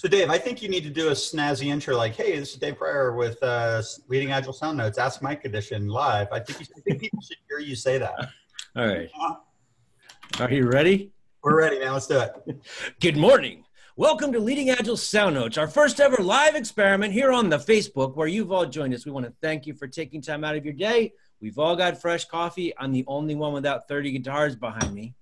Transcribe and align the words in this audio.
So, 0.00 0.08
Dave, 0.08 0.30
I 0.30 0.38
think 0.38 0.62
you 0.62 0.70
need 0.70 0.84
to 0.84 0.88
do 0.88 1.08
a 1.08 1.10
snazzy 1.10 1.66
intro 1.66 1.94
like, 1.94 2.14
hey, 2.16 2.38
this 2.38 2.54
is 2.54 2.56
Dave 2.56 2.78
Prior 2.78 3.14
with 3.14 3.36
uh, 3.42 3.82
Leading 4.08 4.32
Agile 4.32 4.54
Sound 4.54 4.78
Notes, 4.78 4.96
Ask 4.96 5.20
Mike 5.20 5.44
Edition 5.44 5.88
live. 5.88 6.28
I 6.32 6.40
think, 6.40 6.58
you, 6.60 6.66
I 6.74 6.80
think 6.80 7.00
people 7.02 7.20
should 7.20 7.36
hear 7.46 7.58
you 7.58 7.76
say 7.76 7.98
that. 7.98 8.14
All 8.76 8.86
right. 8.86 9.10
Are 10.38 10.50
you 10.50 10.70
ready? 10.70 11.12
We're 11.42 11.58
ready, 11.58 11.78
man. 11.80 11.92
Let's 11.92 12.06
do 12.06 12.18
it. 12.18 12.62
Good 13.00 13.18
morning. 13.18 13.64
Welcome 13.96 14.32
to 14.32 14.40
Leading 14.40 14.70
Agile 14.70 14.96
Sound 14.96 15.34
Notes, 15.34 15.58
our 15.58 15.68
first 15.68 16.00
ever 16.00 16.22
live 16.22 16.54
experiment 16.54 17.12
here 17.12 17.30
on 17.30 17.50
the 17.50 17.58
Facebook 17.58 18.16
where 18.16 18.26
you've 18.26 18.52
all 18.52 18.64
joined 18.64 18.94
us. 18.94 19.04
We 19.04 19.12
want 19.12 19.26
to 19.26 19.34
thank 19.42 19.66
you 19.66 19.74
for 19.74 19.86
taking 19.86 20.22
time 20.22 20.44
out 20.44 20.56
of 20.56 20.64
your 20.64 20.72
day. 20.72 21.12
We've 21.42 21.58
all 21.58 21.76
got 21.76 22.00
fresh 22.00 22.24
coffee. 22.24 22.72
I'm 22.78 22.92
the 22.92 23.04
only 23.06 23.34
one 23.34 23.52
without 23.52 23.86
30 23.86 24.12
guitars 24.12 24.56
behind 24.56 24.94
me. 24.94 25.14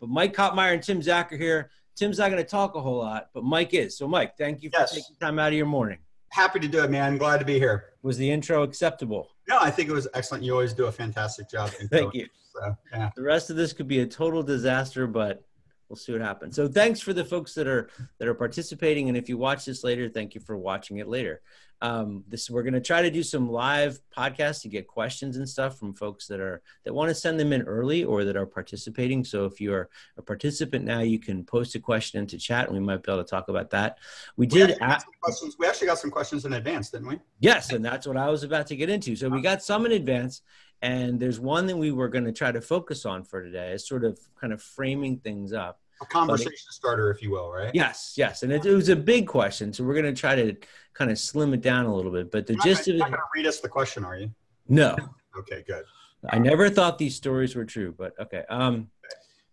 But 0.00 0.08
Mike 0.08 0.34
Cottmeyer 0.34 0.74
and 0.74 0.82
Tim 0.82 1.00
Zach 1.00 1.32
are 1.32 1.36
here. 1.36 1.70
Tim's 2.00 2.16
not 2.18 2.30
going 2.30 2.42
to 2.42 2.48
talk 2.48 2.76
a 2.76 2.80
whole 2.80 2.96
lot, 2.96 3.28
but 3.34 3.44
Mike 3.44 3.74
is. 3.74 3.94
So, 3.98 4.08
Mike, 4.08 4.34
thank 4.38 4.62
you 4.62 4.70
for 4.70 4.78
Yes. 4.80 4.92
taking 4.94 5.16
time 5.20 5.38
out 5.38 5.48
of 5.48 5.52
your 5.54 5.66
morning. 5.66 5.98
Happy 6.30 6.58
to 6.58 6.66
do 6.66 6.82
it, 6.82 6.90
man. 6.90 7.18
Glad 7.18 7.40
to 7.40 7.44
be 7.44 7.58
here. 7.58 7.90
Was 8.02 8.16
the 8.16 8.30
intro 8.30 8.62
acceptable? 8.62 9.28
No, 9.46 9.58
I 9.60 9.70
think 9.70 9.90
it 9.90 9.92
was 9.92 10.08
excellent. 10.14 10.42
You 10.42 10.52
always 10.54 10.72
do 10.72 10.86
a 10.86 10.92
fantastic 10.92 11.50
job. 11.50 11.68
Thank 11.90 12.14
you. 12.14 12.26
So, 12.54 12.74
yeah. 12.90 13.10
The 13.14 13.20
rest 13.22 13.50
of 13.50 13.56
this 13.56 13.74
could 13.74 13.86
be 13.86 14.00
a 14.00 14.06
total 14.06 14.42
disaster, 14.42 15.06
but 15.06 15.44
we'll 15.90 15.96
see 15.96 16.12
what 16.12 16.20
happens. 16.22 16.54
So 16.56 16.68
thanks 16.68 17.00
for 17.00 17.12
the 17.12 17.24
folks 17.24 17.52
that 17.54 17.66
are 17.66 17.90
that 18.18 18.28
are 18.28 18.34
participating, 18.34 19.08
and 19.08 19.18
if 19.18 19.28
you 19.28 19.36
watch 19.36 19.64
this 19.66 19.84
later, 19.84 20.08
thank 20.08 20.34
you 20.34 20.40
for 20.40 20.56
watching 20.56 20.98
it 20.98 21.08
later. 21.08 21.42
Um, 21.82 22.24
this 22.28 22.48
we're 22.50 22.62
going 22.62 22.74
to 22.74 22.80
try 22.80 23.00
to 23.00 23.10
do 23.10 23.22
some 23.22 23.50
live 23.50 23.98
podcasts 24.16 24.60
to 24.62 24.68
get 24.68 24.86
questions 24.86 25.38
and 25.38 25.48
stuff 25.48 25.78
from 25.78 25.94
folks 25.94 26.26
that 26.26 26.38
are 26.38 26.60
that 26.84 26.92
want 26.94 27.08
to 27.08 27.14
send 27.14 27.40
them 27.40 27.52
in 27.54 27.62
early 27.62 28.04
or 28.04 28.24
that 28.24 28.36
are 28.36 28.44
participating. 28.46 29.24
So 29.24 29.46
if 29.46 29.60
you 29.62 29.72
are 29.72 29.88
a 30.18 30.22
participant 30.22 30.84
now, 30.84 31.00
you 31.00 31.18
can 31.18 31.42
post 31.42 31.74
a 31.74 31.80
question 31.80 32.20
into 32.20 32.38
chat, 32.38 32.66
and 32.68 32.74
we 32.78 32.84
might 32.84 33.02
be 33.02 33.10
able 33.10 33.24
to 33.24 33.28
talk 33.28 33.48
about 33.48 33.70
that. 33.70 33.98
We 34.36 34.44
We 34.44 34.46
did. 34.46 34.70
actually, 34.70 34.78
got 34.80 34.98
a- 34.98 35.00
some 35.00 35.12
questions. 35.22 35.56
we 35.58 35.66
actually 35.66 35.86
got 35.88 35.98
some 35.98 36.10
questions 36.10 36.44
in 36.44 36.52
advance, 36.52 36.90
didn't 36.90 37.08
we? 37.08 37.18
Yes, 37.40 37.72
and 37.72 37.84
that's 37.84 38.06
what 38.06 38.16
I 38.16 38.28
was 38.28 38.44
about 38.44 38.66
to 38.68 38.76
get 38.76 38.90
into. 38.90 39.16
So 39.16 39.28
we 39.28 39.40
got 39.40 39.62
some 39.62 39.86
in 39.86 39.92
advance, 39.92 40.42
and 40.82 41.20
there's 41.20 41.38
one 41.38 41.66
that 41.66 41.76
we 41.76 41.92
were 41.92 42.08
going 42.08 42.24
to 42.24 42.32
try 42.32 42.52
to 42.52 42.60
focus 42.60 43.04
on 43.04 43.22
for 43.24 43.42
today, 43.42 43.72
is 43.72 43.86
sort 43.86 44.04
of 44.04 44.18
kind 44.40 44.52
of 44.52 44.62
framing 44.62 45.18
things 45.18 45.52
up. 45.52 45.80
A 46.02 46.06
conversation 46.06 46.56
starter, 46.70 47.10
if 47.10 47.22
you 47.22 47.30
will, 47.30 47.50
right? 47.50 47.74
Yes, 47.74 48.14
yes, 48.16 48.42
and 48.42 48.52
it, 48.52 48.64
it 48.64 48.74
was 48.74 48.88
a 48.88 48.96
big 48.96 49.26
question, 49.26 49.72
so 49.72 49.84
we're 49.84 49.94
going 49.94 50.12
to 50.12 50.18
try 50.18 50.34
to 50.34 50.56
kind 50.94 51.10
of 51.10 51.18
slim 51.18 51.52
it 51.52 51.60
down 51.60 51.84
a 51.84 51.94
little 51.94 52.10
bit. 52.10 52.30
But 52.30 52.46
the 52.46 52.54
You're 52.54 52.62
gist 52.62 52.88
not, 52.88 52.94
of 52.94 52.96
you're 52.96 52.96
it, 52.96 52.98
not 52.98 53.10
going 53.10 53.20
to 53.20 53.40
read 53.40 53.46
us 53.46 53.60
the 53.60 53.68
question, 53.68 54.04
are 54.04 54.16
you? 54.16 54.30
no, 54.68 54.96
Okay, 55.38 55.62
good. 55.66 55.84
I 56.28 56.38
never 56.38 56.68
thought 56.68 56.98
these 56.98 57.16
stories 57.16 57.54
were 57.54 57.64
true, 57.64 57.94
but 57.96 58.12
okay. 58.20 58.44
Um, 58.50 58.90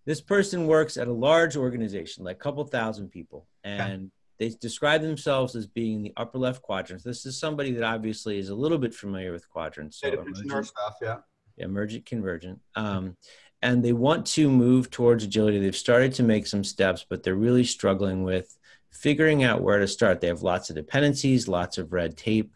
this 0.05 0.21
person 0.21 0.67
works 0.67 0.97
at 0.97 1.07
a 1.07 1.13
large 1.13 1.55
organization, 1.55 2.23
like 2.23 2.37
a 2.37 2.39
couple 2.39 2.63
thousand 2.65 3.09
people, 3.09 3.47
and 3.63 4.11
they 4.39 4.49
describe 4.49 5.01
themselves 5.01 5.55
as 5.55 5.65
being 5.65 5.95
in 5.95 6.03
the 6.03 6.13
upper 6.17 6.37
left 6.37 6.61
quadrants. 6.61 7.03
This 7.03 7.25
is 7.25 7.39
somebody 7.39 7.71
that 7.71 7.83
obviously 7.83 8.37
is 8.37 8.49
a 8.49 8.55
little 8.55 8.77
bit 8.77 8.93
familiar 8.93 9.31
with 9.31 9.49
quadrants. 9.49 9.99
So 9.99 10.09
emergent- 10.09 10.67
stuff, 10.67 10.95
yeah. 11.01 11.17
emergent 11.57 12.05
convergent 12.05 12.59
um, 12.75 13.17
and 13.61 13.83
they 13.83 13.93
want 13.93 14.25
to 14.25 14.49
move 14.49 14.89
towards 14.89 15.23
agility 15.23 15.59
they've 15.59 15.75
started 15.75 16.13
to 16.13 16.23
make 16.23 16.45
some 16.47 16.63
steps 16.63 17.05
but 17.09 17.23
they're 17.23 17.35
really 17.35 17.63
struggling 17.63 18.23
with 18.23 18.57
figuring 18.91 19.43
out 19.43 19.61
where 19.61 19.79
to 19.79 19.87
start 19.87 20.21
they 20.21 20.27
have 20.27 20.43
lots 20.43 20.69
of 20.69 20.75
dependencies 20.75 21.47
lots 21.47 21.77
of 21.77 21.93
red 21.93 22.15
tape 22.15 22.53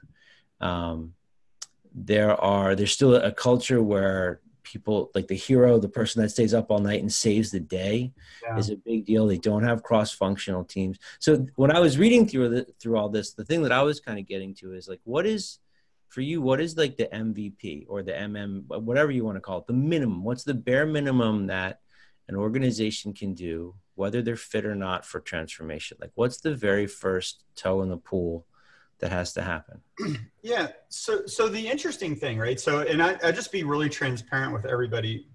um, 0.59 1.13
there 1.93 2.39
are 2.39 2.75
there's 2.75 2.91
still 2.91 3.15
a 3.15 3.31
culture 3.31 3.81
where 3.81 4.39
people 4.63 5.11
like 5.15 5.27
the 5.27 5.35
hero 5.35 5.79
the 5.79 5.89
person 5.89 6.21
that 6.21 6.29
stays 6.29 6.53
up 6.53 6.69
all 6.69 6.79
night 6.79 7.01
and 7.01 7.11
saves 7.11 7.51
the 7.51 7.59
day 7.59 8.13
Yeah. 8.43 8.57
is 8.57 8.69
a 8.69 8.75
big 8.75 9.05
deal. 9.05 9.27
They 9.27 9.37
don't 9.37 9.63
have 9.63 9.83
cross-functional 9.83 10.65
teams. 10.65 10.97
So 11.19 11.45
when 11.55 11.71
i 11.71 11.79
was 11.79 11.97
reading 11.97 12.27
through 12.27 12.49
the, 12.49 12.65
through 12.79 12.97
all 12.97 13.09
this 13.09 13.33
the 13.33 13.45
thing 13.45 13.63
that 13.63 13.71
i 13.71 13.81
was 13.81 13.99
kind 13.99 14.19
of 14.19 14.27
getting 14.27 14.53
to 14.55 14.73
is 14.73 14.87
like 14.87 15.01
what 15.03 15.25
is 15.25 15.59
for 16.09 16.21
you 16.21 16.41
what 16.41 16.59
is 16.61 16.75
like 16.77 16.97
the 16.97 17.07
mvp 17.07 17.85
or 17.87 18.03
the 18.03 18.11
mm 18.11 18.63
whatever 18.81 19.11
you 19.11 19.23
want 19.23 19.37
to 19.37 19.41
call 19.41 19.59
it 19.59 19.67
the 19.67 19.73
minimum? 19.73 20.23
What's 20.23 20.43
the 20.43 20.53
bare 20.53 20.85
minimum 20.85 21.47
that 21.47 21.79
an 22.27 22.35
organization 22.35 23.13
can 23.13 23.33
do 23.33 23.75
whether 23.95 24.21
they're 24.21 24.35
fit 24.35 24.65
or 24.65 24.75
not 24.75 25.05
for 25.05 25.19
transformation? 25.19 25.97
Like 26.01 26.11
what's 26.15 26.39
the 26.41 26.53
very 26.55 26.87
first 26.87 27.43
toe 27.55 27.81
in 27.81 27.89
the 27.89 27.97
pool 27.97 28.45
that 29.01 29.11
has 29.11 29.33
to 29.33 29.41
happen 29.41 29.81
Yeah. 30.43 30.69
So, 30.89 31.25
so 31.25 31.47
the 31.47 31.67
interesting 31.67 32.15
thing, 32.15 32.39
right? 32.39 32.59
So, 32.59 32.79
and 32.79 33.01
I, 33.01 33.17
I 33.23 33.31
just 33.31 33.51
be 33.51 33.63
really 33.63 33.89
transparent 33.89 34.53
with 34.53 34.65
everybody, 34.65 35.27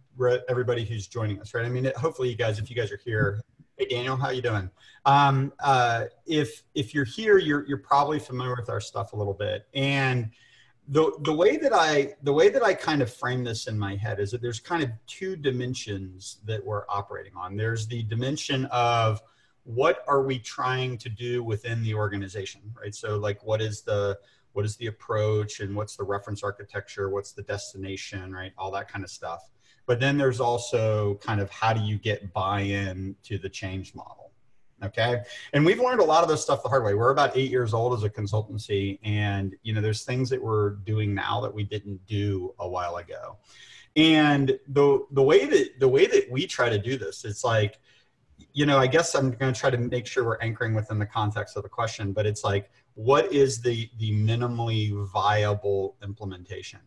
everybody 0.49 0.84
who's 0.84 1.06
joining 1.06 1.41
us, 1.41 1.54
right? 1.54 1.65
I 1.65 1.69
mean, 1.69 1.91
hopefully, 1.97 2.31
you 2.31 2.37
guys, 2.37 2.59
if 2.59 2.69
you 2.71 2.76
guys 2.76 2.91
are 2.91 3.00
here, 3.05 3.41
hey 3.76 3.87
Daniel, 3.87 4.16
how 4.16 4.31
you 4.31 4.43
doing? 4.43 4.71
Um, 5.05 5.53
uh, 5.60 6.05
if 6.26 6.65
if 6.75 6.94
you're 6.94 7.05
here, 7.05 7.38
you're 7.38 7.66
you're 7.69 7.78
probably 7.78 8.19
familiar 8.19 8.56
with 8.56 8.69
our 8.69 8.81
stuff 8.81 9.12
a 9.12 9.16
little 9.16 9.34
bit, 9.34 9.66
and 9.75 10.31
the 10.88 11.12
the 11.22 11.32
way 11.32 11.56
that 11.56 11.72
I 11.72 12.15
the 12.22 12.32
way 12.32 12.49
that 12.49 12.62
I 12.62 12.75
kind 12.75 13.03
of 13.03 13.12
frame 13.12 13.44
this 13.44 13.66
in 13.66 13.78
my 13.78 13.94
head 13.97 14.19
is 14.19 14.31
that 14.32 14.43
there's 14.43 14.60
kind 14.60 14.82
of 14.82 14.91
two 15.06 15.37
dimensions 15.37 16.38
that 16.47 16.65
we're 16.65 16.84
operating 16.88 17.32
on. 17.37 17.56
There's 17.56 17.87
the 17.87 18.03
dimension 18.05 18.65
of 18.66 19.21
what 19.66 20.04
are 20.06 20.22
we 20.22 20.38
trying 20.38 20.97
to 20.99 21.09
do 21.09 21.43
within 21.43 21.82
the 21.82 21.94
organization, 21.94 22.62
right? 22.81 22.94
So, 22.94 23.19
like, 23.19 23.44
what 23.44 23.60
is 23.60 23.82
the 23.82 24.19
what 24.53 24.65
is 24.65 24.77
the 24.77 24.87
approach 24.87 25.60
and 25.60 25.77
what's 25.77 25.97
the 25.97 26.04
reference 26.04 26.43
architecture? 26.43 27.10
What's 27.10 27.32
the 27.32 27.43
destination 27.43 28.32
right? 28.32 28.53
All 28.56 28.71
that 28.71 28.88
kind 28.91 29.05
of 29.05 29.10
stuff. 29.10 29.50
But 29.84 30.00
then 30.00 30.16
there's 30.16 30.41
also 30.41 31.16
kind 31.16 31.43
of 31.43 31.50
how 31.50 31.75
do 31.75 31.82
you 31.82 31.99
get 31.99 32.32
buy-in 32.32 33.16
to 33.25 33.37
the 33.37 33.50
change 33.50 33.94
model 33.94 34.26
okay? 34.82 35.22
And 35.53 35.65
we've 35.65 35.81
learned 35.81 36.00
a 36.00 36.05
lot 36.05 36.22
of 36.22 36.28
this 36.28 36.43
stuff 36.43 36.62
the 36.62 36.69
hard 36.69 36.84
way. 36.84 36.94
We're 36.94 37.10
about 37.10 37.37
eight 37.37 37.50
years 37.50 37.75
old 37.75 37.94
as 37.94 38.05
a 38.05 38.10
consultancy 38.10 38.99
and 39.03 39.55
you 39.62 39.72
know 39.72 39.81
there's 39.81 40.05
things 40.05 40.31
that 40.31 40.43
we're 40.43 40.71
doing 40.71 41.15
now 41.15 41.41
that 41.41 41.53
we 41.53 41.65
didn't 41.65 42.05
do 42.06 42.55
a 42.59 42.69
while 42.69 42.97
ago. 42.97 43.37
And 43.97 44.59
the 44.69 45.06
the 45.12 45.22
way 45.22 45.47
that 45.47 45.81
the 45.81 45.88
way 45.88 46.06
that 46.06 46.31
we 46.31 46.47
try 46.47 46.69
to 46.69 46.78
do 46.78 46.99
this 46.99 47.25
it's 47.25 47.44
like 47.44 47.78
you 48.56 48.67
know 48.67 48.78
i 48.78 48.87
guess 48.87 49.15
i'm 49.15 49.31
going 49.31 49.53
to 49.53 49.61
try 49.61 49.71
to 49.71 49.78
make 49.78 50.06
sure 50.06 50.25
we're 50.25 50.39
anchoring 50.39 50.75
within 50.75 50.99
the 50.99 51.06
context 51.06 51.56
of 51.56 51.62
the 51.62 51.69
question 51.69 52.12
but 52.12 52.27
it's 52.27 52.43
like 52.43 52.71
what 52.97 53.31
is 53.31 53.61
the 53.61 53.89
the 53.99 54.11
minimally 54.12 54.91
viable 55.12 55.97
implementation? 56.03 56.81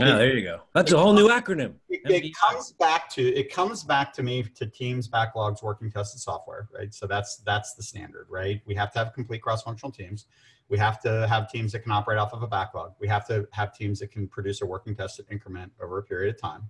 Oh 0.00 0.04
there 0.04 0.36
you 0.36 0.44
go. 0.44 0.60
That's 0.74 0.92
a 0.92 0.98
whole 0.98 1.12
new 1.12 1.28
acronym. 1.28 1.74
It, 1.88 2.02
it 2.04 2.36
comes 2.36 2.72
back 2.72 3.10
to 3.10 3.34
it 3.34 3.52
comes 3.52 3.82
back 3.82 4.12
to 4.12 4.22
me 4.22 4.44
to 4.44 4.66
teams 4.66 5.08
backlogs 5.08 5.60
working 5.60 5.90
tested 5.90 6.20
software 6.20 6.68
right? 6.72 6.94
So 6.94 7.08
that's 7.08 7.38
that's 7.38 7.74
the 7.74 7.82
standard 7.82 8.26
right? 8.28 8.60
We 8.64 8.76
have 8.76 8.92
to 8.92 9.00
have 9.00 9.12
complete 9.12 9.42
cross-functional 9.42 9.90
teams. 9.90 10.26
We 10.68 10.78
have 10.78 11.00
to 11.00 11.26
have 11.26 11.50
teams 11.50 11.72
that 11.72 11.80
can 11.80 11.92
operate 11.92 12.18
off 12.18 12.34
of 12.34 12.42
a 12.42 12.46
backlog. 12.46 12.92
We 13.00 13.08
have 13.08 13.26
to 13.28 13.48
have 13.52 13.74
teams 13.74 13.98
that 14.00 14.12
can 14.12 14.28
produce 14.28 14.60
a 14.60 14.66
working 14.66 14.94
tested 14.94 15.26
increment 15.30 15.72
over 15.82 15.98
a 15.98 16.02
period 16.02 16.32
of 16.34 16.40
time. 16.40 16.68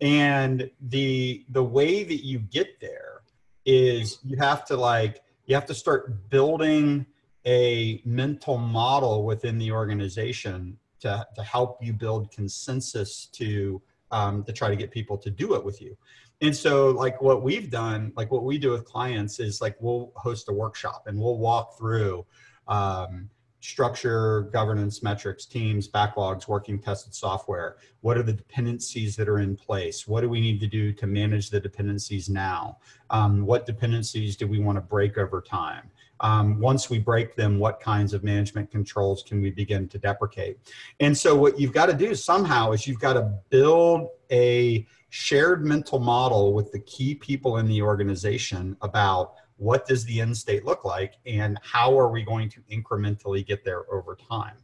And 0.00 0.70
the 0.80 1.44
the 1.50 1.62
way 1.62 2.04
that 2.04 2.24
you 2.24 2.38
get 2.38 2.80
there 2.80 3.21
is 3.64 4.18
you 4.24 4.36
have 4.38 4.64
to 4.66 4.76
like 4.76 5.22
you 5.46 5.54
have 5.54 5.66
to 5.66 5.74
start 5.74 6.30
building 6.30 7.06
a 7.46 8.00
mental 8.04 8.58
model 8.58 9.24
within 9.24 9.58
the 9.58 9.72
organization 9.72 10.78
to, 11.00 11.26
to 11.34 11.42
help 11.42 11.78
you 11.82 11.92
build 11.92 12.30
consensus 12.30 13.26
to 13.32 13.82
um, 14.10 14.44
to 14.44 14.52
try 14.52 14.68
to 14.68 14.76
get 14.76 14.90
people 14.90 15.16
to 15.16 15.30
do 15.30 15.54
it 15.54 15.64
with 15.64 15.80
you. 15.80 15.96
And 16.42 16.54
so 16.54 16.90
like 16.90 17.20
what 17.22 17.42
we've 17.42 17.70
done 17.70 18.12
like 18.16 18.30
what 18.30 18.44
we 18.44 18.58
do 18.58 18.70
with 18.70 18.84
clients 18.84 19.40
is 19.40 19.60
like 19.60 19.76
we'll 19.80 20.12
host 20.16 20.48
a 20.48 20.52
workshop 20.52 21.04
and 21.06 21.18
we'll 21.18 21.38
walk 21.38 21.78
through 21.78 22.26
um, 22.68 23.30
structure 23.62 24.42
governance 24.52 25.02
metrics 25.02 25.46
teams 25.46 25.88
backlogs 25.88 26.48
working 26.48 26.78
tested 26.78 27.14
software? 27.14 27.76
What 28.00 28.18
are 28.18 28.22
the 28.22 28.32
dependencies 28.32 29.16
that 29.16 29.28
are 29.28 29.38
in 29.38 29.56
place? 29.56 30.06
What 30.06 30.20
do 30.20 30.28
we 30.28 30.40
need 30.40 30.60
to 30.60 30.66
do 30.66 30.92
to 30.92 31.06
manage 31.06 31.48
the 31.48 31.60
dependencies 31.60 32.28
now? 32.28 32.78
Um, 33.10 33.46
what 33.46 33.64
dependencies 33.64 34.36
do 34.36 34.46
we 34.46 34.58
want 34.58 34.76
to 34.76 34.82
break 34.82 35.16
over 35.16 35.40
time? 35.40 35.90
Um, 36.20 36.60
once 36.60 36.90
we 36.90 36.98
break 36.98 37.34
them 37.34 37.58
what 37.58 37.80
kinds 37.80 38.12
of 38.12 38.22
management 38.22 38.70
controls 38.70 39.22
can 39.22 39.40
we 39.40 39.50
begin 39.50 39.88
to 39.88 39.98
deprecate? 39.98 40.58
And 41.00 41.16
so 41.16 41.34
what 41.34 41.58
you've 41.58 41.72
got 41.72 41.86
to 41.86 41.94
do 41.94 42.14
somehow 42.14 42.72
is 42.72 42.86
you've 42.86 43.00
got 43.00 43.14
to 43.14 43.32
build 43.48 44.08
a 44.30 44.86
shared 45.10 45.64
mental 45.64 45.98
model 45.98 46.52
with 46.52 46.72
the 46.72 46.80
key 46.80 47.14
people 47.14 47.58
in 47.58 47.66
the 47.66 47.82
organization 47.82 48.76
about 48.82 49.34
what 49.62 49.86
does 49.86 50.04
the 50.04 50.20
end 50.20 50.36
state 50.36 50.64
look 50.64 50.84
like 50.84 51.14
and 51.24 51.56
how 51.62 51.96
are 51.96 52.08
we 52.08 52.24
going 52.24 52.48
to 52.48 52.60
incrementally 52.62 53.46
get 53.46 53.64
there 53.64 53.84
over 53.92 54.16
time? 54.28 54.56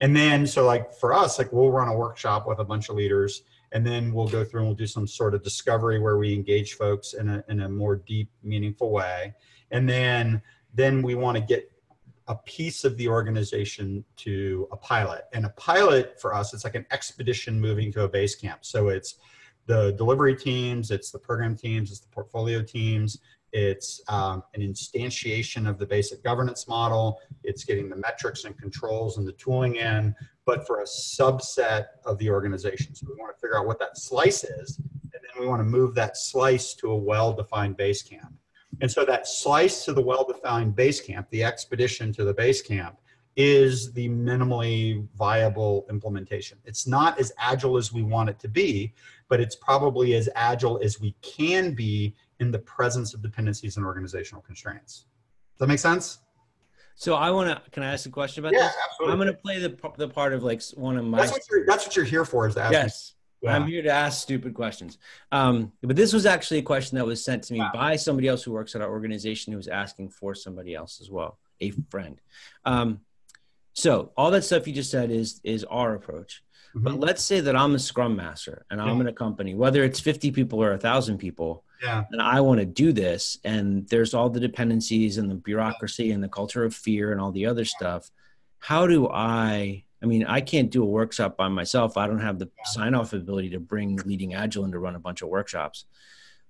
And 0.00 0.16
then 0.16 0.48
so 0.48 0.66
like 0.66 0.92
for 0.92 1.14
us 1.14 1.38
like 1.38 1.52
we'll 1.52 1.70
run 1.70 1.86
a 1.86 1.96
workshop 1.96 2.48
with 2.48 2.58
a 2.58 2.64
bunch 2.64 2.88
of 2.88 2.96
leaders 2.96 3.42
and 3.70 3.86
then 3.86 4.12
we'll 4.12 4.26
go 4.26 4.44
through 4.44 4.62
and 4.62 4.68
we'll 4.68 4.76
do 4.76 4.86
some 4.86 5.06
sort 5.06 5.34
of 5.34 5.44
discovery 5.44 6.00
where 6.00 6.18
we 6.18 6.34
engage 6.34 6.74
folks 6.74 7.14
in 7.14 7.28
a, 7.28 7.44
in 7.48 7.60
a 7.60 7.68
more 7.68 7.96
deep 7.96 8.30
meaningful 8.42 8.90
way. 8.90 9.32
And 9.70 9.88
then 9.88 10.42
then 10.74 11.02
we 11.02 11.14
want 11.14 11.36
to 11.36 11.42
get 11.42 11.70
a 12.26 12.34
piece 12.34 12.82
of 12.82 12.96
the 12.96 13.08
organization 13.08 14.04
to 14.16 14.66
a 14.72 14.76
pilot. 14.76 15.24
And 15.32 15.46
a 15.46 15.50
pilot 15.50 16.20
for 16.20 16.34
us 16.34 16.52
it's 16.52 16.64
like 16.64 16.74
an 16.74 16.86
expedition 16.90 17.60
moving 17.60 17.92
to 17.92 18.02
a 18.02 18.08
base 18.08 18.34
camp. 18.34 18.64
So 18.64 18.88
it's 18.88 19.16
the 19.66 19.92
delivery 19.92 20.34
teams 20.34 20.90
it's 20.90 21.12
the 21.12 21.18
program 21.18 21.56
teams 21.56 21.90
it's 21.92 22.00
the 22.00 22.08
portfolio 22.08 22.60
teams 22.62 23.18
It's 23.52 24.00
um, 24.08 24.42
an 24.54 24.62
instantiation 24.62 25.68
of 25.68 25.78
the 25.78 25.86
basic 25.86 26.22
governance 26.24 26.66
model. 26.66 27.20
It's 27.44 27.64
getting 27.64 27.88
the 27.90 27.96
metrics 27.96 28.44
and 28.44 28.56
controls 28.58 29.18
and 29.18 29.26
the 29.26 29.32
tooling 29.32 29.76
in, 29.76 30.14
but 30.46 30.66
for 30.66 30.80
a 30.80 30.84
subset 30.84 31.86
of 32.06 32.16
the 32.18 32.30
organization. 32.30 32.94
So 32.94 33.06
we 33.08 33.20
want 33.20 33.36
to 33.36 33.40
figure 33.40 33.58
out 33.58 33.66
what 33.66 33.78
that 33.78 33.98
slice 33.98 34.44
is, 34.44 34.78
and 34.78 35.12
then 35.12 35.40
we 35.40 35.46
want 35.46 35.60
to 35.60 35.64
move 35.64 35.94
that 35.96 36.16
slice 36.16 36.74
to 36.74 36.90
a 36.90 36.96
well-defined 36.96 37.76
base 37.76 38.02
camp. 38.02 38.34
And 38.80 38.90
so 38.90 39.04
that 39.04 39.28
slice 39.28 39.84
to 39.84 39.92
the 39.92 40.00
well-defined 40.00 40.74
base 40.74 41.00
camp, 41.00 41.28
the 41.30 41.44
expedition 41.44 42.12
to 42.14 42.24
the 42.24 42.34
base 42.34 42.62
camp, 42.62 42.96
is 43.36 43.92
the 43.92 44.08
minimally 44.08 45.06
viable 45.16 45.86
implementation. 45.88 46.58
It's 46.64 46.86
not 46.86 47.18
as 47.18 47.32
agile 47.38 47.76
as 47.76 47.92
we 47.92 48.02
want 48.02 48.28
it 48.28 48.38
to 48.40 48.48
be, 48.48 48.92
but 49.28 49.40
it's 49.40 49.56
probably 49.56 50.14
as 50.14 50.28
agile 50.34 50.80
as 50.82 51.00
we 51.00 51.14
can 51.22 51.74
be 51.74 52.14
in 52.42 52.50
the 52.50 52.58
presence 52.58 53.14
of 53.14 53.22
dependencies 53.22 53.76
and 53.78 53.86
organizational 53.86 54.42
constraints. 54.42 55.06
Does 55.54 55.60
that 55.60 55.68
make 55.68 55.78
sense? 55.78 56.18
So 56.94 57.14
I 57.14 57.30
want 57.30 57.48
to. 57.48 57.70
Can 57.70 57.82
I 57.82 57.92
ask 57.92 58.04
a 58.04 58.10
question 58.10 58.44
about 58.44 58.52
yeah, 58.52 58.66
this? 58.66 58.74
Absolutely. 58.90 59.12
I'm 59.12 59.18
going 59.18 59.34
to 59.34 59.40
play 59.40 59.58
the 59.58 59.76
the 59.96 60.08
part 60.08 60.34
of 60.34 60.42
like 60.42 60.62
one 60.74 60.98
of 60.98 61.04
my. 61.06 61.18
That's 61.18 61.32
what 61.32 61.42
you're. 61.50 61.64
That's 61.64 61.86
what 61.86 61.96
you're 61.96 62.04
here 62.04 62.24
for. 62.24 62.46
Is 62.46 62.54
to 62.56 62.62
ask. 62.62 62.72
Yes. 62.72 63.14
Yeah. 63.40 63.56
I'm 63.56 63.66
here 63.66 63.82
to 63.82 63.90
ask 63.90 64.22
stupid 64.22 64.54
questions. 64.54 64.98
Um, 65.32 65.72
but 65.82 65.96
this 65.96 66.12
was 66.12 66.26
actually 66.26 66.58
a 66.58 66.62
question 66.62 66.96
that 66.96 67.04
was 67.04 67.24
sent 67.24 67.42
to 67.44 67.54
me 67.54 67.58
wow. 67.58 67.70
by 67.74 67.96
somebody 67.96 68.28
else 68.28 68.44
who 68.44 68.52
works 68.52 68.76
at 68.76 68.82
our 68.82 68.88
organization 68.88 69.52
who 69.52 69.56
was 69.56 69.66
asking 69.66 70.10
for 70.10 70.32
somebody 70.32 70.76
else 70.76 71.00
as 71.00 71.10
well, 71.10 71.38
a 71.60 71.72
friend. 71.90 72.20
Um, 72.64 73.00
so 73.72 74.12
all 74.16 74.30
that 74.30 74.44
stuff 74.44 74.68
you 74.68 74.72
just 74.72 74.90
said 74.90 75.10
is 75.10 75.40
is 75.42 75.64
our 75.64 75.94
approach. 75.94 76.42
Mm-hmm. 76.74 76.84
But 76.84 77.00
let's 77.00 77.22
say 77.22 77.40
that 77.40 77.54
I'm 77.54 77.74
a 77.74 77.78
scrum 77.78 78.16
master 78.16 78.64
and 78.70 78.80
I'm 78.80 79.00
in 79.00 79.06
a 79.06 79.12
company, 79.12 79.54
whether 79.54 79.84
it's 79.84 80.00
50 80.00 80.30
people 80.30 80.62
or 80.62 80.72
a 80.72 80.78
thousand 80.78 81.18
people, 81.18 81.64
yeah. 81.82 82.04
and 82.10 82.22
I 82.22 82.40
want 82.40 82.60
to 82.60 82.66
do 82.66 82.92
this, 82.92 83.38
and 83.44 83.86
there's 83.88 84.14
all 84.14 84.30
the 84.30 84.40
dependencies 84.40 85.18
and 85.18 85.30
the 85.30 85.34
bureaucracy 85.34 86.12
and 86.12 86.22
the 86.22 86.28
culture 86.28 86.64
of 86.64 86.74
fear 86.74 87.12
and 87.12 87.20
all 87.20 87.32
the 87.32 87.46
other 87.46 87.64
stuff. 87.64 88.10
How 88.58 88.86
do 88.86 89.08
I? 89.08 89.84
I 90.02 90.06
mean, 90.06 90.24
I 90.24 90.40
can't 90.40 90.70
do 90.70 90.82
a 90.82 90.86
workshop 90.86 91.36
by 91.36 91.48
myself. 91.48 91.96
I 91.96 92.06
don't 92.06 92.20
have 92.20 92.38
the 92.38 92.50
sign 92.64 92.94
off 92.94 93.12
ability 93.12 93.50
to 93.50 93.60
bring 93.60 93.96
leading 94.04 94.34
agile 94.34 94.64
and 94.64 94.72
to 94.72 94.78
run 94.78 94.96
a 94.96 95.00
bunch 95.00 95.22
of 95.22 95.28
workshops. 95.28 95.84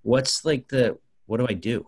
What's 0.01 0.45
like 0.45 0.69
the 0.69 0.97
what 1.25 1.37
do 1.37 1.47
I 1.47 1.53
do? 1.53 1.87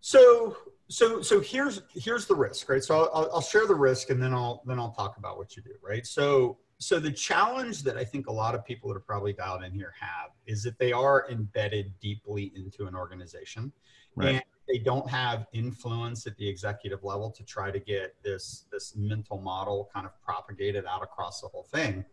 So 0.00 0.56
so 0.88 1.20
so 1.20 1.40
here's 1.40 1.82
here's 1.94 2.26
the 2.26 2.34
risk 2.34 2.68
right 2.68 2.82
so 2.82 3.10
I'll, 3.12 3.30
I'll 3.34 3.40
share 3.42 3.66
the 3.66 3.74
risk 3.74 4.08
and 4.08 4.22
then 4.22 4.32
i'll 4.32 4.62
then 4.66 4.78
i'll 4.78 4.92
talk 4.92 5.18
about 5.18 5.36
what 5.36 5.54
you 5.54 5.62
do 5.62 5.74
right 5.82 6.06
so 6.06 6.56
so 6.78 6.98
the 6.98 7.10
challenge 7.10 7.82
that 7.82 7.96
i 7.96 8.04
think 8.04 8.28
a 8.28 8.32
lot 8.32 8.54
of 8.54 8.64
people 8.64 8.88
that 8.88 8.96
are 8.96 9.00
probably 9.00 9.32
dialed 9.32 9.62
in 9.62 9.72
here 9.72 9.92
have 9.98 10.30
is 10.46 10.62
that 10.62 10.78
they 10.78 10.92
are 10.92 11.26
embedded 11.30 11.92
deeply 12.00 12.52
into 12.54 12.86
an 12.86 12.94
organization 12.94 13.72
right. 14.14 14.28
and 14.28 14.42
they 14.68 14.78
don't 14.78 15.08
have 15.08 15.46
influence 15.52 16.26
at 16.26 16.36
the 16.36 16.46
executive 16.46 17.02
level 17.02 17.30
to 17.30 17.42
try 17.42 17.70
to 17.70 17.80
get 17.80 18.14
this 18.22 18.66
this 18.70 18.94
mental 18.96 19.40
model 19.40 19.90
kind 19.92 20.06
of 20.06 20.12
propagated 20.22 20.84
out 20.86 21.02
across 21.02 21.40
the 21.40 21.48
whole 21.48 21.64
thing 21.64 22.04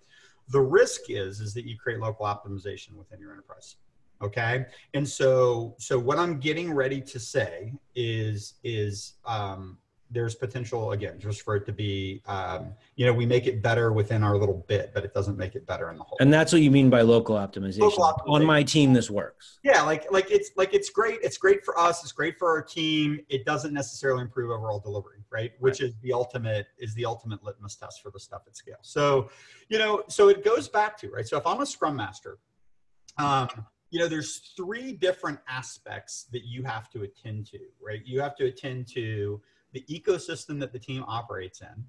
the 0.50 0.62
risk 0.62 1.10
is 1.10 1.40
is 1.40 1.54
that 1.54 1.66
you 1.66 1.78
create 1.78 2.00
local 2.00 2.26
optimization 2.26 2.94
within 2.96 3.20
your 3.20 3.32
enterprise 3.32 3.76
okay 4.22 4.66
and 4.94 5.08
so 5.08 5.76
so 5.78 6.00
what 6.00 6.18
i'm 6.18 6.40
getting 6.40 6.74
ready 6.74 7.02
to 7.02 7.20
say 7.20 7.74
is 7.96 8.56
is 8.64 9.14
um, 9.26 9.78
there's 10.12 10.36
potential 10.36 10.92
again 10.92 11.20
just 11.20 11.42
for 11.42 11.56
it 11.56 11.66
to 11.66 11.72
be 11.72 12.22
um, 12.28 12.74
you 12.96 13.06
know 13.06 13.14
we 13.14 13.26
make 13.26 13.48
it 13.48 13.62
better 13.62 13.92
within 13.92 14.24
our 14.24 14.38
little 14.38 14.64
bit 14.68 14.92
but 14.94 15.04
it 15.04 15.14
doesn't 15.14 15.38
make 15.38 15.56
it 15.56 15.66
better 15.66 15.90
in 15.90 15.98
the 15.98 16.04
whole 16.04 16.18
and 16.20 16.32
that's 16.32 16.54
what 16.54 16.62
you 16.62 16.70
mean 16.70 16.90
by 16.90 17.02
local 17.02 17.36
optimization. 17.36 17.80
local 17.80 18.04
optimization. 18.04 18.34
on 18.34 18.46
my 18.46 18.62
team 18.62 18.94
this 18.94 19.10
works 19.10 19.60
yeah 19.64 19.82
like 19.82 20.10
like 20.12 20.30
it's 20.30 20.52
like 20.56 20.74
it's 20.74 20.90
great 20.90 21.20
it's 21.24 21.38
great 21.38 21.64
for 21.66 21.78
us 21.80 22.04
it's 22.04 22.12
great 22.12 22.38
for 22.38 22.50
our 22.50 22.62
team 22.62 23.20
it 23.30 23.46
doesn't 23.46 23.74
necessarily 23.74 24.22
improve 24.22 24.52
overall 24.52 24.80
delivery 24.80 25.24
right 25.32 25.54
which 25.60 25.82
right. 25.82 25.90
is 25.90 25.96
the 26.02 26.14
ultimate 26.14 26.68
is 26.78 26.94
the 26.94 27.06
ultimate 27.06 27.44
litmus 27.44 27.76
test 27.76 28.02
for 28.02 28.12
the 28.12 28.20
stuff 28.20 28.44
at 28.48 28.56
scale 28.56 28.78
so 28.82 29.30
you 29.70 29.80
know 29.80 30.04
so 30.08 30.30
it 30.30 30.46
goes 30.46 30.70
back 30.70 30.98
to 30.98 31.10
right 31.10 31.28
so 31.28 31.38
if 31.38 31.46
i'm 31.48 31.62
a 31.62 31.66
scrum 31.66 31.96
master 31.96 32.38
um, 33.18 33.48
you 33.92 34.00
know 34.00 34.08
there's 34.08 34.54
three 34.58 34.92
different 34.92 35.40
aspects 35.48 36.26
that 36.32 36.44
you 36.44 36.64
have 36.64 36.90
to 36.90 37.04
attend 37.04 37.46
to 37.46 37.60
right 37.82 38.02
you 38.06 38.20
have 38.20 38.36
to 38.36 38.46
attend 38.46 38.88
to 38.88 39.42
the 39.76 39.84
ecosystem 39.90 40.58
that 40.62 40.72
the 40.72 40.80
team 40.80 41.04
operates 41.06 41.62
in. 41.62 41.84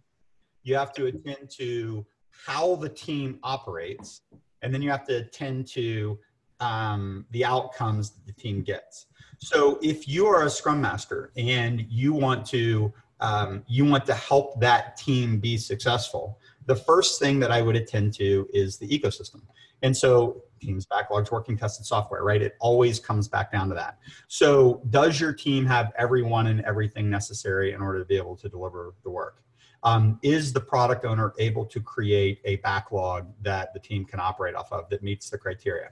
You 0.64 0.74
have 0.74 0.92
to 0.94 1.06
attend 1.06 1.48
to 1.52 2.04
how 2.30 2.74
the 2.74 2.88
team 2.88 3.38
operates 3.44 4.22
and 4.60 4.74
then 4.74 4.82
you 4.82 4.90
have 4.90 5.06
to 5.06 5.18
attend 5.18 5.68
to 5.68 6.18
um, 6.58 7.26
the 7.30 7.44
outcomes 7.44 8.10
that 8.10 8.26
the 8.26 8.32
team 8.32 8.62
gets. 8.62 9.06
So 9.38 9.78
if 9.82 10.08
you 10.08 10.26
are 10.26 10.44
a 10.44 10.50
scrum 10.50 10.80
master 10.80 11.30
and 11.36 11.86
you 11.88 12.12
want 12.12 12.44
to 12.46 12.92
um, 13.20 13.62
you 13.66 13.84
want 13.86 14.04
to 14.06 14.14
help 14.14 14.60
that 14.60 14.98
team 14.98 15.38
be 15.38 15.56
successful 15.56 16.38
the 16.66 16.76
first 16.76 17.18
thing 17.18 17.40
that 17.40 17.50
i 17.50 17.62
would 17.62 17.76
attend 17.76 18.12
to 18.12 18.46
is 18.52 18.76
the 18.76 18.86
ecosystem 18.86 19.40
and 19.82 19.96
so 19.96 20.42
teams 20.60 20.86
backlogs 20.86 21.30
working 21.30 21.56
tested 21.56 21.84
software 21.84 22.22
right? 22.22 22.40
It 22.42 22.56
always 22.60 22.98
comes 22.98 23.28
back 23.28 23.52
down 23.52 23.68
to 23.68 23.74
that. 23.74 23.98
So 24.28 24.82
does 24.90 25.20
your 25.20 25.32
team 25.32 25.66
have 25.66 25.92
everyone 25.98 26.46
and 26.46 26.62
everything 26.62 27.10
necessary 27.10 27.72
in 27.72 27.82
order 27.82 27.98
to 27.98 28.04
be 28.04 28.16
able 28.16 28.36
to 28.36 28.48
deliver 28.48 28.94
the 29.04 29.10
work? 29.10 29.42
Um, 29.82 30.18
is 30.22 30.52
the 30.52 30.60
product 30.60 31.04
owner 31.04 31.34
able 31.38 31.66
to 31.66 31.80
create 31.80 32.40
a 32.44 32.56
backlog 32.56 33.26
that 33.42 33.72
the 33.74 33.78
team 33.78 34.04
can 34.04 34.18
operate 34.18 34.54
off 34.54 34.72
of 34.72 34.88
that 34.88 35.02
meets 35.02 35.30
the 35.30 35.38
criteria? 35.38 35.90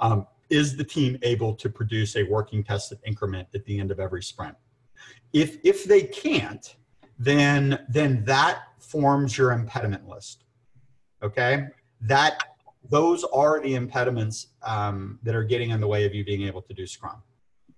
Um, 0.00 0.26
is 0.48 0.76
the 0.76 0.84
team 0.84 1.18
able 1.22 1.54
to 1.56 1.68
produce 1.68 2.16
a 2.16 2.22
working 2.24 2.64
tested 2.64 2.98
increment 3.04 3.48
at 3.54 3.64
the 3.66 3.78
end 3.78 3.90
of 3.90 4.00
every 4.00 4.22
sprint? 4.22 4.56
If 5.32 5.58
if 5.62 5.84
they 5.84 6.02
can't 6.02 6.76
then 7.18 7.78
then 7.88 8.24
that 8.24 8.62
forms 8.78 9.38
your 9.38 9.52
impediment 9.52 10.08
list 10.08 10.44
okay? 11.22 11.66
That 12.02 12.55
those 12.90 13.24
are 13.24 13.60
the 13.60 13.74
impediments 13.74 14.48
um, 14.62 15.18
that 15.22 15.34
are 15.34 15.44
getting 15.44 15.70
in 15.70 15.80
the 15.80 15.88
way 15.88 16.04
of 16.04 16.14
you 16.14 16.24
being 16.24 16.42
able 16.42 16.62
to 16.62 16.74
do 16.74 16.86
Scrum. 16.86 17.22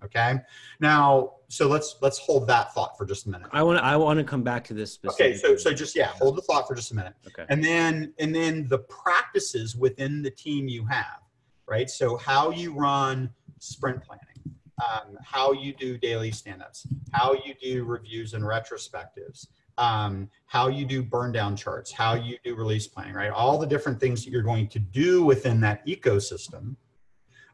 Okay. 0.03 0.35
Now, 0.79 1.33
so 1.49 1.67
let's 1.67 1.97
let's 2.01 2.17
hold 2.19 2.47
that 2.47 2.73
thought 2.73 2.97
for 2.97 3.05
just 3.05 3.25
a 3.25 3.29
minute. 3.29 3.49
I 3.51 3.63
want 3.63 3.79
I 3.79 3.97
want 3.97 4.17
to 4.17 4.23
come 4.23 4.43
back 4.43 4.63
to 4.65 4.73
this. 4.73 4.93
Specific. 4.93 5.25
Okay. 5.25 5.37
So 5.37 5.55
so 5.57 5.73
just 5.73 5.95
yeah, 5.95 6.07
hold 6.07 6.37
the 6.37 6.41
thought 6.41 6.67
for 6.67 6.75
just 6.75 6.91
a 6.91 6.95
minute. 6.95 7.13
Okay. 7.27 7.45
And 7.49 7.63
then 7.63 8.13
and 8.17 8.33
then 8.33 8.67
the 8.67 8.79
practices 8.79 9.75
within 9.75 10.21
the 10.21 10.31
team 10.31 10.67
you 10.67 10.85
have, 10.85 11.21
right? 11.67 11.89
So 11.89 12.15
how 12.17 12.51
you 12.51 12.73
run 12.73 13.29
sprint 13.59 14.01
planning, 14.01 14.55
um, 14.81 15.17
how 15.23 15.51
you 15.51 15.73
do 15.73 15.97
daily 15.97 16.31
stand-ups, 16.31 16.87
how 17.11 17.33
you 17.33 17.53
do 17.61 17.83
reviews 17.83 18.33
and 18.33 18.43
retrospectives, 18.43 19.47
um, 19.79 20.29
how 20.45 20.67
you 20.67 20.85
do 20.85 21.01
burn 21.01 21.31
down 21.31 21.55
charts, 21.55 21.91
how 21.91 22.13
you 22.13 22.37
do 22.43 22.53
release 22.53 22.85
planning, 22.85 23.13
right? 23.13 23.31
All 23.31 23.57
the 23.57 23.65
different 23.65 23.99
things 23.99 24.23
that 24.23 24.31
you're 24.31 24.43
going 24.43 24.67
to 24.67 24.79
do 24.79 25.23
within 25.23 25.59
that 25.61 25.85
ecosystem 25.87 26.75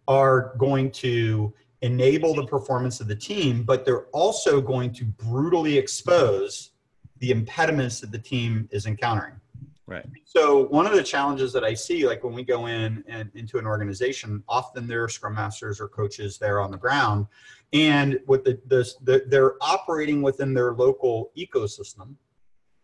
are 0.08 0.56
going 0.58 0.92
to 0.92 1.54
enable 1.82 2.34
the 2.34 2.46
performance 2.46 3.00
of 3.00 3.08
the 3.08 3.16
team, 3.16 3.64
but 3.64 3.86
they're 3.86 4.06
also 4.08 4.60
going 4.60 4.92
to 4.94 5.06
brutally 5.06 5.78
expose 5.78 6.72
the 7.20 7.32
impediments 7.32 8.00
that 8.00 8.12
the 8.12 8.20
team 8.20 8.68
is 8.72 8.88
encountering. 8.88 9.40
Right. 9.88 10.06
So 10.24 10.66
one 10.66 10.88
of 10.88 10.94
the 10.94 11.04
challenges 11.04 11.54
that 11.54 11.64
I 11.64 11.76
see, 11.76 12.08
like 12.08 12.24
when 12.24 12.34
we 12.34 12.44
go 12.44 12.66
in 12.66 13.04
and 13.08 13.30
into 13.36 13.60
an 13.60 13.68
organization, 13.68 14.44
often 14.50 14.88
there 14.88 15.04
are 15.04 15.10
scrum 15.10 15.36
masters 15.36 15.80
or 15.80 15.88
coaches 15.88 16.40
there 16.40 16.60
on 16.60 16.72
the 16.72 16.78
ground, 16.78 17.28
and 17.72 18.20
with 18.26 18.44
the, 18.44 18.60
the, 18.66 18.90
the 19.04 19.26
they're 19.28 19.54
operating 19.62 20.24
within 20.24 20.56
their 20.56 20.74
local 20.74 21.32
ecosystem, 21.38 22.16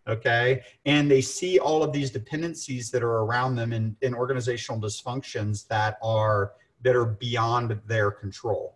okay, 0.08 0.62
and 0.86 1.10
they 1.10 1.22
see 1.22 1.58
all 1.58 1.82
of 1.82 1.92
these 1.92 2.12
dependencies 2.12 2.92
that 2.92 3.02
are 3.02 3.24
around 3.24 3.56
them 3.56 3.74
and, 3.74 3.96
and 4.04 4.14
organizational 4.14 4.80
dysfunctions 4.80 5.68
that 5.70 5.98
are 6.04 6.52
that 6.84 6.96
are 6.96 7.06
beyond 7.06 7.80
their 7.88 8.12
control. 8.12 8.76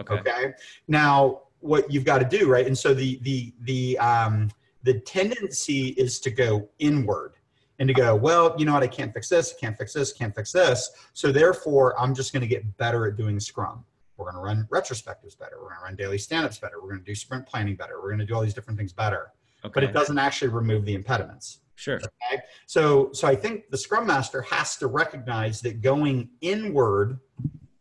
Okay. 0.00 0.14
Okay. 0.14 0.52
Now, 0.88 1.42
what 1.60 1.90
you've 1.90 2.04
got 2.04 2.18
to 2.18 2.38
do, 2.38 2.48
right? 2.48 2.66
And 2.66 2.76
so 2.76 2.94
the 2.94 3.18
the 3.22 3.52
the 3.64 3.98
um, 3.98 4.50
the 4.84 5.00
tendency 5.00 5.88
is 5.88 6.20
to 6.20 6.30
go 6.30 6.68
inward 6.78 7.34
and 7.80 7.88
to 7.88 7.94
go, 7.94 8.14
well, 8.14 8.54
you 8.56 8.64
know 8.64 8.72
what, 8.74 8.84
I 8.84 8.86
can't 8.86 9.12
fix 9.12 9.28
this, 9.28 9.52
can't 9.60 9.76
fix 9.76 9.92
this, 9.92 10.12
can't 10.12 10.34
fix 10.34 10.52
this. 10.52 10.90
So 11.12 11.32
therefore, 11.32 11.98
I'm 11.98 12.14
just 12.14 12.32
going 12.32 12.42
to 12.42 12.46
get 12.46 12.76
better 12.76 13.06
at 13.06 13.16
doing 13.16 13.40
Scrum. 13.40 13.84
We're 14.16 14.30
going 14.30 14.36
to 14.36 14.42
run 14.42 14.68
retrospectives 14.70 15.36
better. 15.36 15.56
We're 15.56 15.70
going 15.70 15.80
to 15.80 15.84
run 15.84 15.96
daily 15.96 16.18
stand-ups 16.18 16.58
better. 16.58 16.80
We're 16.80 16.90
going 16.90 17.00
to 17.00 17.04
do 17.04 17.16
sprint 17.16 17.46
planning 17.46 17.74
better. 17.74 18.00
We're 18.00 18.10
going 18.10 18.20
to 18.20 18.26
do 18.26 18.34
all 18.34 18.42
these 18.42 18.54
different 18.54 18.78
things 18.78 18.92
better. 18.92 19.32
Okay. 19.64 19.72
But 19.74 19.82
it 19.82 19.92
doesn't 19.92 20.18
actually 20.18 20.48
remove 20.48 20.84
the 20.84 20.94
impediments. 20.94 21.60
Sure. 21.76 21.96
Okay. 21.96 22.42
So 22.66 23.10
so 23.12 23.26
I 23.26 23.34
think 23.34 23.70
the 23.70 23.78
Scrum 23.78 24.06
Master 24.06 24.42
has 24.42 24.76
to 24.76 24.86
recognize 24.86 25.60
that 25.62 25.80
going 25.80 26.28
inward 26.40 27.18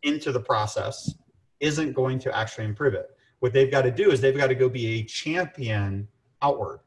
into 0.01 0.31
the 0.31 0.39
process 0.39 1.13
isn't 1.59 1.93
going 1.93 2.17
to 2.19 2.35
actually 2.35 2.65
improve 2.65 2.95
it. 2.95 3.11
What 3.39 3.53
they've 3.53 3.69
got 3.69 3.83
to 3.83 3.91
do 3.91 4.09
is 4.11 4.19
they've 4.21 4.35
got 4.35 4.47
to 4.47 4.55
go 4.55 4.69
be 4.69 5.01
a 5.01 5.03
champion 5.03 6.07
outward. 6.41 6.79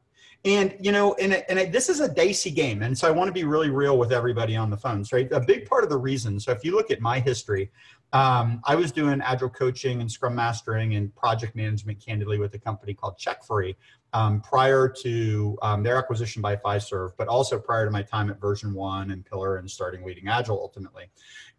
And 0.45 0.75
you 0.79 0.91
know, 0.91 1.13
and 1.15 1.33
and 1.49 1.73
this 1.73 1.89
is 1.89 1.99
a 1.99 2.07
dicey 2.07 2.51
game, 2.51 2.81
and 2.83 2.97
so 2.97 3.07
I 3.07 3.11
want 3.11 3.27
to 3.27 3.33
be 3.33 3.43
really 3.43 3.69
real 3.69 3.97
with 3.97 4.13
everybody 4.13 4.55
on 4.55 4.69
the 4.69 4.77
phones, 4.77 5.11
right? 5.11 5.29
A 5.31 5.39
big 5.39 5.65
part 5.65 5.83
of 5.83 5.89
the 5.89 5.97
reason. 5.97 6.39
So 6.39 6.51
if 6.51 6.63
you 6.63 6.75
look 6.75 6.91
at 6.91 7.01
my 7.01 7.19
history, 7.19 7.71
um, 8.13 8.61
I 8.63 8.75
was 8.75 8.91
doing 8.91 9.19
agile 9.21 9.49
coaching 9.49 9.99
and 9.99 10.09
scrum 10.09 10.35
mastering 10.35 10.95
and 10.95 11.13
project 11.15 11.55
management 11.55 11.99
candidly 12.03 12.39
with 12.39 12.53
a 12.53 12.59
company 12.59 12.93
called 12.93 13.17
CheckFree 13.17 13.75
um, 14.13 14.39
prior 14.41 14.87
to 14.87 15.57
um, 15.61 15.83
their 15.83 15.97
acquisition 15.97 16.41
by 16.41 16.55
Fiserv, 16.55 17.11
but 17.17 17.27
also 17.27 17.59
prior 17.59 17.85
to 17.85 17.91
my 17.91 18.01
time 18.01 18.29
at 18.29 18.39
VersionOne 18.39 19.11
and 19.11 19.25
Pillar 19.25 19.57
and 19.57 19.69
starting 19.69 20.05
leading 20.05 20.27
agile 20.27 20.57
ultimately. 20.57 21.05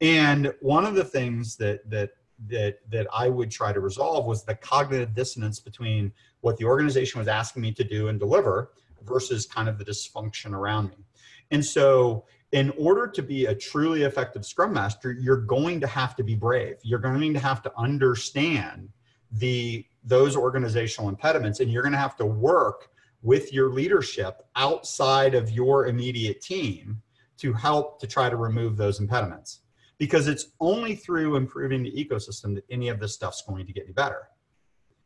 And 0.01 0.55
one 0.61 0.87
of 0.87 0.95
the 0.95 1.05
things 1.05 1.57
that 1.57 1.89
that 1.91 2.11
that 2.47 2.79
that 2.91 3.07
I 3.13 3.29
would 3.29 3.51
try 3.51 3.73
to 3.73 3.81
resolve 3.81 4.27
was 4.27 4.45
the 4.45 4.55
cognitive 4.55 5.15
dissonance 5.15 5.59
between 5.59 6.13
what 6.41 6.57
the 6.57 6.65
organization 6.65 7.19
was 7.19 7.29
asking 7.29 7.63
me 7.63 7.73
to 7.73 7.85
do 7.85 8.09
and 8.09 8.19
deliver 8.19 8.71
versus 9.03 9.47
kind 9.47 9.69
of 9.69 9.79
the 9.79 9.85
dysfunction 9.85 10.53
around 10.53 10.91
me. 10.91 11.05
And 11.51 11.65
so 11.65 12.25
in 12.53 12.73
order 12.79 13.07
to 13.07 13.23
be 13.23 13.47
a 13.47 13.55
truly 13.55 14.03
effective 14.03 14.45
scrum 14.45 14.73
master 14.73 15.13
you're 15.13 15.41
going 15.41 15.81
to 15.81 15.87
have 15.87 16.17
to 16.17 16.23
be 16.23 16.35
brave 16.35 16.77
you're 16.83 16.99
going 16.99 17.35
to 17.35 17.41
have 17.41 17.63
to 17.63 17.73
understand 17.77 18.89
the 19.33 19.85
those 20.05 20.37
organizational 20.37 21.09
impediments 21.09 21.61
and 21.61 21.71
you're 21.71 21.83
going 21.83 21.93
to 21.93 21.99
have 21.99 22.17
to 22.17 22.25
work 22.25 22.89
with 23.23 23.53
your 23.53 23.69
leadership 23.71 24.47
outside 24.57 25.35
of 25.35 25.51
your 25.51 25.89
immediate 25.89 26.41
team 26.41 27.03
to 27.37 27.53
help 27.53 28.01
to 28.01 28.07
try 28.07 28.31
to 28.31 28.37
remove 28.37 28.77
those 28.77 29.01
impediments 29.01 29.61
because 29.99 30.29
it's 30.29 30.47
only 30.61 30.95
through 30.95 31.37
improving 31.37 31.83
the 31.83 31.93
ecosystem 31.93 32.55
that 32.55 32.65
any 32.71 32.89
of 32.89 33.01
this 33.01 33.15
stuff's 33.15 33.43
going 33.43 33.67
to 33.67 33.73
get 33.73 33.87
you 33.87 33.95
better 33.95 34.29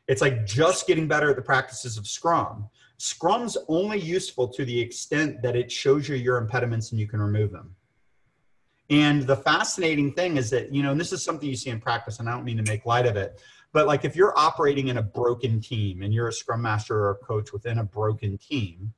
it's 0.08 0.20
like 0.20 0.44
just 0.44 0.86
getting 0.86 1.06
better 1.08 1.30
at 1.30 1.36
the 1.36 1.42
practices 1.42 1.96
of 1.96 2.06
scrum 2.06 2.68
Scrum's 3.02 3.58
only 3.66 3.98
useful 3.98 4.46
to 4.46 4.64
the 4.64 4.80
extent 4.80 5.42
that 5.42 5.56
it 5.56 5.72
shows 5.72 6.08
you 6.08 6.14
your 6.14 6.36
impediments 6.36 6.92
and 6.92 7.00
you 7.00 7.08
can 7.08 7.20
remove 7.20 7.50
them. 7.50 7.74
And 8.90 9.24
the 9.24 9.34
fascinating 9.34 10.12
thing 10.12 10.36
is 10.36 10.50
that, 10.50 10.72
you 10.72 10.84
know, 10.84 10.92
and 10.92 11.00
this 11.00 11.12
is 11.12 11.20
something 11.20 11.48
you 11.48 11.56
see 11.56 11.70
in 11.70 11.80
practice, 11.80 12.20
and 12.20 12.28
I 12.28 12.32
don't 12.32 12.44
mean 12.44 12.58
to 12.58 12.70
make 12.70 12.86
light 12.86 13.06
of 13.06 13.16
it, 13.16 13.42
but 13.72 13.88
like 13.88 14.04
if 14.04 14.14
you're 14.14 14.38
operating 14.38 14.86
in 14.86 14.98
a 14.98 15.02
broken 15.02 15.60
team 15.60 16.02
and 16.02 16.14
you're 16.14 16.28
a 16.28 16.32
scrum 16.32 16.62
master 16.62 16.96
or 16.96 17.10
a 17.10 17.14
coach 17.16 17.52
within 17.52 17.78
a 17.78 17.84
broken 17.84 18.38
team 18.38 18.94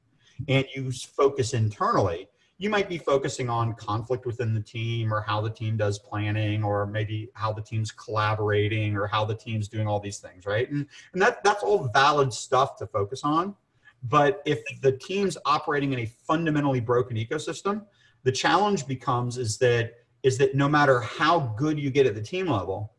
and 0.49 0.67
you 0.75 0.93
focus 0.93 1.55
internally, 1.55 2.29
you 2.59 2.71
might 2.71 2.89
be 2.89 2.99
focusing 2.99 3.51
on 3.51 3.75
conflict 3.75 4.27
within 4.27 4.55
the 4.55 4.61
team 4.61 5.13
or 5.13 5.21
how 5.21 5.41
the 5.41 5.51
team 5.51 5.77
does 5.77 5.99
planning 5.99 6.63
or 6.63 6.87
maybe 6.87 7.29
how 7.35 7.53
the 7.53 7.61
team's 7.61 7.91
collaborating 7.91 8.97
or 8.97 9.07
how 9.07 9.25
the 9.25 9.35
team's 9.35 9.69
doing 9.69 9.89
all 9.89 9.99
these 9.99 10.19
things, 10.19 10.47
right? 10.47 10.71
And, 10.71 10.87
and 11.13 11.23
that, 11.23 11.43
that's 11.43 11.63
all 11.63 11.89
valid 11.93 12.33
stuff 12.33 12.77
to 12.77 12.87
focus 12.87 13.23
on. 13.25 13.57
But 14.05 14.43
if 14.45 14.63
the 14.83 14.93
team's 14.93 15.37
operating 15.47 15.93
in 15.93 16.01
a 16.01 16.07
fundamentally 16.07 16.81
broken 16.81 17.17
ecosystem, 17.17 17.87
the 18.23 18.33
challenge 18.33 18.87
becomes 18.87 19.37
is 19.39 19.59
that 19.59 19.95
is 20.23 20.39
that 20.39 20.55
no 20.55 20.69
matter 20.69 21.01
how 21.01 21.55
good 21.59 21.79
you 21.79 21.91
get 21.91 22.07
at 22.07 22.15
the 22.15 22.23
team 22.23 22.47
level, 22.47 22.95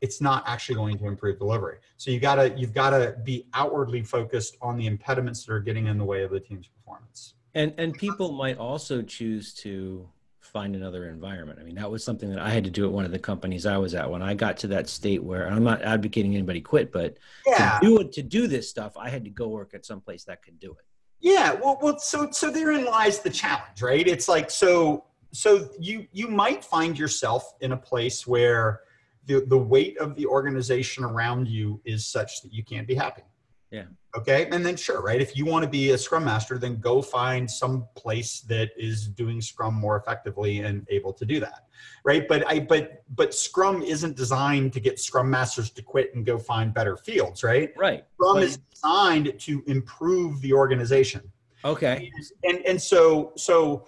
it's 0.00 0.20
not 0.20 0.42
actually 0.46 0.74
going 0.74 0.96
to 0.98 1.06
improve 1.06 1.38
delivery. 1.38 1.78
So 1.96 2.10
you 2.10 2.20
gotta 2.20 2.54
you've 2.56 2.72
gotta 2.72 3.16
be 3.24 3.46
outwardly 3.54 4.02
focused 4.02 4.56
on 4.60 4.76
the 4.76 4.86
impediments 4.86 5.44
that 5.44 5.52
are 5.52 5.60
getting 5.60 5.86
in 5.86 5.98
the 5.98 6.04
way 6.04 6.22
of 6.22 6.30
the 6.30 6.40
team's 6.40 6.66
performance. 6.66 7.34
And 7.54 7.74
and 7.78 7.92
people 7.94 8.32
might 8.32 8.58
also 8.58 9.02
choose 9.02 9.52
to 9.54 10.08
find 10.40 10.76
another 10.76 11.08
environment. 11.08 11.58
I 11.60 11.64
mean, 11.64 11.76
that 11.76 11.90
was 11.90 12.04
something 12.04 12.28
that 12.30 12.38
I 12.38 12.50
had 12.50 12.64
to 12.64 12.70
do 12.70 12.84
at 12.84 12.92
one 12.92 13.04
of 13.04 13.10
the 13.10 13.18
companies 13.18 13.64
I 13.64 13.78
was 13.78 13.94
at 13.94 14.10
when 14.10 14.22
I 14.22 14.34
got 14.34 14.58
to 14.58 14.66
that 14.68 14.88
state 14.88 15.22
where 15.22 15.48
I'm 15.48 15.64
not 15.64 15.82
advocating 15.82 16.34
anybody 16.34 16.60
quit, 16.60 16.92
but 16.92 17.16
yeah. 17.46 17.78
to 17.78 17.86
do 17.86 17.98
it 18.00 18.12
to 18.12 18.22
do 18.22 18.46
this 18.46 18.68
stuff, 18.68 18.96
I 18.96 19.08
had 19.08 19.24
to 19.24 19.30
go 19.30 19.48
work 19.48 19.72
at 19.74 19.86
some 19.86 20.00
place 20.00 20.24
that 20.24 20.42
could 20.42 20.58
do 20.60 20.72
it. 20.72 20.84
Yeah, 21.20 21.52
well, 21.52 21.78
well, 21.80 21.98
so 21.98 22.30
so 22.32 22.50
therein 22.50 22.84
lies 22.84 23.20
the 23.20 23.30
challenge, 23.30 23.80
right? 23.80 24.06
It's 24.06 24.28
like 24.28 24.50
so 24.50 25.04
so 25.32 25.70
you 25.78 26.06
you 26.12 26.28
might 26.28 26.64
find 26.64 26.98
yourself 26.98 27.54
in 27.60 27.72
a 27.72 27.76
place 27.76 28.26
where 28.26 28.80
the 29.26 29.44
the 29.46 29.58
weight 29.58 29.96
of 29.98 30.16
the 30.16 30.26
organization 30.26 31.04
around 31.04 31.48
you 31.48 31.80
is 31.84 32.06
such 32.06 32.42
that 32.42 32.52
you 32.52 32.64
can't 32.64 32.86
be 32.86 32.94
happy. 32.94 33.22
Yeah. 33.72 33.84
Okay. 34.16 34.46
And 34.52 34.64
then 34.64 34.76
sure, 34.76 35.00
right? 35.00 35.20
If 35.20 35.34
you 35.34 35.46
want 35.46 35.64
to 35.64 35.68
be 35.68 35.92
a 35.92 35.98
scrum 35.98 36.26
master, 36.26 36.58
then 36.58 36.78
go 36.78 37.00
find 37.00 37.50
some 37.50 37.86
place 37.96 38.40
that 38.42 38.70
is 38.76 39.08
doing 39.08 39.40
scrum 39.40 39.74
more 39.74 39.96
effectively 39.96 40.60
and 40.60 40.86
able 40.90 41.14
to 41.14 41.24
do 41.24 41.40
that. 41.40 41.64
Right. 42.04 42.28
But 42.28 42.46
I 42.46 42.60
but 42.60 43.02
but 43.16 43.34
scrum 43.34 43.82
isn't 43.82 44.14
designed 44.14 44.74
to 44.74 44.80
get 44.80 45.00
scrum 45.00 45.30
masters 45.30 45.70
to 45.70 45.82
quit 45.82 46.14
and 46.14 46.26
go 46.26 46.38
find 46.38 46.74
better 46.74 46.98
fields, 46.98 47.42
right? 47.42 47.70
Right. 47.76 48.04
Scrum 48.14 48.38
is 48.38 48.58
designed 48.58 49.38
to 49.40 49.64
improve 49.66 50.40
the 50.42 50.52
organization. 50.52 51.22
Okay. 51.64 52.12
And 52.44 52.58
and 52.66 52.80
so 52.80 53.32
so 53.36 53.86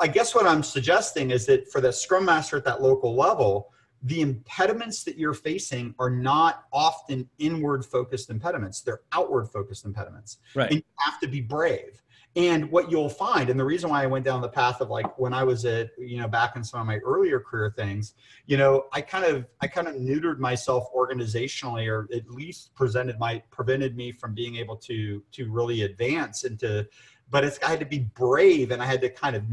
I 0.00 0.06
guess 0.06 0.34
what 0.34 0.46
I'm 0.46 0.62
suggesting 0.62 1.30
is 1.30 1.44
that 1.46 1.70
for 1.70 1.82
the 1.82 1.92
scrum 1.92 2.24
master 2.24 2.56
at 2.56 2.64
that 2.64 2.80
local 2.82 3.14
level, 3.14 3.70
the 4.06 4.20
impediments 4.20 5.02
that 5.02 5.18
you're 5.18 5.34
facing 5.34 5.92
are 5.98 6.10
not 6.10 6.64
often 6.72 7.28
inward 7.38 7.84
focused 7.84 8.30
impediments. 8.30 8.80
They're 8.80 9.00
outward 9.12 9.48
focused 9.48 9.84
impediments. 9.84 10.38
Right. 10.54 10.70
And 10.70 10.76
you 10.76 10.84
have 10.98 11.18
to 11.20 11.26
be 11.26 11.40
brave. 11.40 12.02
And 12.36 12.70
what 12.70 12.90
you'll 12.90 13.08
find 13.08 13.48
and 13.48 13.58
the 13.58 13.64
reason 13.64 13.88
why 13.88 14.02
i 14.02 14.06
went 14.06 14.22
down 14.22 14.42
the 14.42 14.48
path 14.48 14.82
of 14.82 14.90
like 14.90 15.18
when 15.18 15.32
i 15.32 15.42
was 15.42 15.64
at 15.64 15.88
you 15.96 16.18
know 16.18 16.28
back 16.28 16.54
in 16.54 16.62
some 16.62 16.78
of 16.78 16.86
my 16.86 16.98
earlier 16.98 17.40
career 17.40 17.72
things 17.74 18.12
you 18.44 18.58
know 18.58 18.84
i 18.92 19.00
kind 19.00 19.24
of 19.24 19.46
i 19.62 19.66
kind 19.66 19.88
of 19.88 19.94
neutered 19.94 20.38
myself 20.38 20.86
organizationally 20.94 21.90
or 21.90 22.06
at 22.14 22.28
least 22.28 22.74
presented 22.74 23.18
my 23.18 23.42
prevented 23.50 23.96
me 23.96 24.12
from 24.12 24.34
being 24.34 24.56
able 24.56 24.76
to 24.76 25.22
to 25.32 25.50
really 25.50 25.84
advance 25.84 26.44
into 26.44 26.86
but 27.30 27.44
it's 27.44 27.58
I 27.62 27.68
had 27.68 27.80
to 27.80 27.86
be 27.86 28.00
brave 28.00 28.70
and 28.70 28.82
I 28.82 28.86
had 28.86 29.00
to 29.00 29.10
kind 29.10 29.36
of 29.36 29.44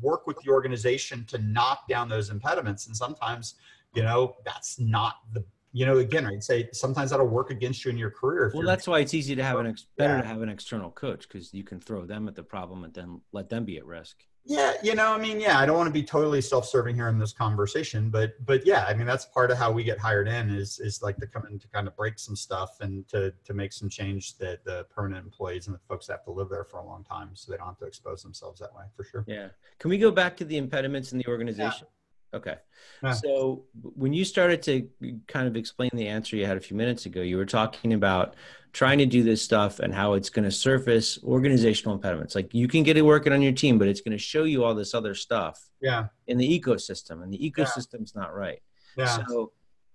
work 0.00 0.26
with 0.26 0.38
the 0.44 0.50
organization 0.50 1.24
to 1.26 1.38
knock 1.38 1.88
down 1.88 2.08
those 2.08 2.30
impediments. 2.30 2.86
And 2.86 2.96
sometimes, 2.96 3.54
you 3.94 4.02
know, 4.02 4.36
that's 4.44 4.78
not 4.78 5.14
the 5.32 5.44
you 5.72 5.84
know, 5.86 5.98
again, 5.98 6.26
I'd 6.26 6.42
say 6.42 6.68
sometimes 6.72 7.10
that'll 7.10 7.26
work 7.26 7.50
against 7.50 7.84
you 7.84 7.90
in 7.90 7.98
your 7.98 8.10
career. 8.10 8.50
Well, 8.54 8.66
that's 8.66 8.88
why 8.88 9.00
it's 9.00 9.14
easy 9.14 9.36
to 9.36 9.44
have 9.44 9.58
an 9.58 9.66
ex- 9.66 9.86
better 9.96 10.16
yeah. 10.16 10.22
to 10.22 10.26
have 10.26 10.42
an 10.42 10.48
external 10.48 10.90
coach 10.90 11.28
because 11.28 11.52
you 11.52 11.62
can 11.62 11.78
throw 11.78 12.06
them 12.06 12.26
at 12.26 12.34
the 12.34 12.42
problem 12.42 12.84
and 12.84 12.94
then 12.94 13.20
let 13.32 13.50
them 13.50 13.64
be 13.64 13.76
at 13.76 13.84
risk. 13.84 14.16
Yeah, 14.44 14.72
you 14.82 14.94
know, 14.94 15.12
I 15.12 15.18
mean, 15.18 15.40
yeah, 15.40 15.58
I 15.58 15.66
don't 15.66 15.76
want 15.76 15.88
to 15.88 15.92
be 15.92 16.02
totally 16.02 16.40
self-serving 16.40 16.94
here 16.94 17.08
in 17.08 17.18
this 17.18 17.34
conversation, 17.34 18.08
but 18.08 18.32
but 18.46 18.64
yeah, 18.66 18.86
I 18.88 18.94
mean, 18.94 19.06
that's 19.06 19.26
part 19.26 19.50
of 19.50 19.58
how 19.58 19.70
we 19.70 19.84
get 19.84 19.98
hired 19.98 20.26
in 20.26 20.48
is 20.48 20.80
is 20.80 21.02
like 21.02 21.18
to 21.18 21.26
come 21.26 21.44
in 21.50 21.58
to 21.58 21.68
kind 21.68 21.86
of 21.86 21.94
break 21.94 22.18
some 22.18 22.34
stuff 22.34 22.80
and 22.80 23.06
to 23.08 23.34
to 23.44 23.52
make 23.52 23.74
some 23.74 23.90
change 23.90 24.38
that 24.38 24.64
the 24.64 24.86
permanent 24.88 25.22
employees 25.22 25.66
and 25.66 25.76
the 25.76 25.80
folks 25.80 26.06
that 26.06 26.14
have 26.14 26.24
to 26.24 26.30
live 26.30 26.48
there 26.48 26.64
for 26.64 26.78
a 26.78 26.86
long 26.86 27.04
time, 27.04 27.30
so 27.34 27.52
they 27.52 27.58
don't 27.58 27.66
have 27.66 27.78
to 27.78 27.84
expose 27.84 28.22
themselves 28.22 28.58
that 28.60 28.74
way 28.74 28.84
for 28.96 29.04
sure. 29.04 29.22
Yeah. 29.28 29.48
Can 29.78 29.90
we 29.90 29.98
go 29.98 30.10
back 30.10 30.34
to 30.38 30.46
the 30.46 30.56
impediments 30.56 31.12
in 31.12 31.18
the 31.18 31.26
organization? 31.26 31.86
Yeah. 31.86 31.97
Okay. 32.34 32.56
Yeah. 33.02 33.12
So 33.12 33.64
when 33.72 34.12
you 34.12 34.24
started 34.24 34.62
to 34.62 34.88
kind 35.26 35.48
of 35.48 35.56
explain 35.56 35.90
the 35.94 36.08
answer 36.08 36.36
you 36.36 36.46
had 36.46 36.56
a 36.56 36.60
few 36.60 36.76
minutes 36.76 37.06
ago, 37.06 37.20
you 37.22 37.36
were 37.36 37.46
talking 37.46 37.94
about 37.94 38.34
trying 38.72 38.98
to 38.98 39.06
do 39.06 39.22
this 39.22 39.40
stuff 39.40 39.80
and 39.80 39.94
how 39.94 40.12
it's 40.12 40.28
going 40.28 40.44
to 40.44 40.50
surface 40.50 41.18
organizational 41.24 41.94
impediments. 41.94 42.34
Like 42.34 42.52
you 42.52 42.68
can 42.68 42.82
get 42.82 42.96
it 42.96 43.02
working 43.02 43.32
on 43.32 43.40
your 43.40 43.52
team, 43.52 43.78
but 43.78 43.88
it's 43.88 44.02
going 44.02 44.12
to 44.12 44.22
show 44.22 44.44
you 44.44 44.64
all 44.64 44.74
this 44.74 44.94
other 44.94 45.14
stuff 45.14 45.58
yeah. 45.80 46.06
in 46.26 46.36
the 46.36 46.60
ecosystem, 46.60 47.22
and 47.22 47.32
the 47.32 47.38
ecosystem's 47.38 48.12
yeah. 48.14 48.22
not 48.22 48.34
right. 48.34 48.60
Yeah. 48.96 49.24
So 49.26 49.52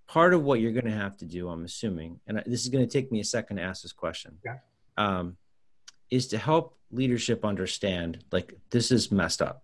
part 0.07 0.33
of 0.33 0.43
what 0.43 0.59
you're 0.59 0.71
going 0.71 0.85
to 0.85 0.91
have 0.91 1.17
to 1.17 1.25
do, 1.25 1.49
I'm 1.49 1.65
assuming, 1.65 2.19
and 2.27 2.41
this 2.45 2.61
is 2.61 2.69
going 2.69 2.85
to 2.85 2.91
take 2.91 3.11
me 3.11 3.19
a 3.19 3.23
second 3.23 3.57
to 3.57 3.63
ask 3.63 3.83
this 3.83 3.93
question, 3.93 4.39
yeah. 4.43 4.57
um, 4.97 5.37
is 6.09 6.27
to 6.27 6.37
help 6.37 6.77
leadership 6.91 7.43
understand 7.43 8.23
like 8.31 8.53
this 8.69 8.91
is 8.91 9.11
messed 9.11 9.41
up 9.41 9.62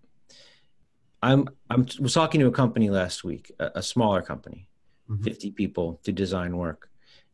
I'm 1.21 1.49
I'm 1.69 1.85
was 1.99 2.13
talking 2.13 2.39
to 2.41 2.47
a 2.47 2.51
company 2.51 2.89
last 2.89 3.23
week, 3.23 3.51
a, 3.59 3.71
a 3.75 3.83
smaller 3.83 4.21
company, 4.21 4.67
mm-hmm. 5.09 5.23
50 5.23 5.51
people 5.51 5.99
to 6.03 6.11
design 6.11 6.57
work. 6.57 6.89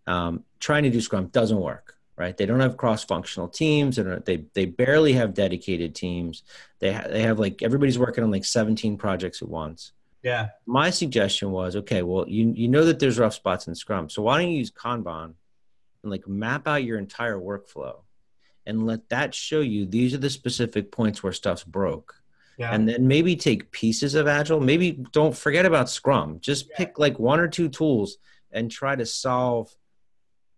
Um, 0.07 0.43
trying 0.59 0.83
to 0.83 0.89
do 0.89 1.01
Scrum 1.01 1.27
doesn't 1.27 1.59
work, 1.59 1.95
right? 2.15 2.35
They 2.35 2.45
don't 2.45 2.59
have 2.59 2.77
cross-functional 2.77 3.49
teams, 3.49 3.97
and 3.97 4.23
they 4.25 4.45
they 4.53 4.65
barely 4.65 5.13
have 5.13 5.33
dedicated 5.33 5.95
teams. 5.95 6.43
They 6.79 6.93
ha- 6.93 7.07
they 7.07 7.21
have 7.21 7.39
like 7.39 7.61
everybody's 7.61 7.99
working 7.99 8.23
on 8.23 8.31
like 8.31 8.45
17 8.45 8.97
projects 8.97 9.41
at 9.41 9.49
once. 9.49 9.91
Yeah. 10.23 10.49
My 10.65 10.89
suggestion 10.89 11.51
was, 11.51 11.75
okay, 11.75 12.01
well, 12.01 12.25
you 12.27 12.51
you 12.55 12.67
know 12.67 12.85
that 12.85 12.99
there's 12.99 13.19
rough 13.19 13.33
spots 13.35 13.67
in 13.67 13.75
Scrum, 13.75 14.09
so 14.09 14.23
why 14.23 14.41
don't 14.41 14.51
you 14.51 14.57
use 14.57 14.71
Kanban 14.71 15.33
and 16.03 16.11
like 16.11 16.27
map 16.27 16.67
out 16.67 16.83
your 16.83 16.97
entire 16.97 17.37
workflow 17.37 17.97
and 18.65 18.85
let 18.85 19.09
that 19.09 19.33
show 19.33 19.59
you 19.61 19.85
these 19.85 20.13
are 20.13 20.19
the 20.19 20.29
specific 20.29 20.91
points 20.91 21.21
where 21.21 21.33
stuff's 21.33 21.63
broke 21.63 22.15
yeah. 22.57 22.73
and 22.73 22.87
then 22.87 23.07
maybe 23.07 23.35
take 23.35 23.71
pieces 23.71 24.15
of 24.15 24.27
agile. 24.27 24.59
Maybe 24.59 25.03
don't 25.11 25.35
forget 25.35 25.65
about 25.65 25.89
scrum. 25.89 26.39
Just 26.39 26.67
yeah. 26.69 26.77
pick 26.77 26.99
like 26.99 27.19
one 27.19 27.39
or 27.39 27.47
two 27.47 27.69
tools 27.69 28.17
and 28.51 28.71
try 28.71 28.95
to 28.95 29.05
solve 29.05 29.75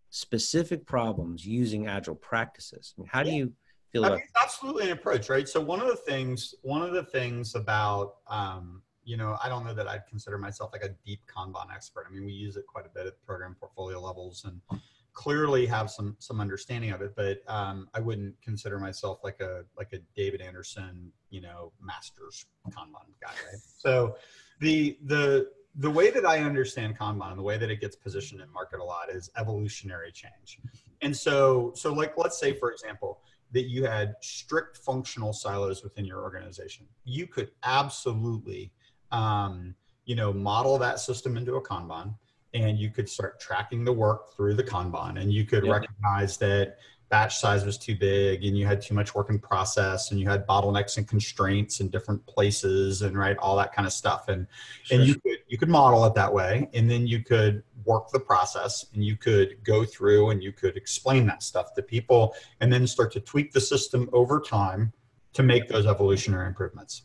specific 0.10 0.86
problems 0.86 1.46
using 1.46 1.88
agile 1.88 2.16
practices. 2.16 2.94
I 2.98 3.02
mean, 3.02 3.10
how 3.12 3.24
do 3.24 3.32
you 3.32 3.54
feel 3.92 4.06
I 4.06 4.08
about 4.08 4.20
mean, 4.20 4.28
absolutely 4.42 4.86
an 4.86 4.92
approach 4.92 5.30
right? 5.30 5.48
So 5.48 5.62
one 5.62 5.82
of 5.82 5.88
the 5.88 5.96
things 5.96 6.56
one 6.62 6.82
of 6.82 6.94
the 6.94 7.04
things 7.04 7.56
about 7.56 8.16
um, 8.28 8.82
you 9.04 9.16
know 9.16 9.38
i 9.42 9.48
don't 9.48 9.64
know 9.64 9.74
that 9.74 9.88
i'd 9.88 10.06
consider 10.06 10.38
myself 10.38 10.70
like 10.74 10.84
a 10.84 10.90
deep 11.06 11.22
kanban 11.34 11.74
expert. 11.74 12.06
I 12.10 12.14
mean 12.14 12.26
we 12.26 12.34
use 12.34 12.58
it 12.58 12.66
quite 12.68 12.86
a 12.86 12.90
bit 12.90 13.08
at 13.08 13.14
program 13.26 13.56
portfolio 13.58 14.02
levels 14.02 14.44
and 14.44 14.82
clearly 15.18 15.66
have 15.66 15.90
some 15.90 16.16
some 16.20 16.40
understanding 16.40 16.92
of 16.92 17.02
it, 17.02 17.16
but 17.16 17.42
um, 17.48 17.90
I 17.96 18.00
wouldn't 18.00 18.40
consider 18.40 18.78
myself 18.78 19.20
like 19.24 19.42
a 19.42 19.66
like 19.76 19.92
a 19.94 19.98
David 20.16 20.42
Anderson, 20.42 21.12
you 21.30 21.42
know, 21.42 21.72
masters 21.82 22.46
Kanban 22.70 23.08
guy. 23.22 23.30
Right? 23.30 23.62
So 23.78 24.16
the 24.60 24.98
the 25.06 25.50
the 25.76 25.90
way 25.90 26.10
that 26.10 26.26
I 26.26 26.40
understand 26.40 26.98
Kanban 26.98 27.30
and 27.30 27.38
the 27.38 27.44
way 27.44 27.58
that 27.58 27.70
it 27.70 27.80
gets 27.80 27.96
positioned 27.96 28.42
in 28.42 28.52
market 28.52 28.80
a 28.80 28.84
lot 28.84 29.10
is 29.12 29.30
evolutionary 29.38 30.12
change. 30.12 30.60
And 31.02 31.16
so 31.16 31.72
so 31.76 31.94
like 31.94 32.14
let's 32.18 32.40
say 32.40 32.54
for 32.54 32.72
example 32.72 33.22
that 33.52 33.70
you 33.70 33.86
had 33.86 34.16
strict 34.22 34.78
functional 34.78 35.32
silos 35.32 35.84
within 35.84 36.04
your 36.06 36.22
organization. 36.22 36.86
You 37.06 37.28
could 37.28 37.52
absolutely 37.64 38.72
um, 39.12 39.76
you 40.06 40.16
know 40.16 40.34
model 40.34 40.78
that 40.80 41.00
system 41.00 41.38
into 41.38 41.56
a 41.56 41.62
Kanban 41.62 42.16
and 42.54 42.80
you 42.80 42.90
could 42.90 43.10
start 43.10 43.40
tracking 43.40 43.84
the 43.84 43.94
work 43.94 44.36
through 44.36 44.56
the 44.56 44.64
Kanban 44.64 45.20
and 45.22 45.32
you 45.32 45.46
could 45.46 45.68
recognize 45.68 46.38
that 46.38 46.78
batch 47.10 47.38
size 47.38 47.66
was 47.66 47.78
too 47.78 47.96
big 47.96 48.44
and 48.44 48.58
you 48.58 48.66
had 48.66 48.82
too 48.82 48.94
much 48.94 49.16
work 49.16 49.30
in 49.30 49.40
process 49.40 50.12
and 50.12 50.20
you 50.20 50.28
had 50.28 50.46
bottlenecks 50.46 50.98
and 50.98 51.08
constraints 51.08 51.80
in 51.80 51.90
different 51.90 52.26
places 52.26 53.02
and 53.02 53.18
right 53.18 53.38
all 53.38 53.56
that 53.56 53.74
kind 53.74 53.86
of 53.86 53.94
stuff. 53.94 54.28
And 54.28 54.48
sure. 54.84 54.98
and 55.00 55.08
you 55.08 55.16
could 55.16 55.38
you 55.48 55.58
could 55.58 55.70
model 55.70 56.06
it 56.06 56.14
that 56.16 56.34
way 56.34 56.70
and 56.74 56.90
then 56.90 57.08
you 57.08 57.24
could 57.24 57.64
work 57.86 58.10
the 58.12 58.20
process 58.20 58.86
and 58.94 59.04
you 59.04 59.16
could 59.16 59.64
go 59.64 59.86
through 59.86 60.32
and 60.32 60.44
you 60.44 60.52
could 60.52 60.76
explain 60.76 61.26
that 61.28 61.44
stuff 61.44 61.74
to 61.76 61.82
people 61.82 62.36
and 62.60 62.72
then 62.72 62.86
start 62.86 63.12
to 63.14 63.20
tweak 63.20 63.54
the 63.54 63.62
system 63.62 64.10
over 64.12 64.40
time 64.40 64.92
to 65.34 65.44
make 65.44 65.68
those 65.68 65.86
evolutionary 65.86 66.48
improvements. 66.48 67.04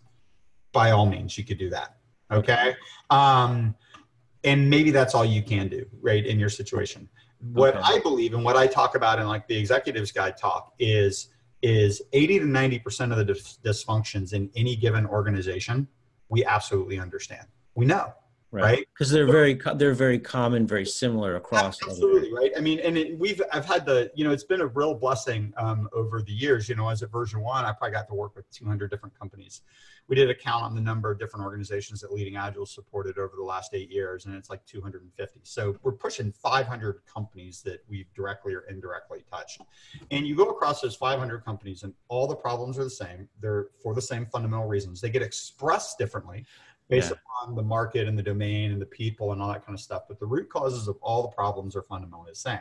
By 0.73 0.91
all 0.91 1.07
means 1.07 1.37
you 1.39 1.45
could 1.45 1.59
do 1.59 1.71
that 1.71 1.97
okay? 2.33 2.75
Um, 3.11 3.75
and 4.45 4.69
maybe 4.69 4.91
that's 4.91 5.15
all 5.15 5.25
you 5.25 5.43
can 5.43 5.69
do 5.69 5.87
right 6.01 6.25
in 6.25 6.39
your 6.39 6.49
situation 6.49 7.09
what 7.43 7.77
okay. 7.77 7.85
i 7.85 7.99
believe 8.01 8.35
and 8.35 8.45
what 8.45 8.57
i 8.57 8.67
talk 8.67 8.95
about 8.95 9.19
in 9.19 9.27
like 9.27 9.47
the 9.49 9.57
executives 9.57 10.13
guide 10.13 10.37
talk 10.37 10.73
is 10.79 11.29
is 11.63 12.03
80 12.13 12.41
to 12.41 12.47
90 12.47 12.79
percent 12.79 13.13
of 13.13 13.19
the 13.19 13.35
dysfunctions 13.65 14.33
in 14.33 14.49
any 14.55 14.77
given 14.77 15.07
organization 15.07 15.89
we 16.29 16.45
absolutely 16.45 16.99
understand 16.99 17.47
we 17.75 17.85
know 17.85 18.13
right? 18.53 18.87
Because 18.93 19.11
they're 19.11 19.27
very 19.27 19.59
they're 19.77 19.95
very 19.95 20.19
common 20.19 20.67
very 20.67 20.85
similar 20.85 21.37
across 21.37 21.83
absolutely 21.83 22.33
right? 22.33 22.53
I 22.57 22.61
mean 22.61 22.79
and 22.81 22.97
it, 22.99 23.19
we've 23.19 23.41
i've 23.53 23.65
had 23.65 23.87
the 23.87 24.11
you 24.15 24.25
know 24.25 24.31
it's 24.31 24.45
been 24.45 24.61
a 24.61 24.67
real 24.67 24.95
blessing 24.95 25.53
um, 25.57 25.89
over 25.93 26.21
the 26.23 26.33
years 26.33 26.69
you 26.69 26.75
know 26.75 26.89
as 26.89 27.03
a 27.03 27.07
VersionOne 27.07 27.65
i 27.65 27.73
probably 27.73 27.93
got 27.93 28.07
to 28.09 28.15
work 28.15 28.37
with 28.37 28.49
200 28.51 28.91
different 28.91 29.19
companies. 29.19 29.63
We 30.09 30.17
did 30.17 30.29
a 30.29 30.35
count 30.35 30.65
on 30.65 30.75
the 30.75 30.81
number 30.81 31.11
of 31.11 31.19
different 31.19 31.45
organizations 31.45 32.01
that 32.01 32.13
leading 32.13 32.37
agile 32.37 32.67
supported 32.67 33.19
over 33.19 33.35
the 33.37 33.45
last 33.45 33.73
eight 33.73 33.91
years 33.91 34.27
and 34.27 34.35
it's 34.35 34.51
like 34.51 34.65
250 34.67 35.41
so 35.45 35.77
we're 35.83 35.93
pushing 35.93 36.33
500 36.33 37.01
companies 37.07 37.63
that 37.63 37.83
we've 37.89 38.13
directly 38.15 38.55
or 38.55 38.65
indirectly 38.69 39.25
touched. 39.31 39.63
And 40.11 40.27
you 40.27 40.35
go 40.35 40.51
across 40.51 40.81
those 40.81 40.97
500 40.97 41.45
companies 41.45 41.85
and 41.85 41.95
all 42.09 42.27
the 42.27 42.37
problems 42.37 42.79
are 42.79 42.85
the 42.85 42.91
same. 42.91 43.29
They're 43.41 43.69
for 43.83 43.95
the 43.95 44.03
same 44.03 44.27
fundamental 44.27 44.67
reasons. 44.67 45.01
They 45.01 45.11
get 45.11 45.23
expressed 45.23 45.99
differently 45.99 46.45
based 46.93 47.11
yeah. 47.11 47.17
upon 47.41 47.55
the 47.55 47.63
market 47.63 48.07
and 48.07 48.19
the 48.19 48.23
domain 48.23 48.71
and 48.71 48.81
the 48.81 48.87
people 48.87 49.33
and 49.33 49.41
all 49.41 49.51
that 49.51 49.65
kind 49.65 49.75
of 49.75 49.81
stuff. 49.81 50.03
But 50.09 50.21
the 50.21 50.27
root 50.27 50.51
causes 50.51 50.89
of 50.89 50.97
all 51.01 51.23
the 51.23 51.29
problems 51.29 51.75
are 51.75 51.83
fundamentally 51.83 52.31
the 52.33 52.37
same. 52.37 52.61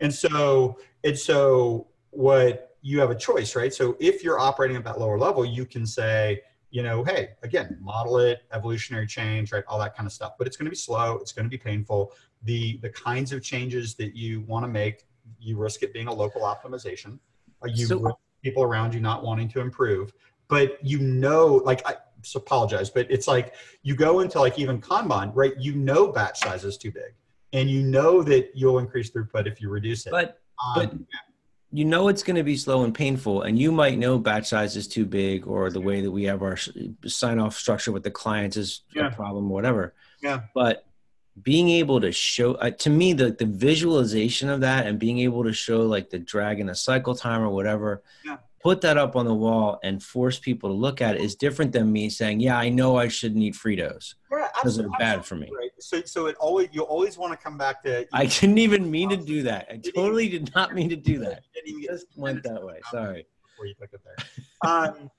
And 0.00 0.12
so, 0.12 0.78
and 1.04 1.18
so 1.18 1.88
what 2.10 2.76
you 2.82 3.00
have 3.00 3.10
a 3.10 3.14
choice, 3.14 3.56
right? 3.56 3.72
So 3.72 3.96
if 3.98 4.22
you're 4.22 4.38
operating 4.38 4.76
at 4.76 4.84
that 4.84 5.00
lower 5.00 5.18
level, 5.18 5.44
you 5.44 5.64
can 5.64 5.86
say, 5.86 6.42
you 6.70 6.82
know, 6.82 7.02
hey, 7.02 7.30
again, 7.42 7.78
model 7.80 8.18
it, 8.18 8.42
evolutionary 8.52 9.06
change, 9.06 9.52
right? 9.52 9.64
All 9.66 9.78
that 9.78 9.96
kind 9.96 10.06
of 10.06 10.12
stuff. 10.12 10.34
But 10.36 10.46
it's 10.46 10.56
going 10.56 10.66
to 10.66 10.70
be 10.70 10.76
slow. 10.76 11.16
It's 11.16 11.32
going 11.32 11.44
to 11.46 11.50
be 11.50 11.58
painful. 11.58 12.12
The 12.42 12.78
the 12.82 12.90
kinds 12.90 13.32
of 13.32 13.42
changes 13.42 13.94
that 13.96 14.14
you 14.14 14.40
want 14.42 14.64
to 14.64 14.68
make, 14.68 15.06
you 15.38 15.56
risk 15.56 15.82
it 15.82 15.92
being 15.92 16.08
a 16.08 16.12
local 16.12 16.42
optimization. 16.42 17.18
You 17.66 17.86
so, 17.86 18.18
people 18.42 18.62
around 18.64 18.92
you 18.92 19.00
not 19.00 19.22
wanting 19.22 19.48
to 19.48 19.60
improve. 19.60 20.12
But 20.48 20.84
you 20.84 20.98
know, 20.98 21.62
like 21.64 21.86
I, 21.86 21.96
apologize, 22.34 22.90
but 22.90 23.06
it's 23.10 23.28
like 23.28 23.54
you 23.82 23.94
go 23.94 24.20
into 24.20 24.40
like 24.40 24.58
even 24.58 24.80
Kanban, 24.80 25.32
right? 25.34 25.54
You 25.58 25.74
know 25.74 26.08
batch 26.12 26.40
size 26.40 26.64
is 26.64 26.76
too 26.76 26.90
big, 26.90 27.14
and 27.52 27.70
you 27.70 27.82
know 27.82 28.22
that 28.22 28.50
you'll 28.54 28.78
increase 28.78 29.10
throughput 29.10 29.46
if 29.46 29.60
you 29.60 29.68
reduce 29.68 30.06
it. 30.06 30.10
But 30.10 30.40
um, 30.64 30.74
but 30.74 30.92
you 31.70 31.84
know 31.84 32.08
it's 32.08 32.22
going 32.22 32.36
to 32.36 32.42
be 32.42 32.56
slow 32.56 32.84
and 32.84 32.94
painful, 32.94 33.42
and 33.42 33.58
you 33.58 33.72
might 33.72 33.98
know 33.98 34.18
batch 34.18 34.48
size 34.48 34.76
is 34.76 34.88
too 34.88 35.04
big, 35.04 35.46
or 35.46 35.70
the 35.70 35.80
way 35.80 36.00
that 36.00 36.10
we 36.10 36.24
have 36.24 36.42
our 36.42 36.56
sign 37.06 37.38
off 37.38 37.56
structure 37.56 37.92
with 37.92 38.02
the 38.02 38.10
clients 38.10 38.56
is 38.56 38.82
yeah. 38.94 39.08
a 39.08 39.10
problem, 39.10 39.48
whatever. 39.48 39.94
Yeah. 40.22 40.42
But 40.54 40.86
being 41.40 41.70
able 41.70 42.00
to 42.00 42.12
show 42.12 42.54
uh, 42.54 42.70
to 42.70 42.90
me 42.90 43.12
the 43.12 43.32
the 43.32 43.46
visualization 43.46 44.50
of 44.50 44.60
that 44.60 44.86
and 44.86 44.98
being 44.98 45.18
able 45.20 45.44
to 45.44 45.52
show 45.52 45.80
like 45.80 46.10
the 46.10 46.18
drag 46.18 46.60
in 46.60 46.68
a 46.68 46.74
cycle 46.74 47.14
time 47.14 47.40
or 47.40 47.48
whatever 47.48 48.02
yeah 48.22 48.36
put 48.62 48.80
that 48.82 48.96
up 48.96 49.16
on 49.16 49.26
the 49.26 49.34
wall 49.34 49.78
and 49.82 50.02
force 50.02 50.38
people 50.38 50.70
to 50.70 50.74
look 50.74 51.00
at 51.00 51.16
it 51.16 51.20
is 51.20 51.34
different 51.34 51.72
than 51.72 51.92
me 51.92 52.08
saying, 52.08 52.40
"Yeah, 52.40 52.58
I 52.58 52.68
know 52.68 52.96
I 52.96 53.08
shouldn't 53.08 53.42
eat 53.42 53.54
Fritos 53.54 54.14
because 54.30 54.76
they're 54.76 54.88
bad 54.98 55.24
for 55.24 55.34
me." 55.34 55.50
Right. 55.56 55.70
So, 55.78 56.02
so 56.02 56.26
it 56.26 56.36
always 56.36 56.68
you 56.72 56.82
always 56.82 57.18
want 57.18 57.32
to 57.32 57.36
come 57.36 57.58
back 57.58 57.82
to. 57.84 58.06
I 58.12 58.26
didn't 58.26 58.58
even 58.58 58.90
mean 58.90 59.10
to 59.10 59.16
do 59.16 59.42
that. 59.42 59.68
I 59.70 59.80
totally 59.94 60.28
did 60.28 60.54
not 60.54 60.74
mean 60.74 60.88
to 60.90 60.96
do 60.96 61.18
that. 61.20 61.42
Just 61.84 62.06
went 62.16 62.42
that 62.44 62.62
way. 62.62 62.80
Sorry. 62.90 63.26
Before 63.50 63.66
you 63.66 63.74
took 63.74 63.92
it 63.92 64.00
there. 64.04 64.70
Um, 64.70 65.10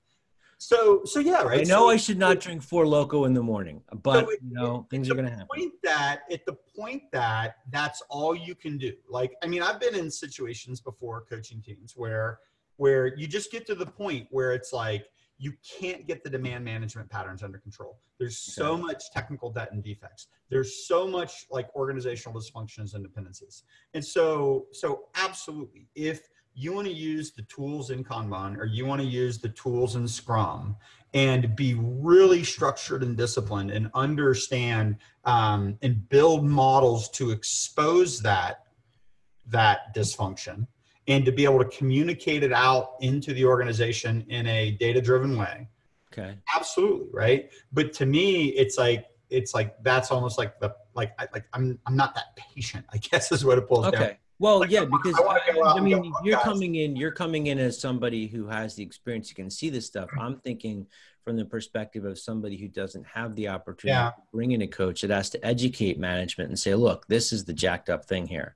so, 0.58 1.02
so 1.04 1.20
yeah, 1.20 1.42
right. 1.42 1.60
I 1.60 1.64
know 1.64 1.80
so, 1.80 1.90
I 1.90 1.96
should 1.96 2.18
not 2.18 2.40
drink 2.40 2.62
Four 2.62 2.84
Loko 2.84 3.26
in 3.26 3.34
the 3.34 3.42
morning, 3.42 3.82
but 4.02 4.24
so 4.24 4.30
it, 4.30 4.38
you 4.42 4.54
know 4.54 4.86
things 4.90 5.10
are 5.10 5.14
going 5.14 5.26
to 5.26 5.30
happen. 5.30 5.46
Point 5.54 5.72
that 5.82 6.22
at 6.32 6.46
the 6.46 6.56
point 6.74 7.02
that 7.12 7.56
that's 7.70 8.02
all 8.08 8.34
you 8.34 8.54
can 8.54 8.78
do. 8.78 8.94
Like, 9.08 9.34
I 9.42 9.46
mean, 9.46 9.60
I've 9.60 9.78
been 9.78 9.94
in 9.94 10.10
situations 10.10 10.80
before 10.80 11.24
coaching 11.28 11.60
teams 11.60 11.92
where 11.96 12.38
where 12.76 13.16
you 13.16 13.26
just 13.26 13.50
get 13.50 13.66
to 13.66 13.74
the 13.74 13.86
point 13.86 14.26
where 14.30 14.52
it's 14.52 14.72
like 14.72 15.06
you 15.38 15.52
can't 15.78 16.06
get 16.06 16.22
the 16.22 16.30
demand 16.30 16.64
management 16.64 17.10
patterns 17.10 17.42
under 17.42 17.58
control. 17.58 17.98
There's 18.18 18.38
so 18.38 18.76
much 18.76 19.10
technical 19.12 19.50
debt 19.50 19.72
and 19.72 19.82
defects. 19.82 20.28
There's 20.48 20.86
so 20.86 21.08
much 21.08 21.46
like 21.50 21.74
organizational 21.74 22.40
dysfunctions 22.40 22.94
and 22.94 23.02
dependencies. 23.02 23.64
And 23.94 24.04
so, 24.04 24.66
so 24.72 25.04
absolutely, 25.16 25.88
if 25.94 26.28
you 26.54 26.72
want 26.72 26.86
to 26.86 26.92
use 26.92 27.32
the 27.32 27.42
tools 27.42 27.90
in 27.90 28.04
Kanban 28.04 28.56
or 28.56 28.64
you 28.64 28.86
want 28.86 29.00
to 29.00 29.06
use 29.06 29.38
the 29.38 29.48
tools 29.50 29.96
in 29.96 30.06
Scrum 30.06 30.76
and 31.12 31.54
be 31.56 31.74
really 31.74 32.44
structured 32.44 33.02
and 33.02 33.16
disciplined 33.16 33.72
and 33.72 33.90
understand 33.94 34.96
um, 35.24 35.76
and 35.82 36.08
build 36.08 36.44
models 36.44 37.08
to 37.10 37.30
expose 37.30 38.20
that 38.20 38.60
that 39.46 39.94
dysfunction 39.94 40.66
and 41.06 41.24
to 41.24 41.32
be 41.32 41.44
able 41.44 41.58
to 41.58 41.76
communicate 41.76 42.42
it 42.42 42.52
out 42.52 42.94
into 43.00 43.32
the 43.34 43.44
organization 43.44 44.24
in 44.28 44.46
a 44.46 44.72
data 44.72 45.00
driven 45.00 45.36
way 45.36 45.68
okay 46.12 46.36
absolutely 46.54 47.08
right 47.12 47.50
but 47.72 47.92
to 47.92 48.06
me 48.06 48.46
it's 48.50 48.78
like 48.78 49.06
it's 49.30 49.54
like 49.54 49.74
that's 49.82 50.10
almost 50.10 50.38
like 50.38 50.58
the 50.60 50.74
like 50.94 51.12
I, 51.18 51.26
like 51.32 51.44
i'm 51.52 51.78
i'm 51.86 51.96
not 51.96 52.14
that 52.14 52.36
patient 52.36 52.84
i 52.92 52.96
guess 53.10 53.32
is 53.32 53.44
what 53.44 53.58
it 53.58 53.68
pulls 53.68 53.86
okay. 53.86 53.96
down 53.96 54.04
Okay. 54.04 54.18
well, 54.38 54.60
like, 54.60 54.70
yeah, 54.70 54.84
because 54.84 55.14
I, 55.18 55.60
I, 55.62 55.74
I 55.76 55.80
mean, 55.80 56.12
you're 56.24 56.36
guys. 56.36 56.44
coming 56.44 56.74
in, 56.74 56.96
you're 56.96 57.12
coming 57.12 57.46
in 57.46 57.58
as 57.58 57.80
somebody 57.80 58.26
who 58.26 58.48
has 58.48 58.74
the 58.74 58.82
experience, 58.82 59.30
you 59.30 59.36
can 59.36 59.48
see 59.48 59.70
this 59.70 59.86
stuff. 59.86 60.10
I'm 60.20 60.40
thinking 60.40 60.86
from 61.24 61.36
the 61.36 61.44
perspective 61.44 62.04
of 62.04 62.18
somebody 62.18 62.56
who 62.56 62.68
doesn't 62.68 63.06
have 63.06 63.34
the 63.34 63.48
opportunity 63.48 63.96
yeah. 63.96 64.10
to 64.10 64.22
bring 64.32 64.52
in 64.52 64.62
a 64.62 64.66
coach 64.66 65.00
that 65.00 65.10
has 65.10 65.30
to 65.30 65.44
educate 65.44 65.98
management 65.98 66.50
and 66.50 66.58
say, 66.58 66.74
look, 66.74 67.06
this 67.06 67.32
is 67.32 67.44
the 67.44 67.52
jacked 67.52 67.88
up 67.88 68.04
thing 68.04 68.26
here. 68.26 68.54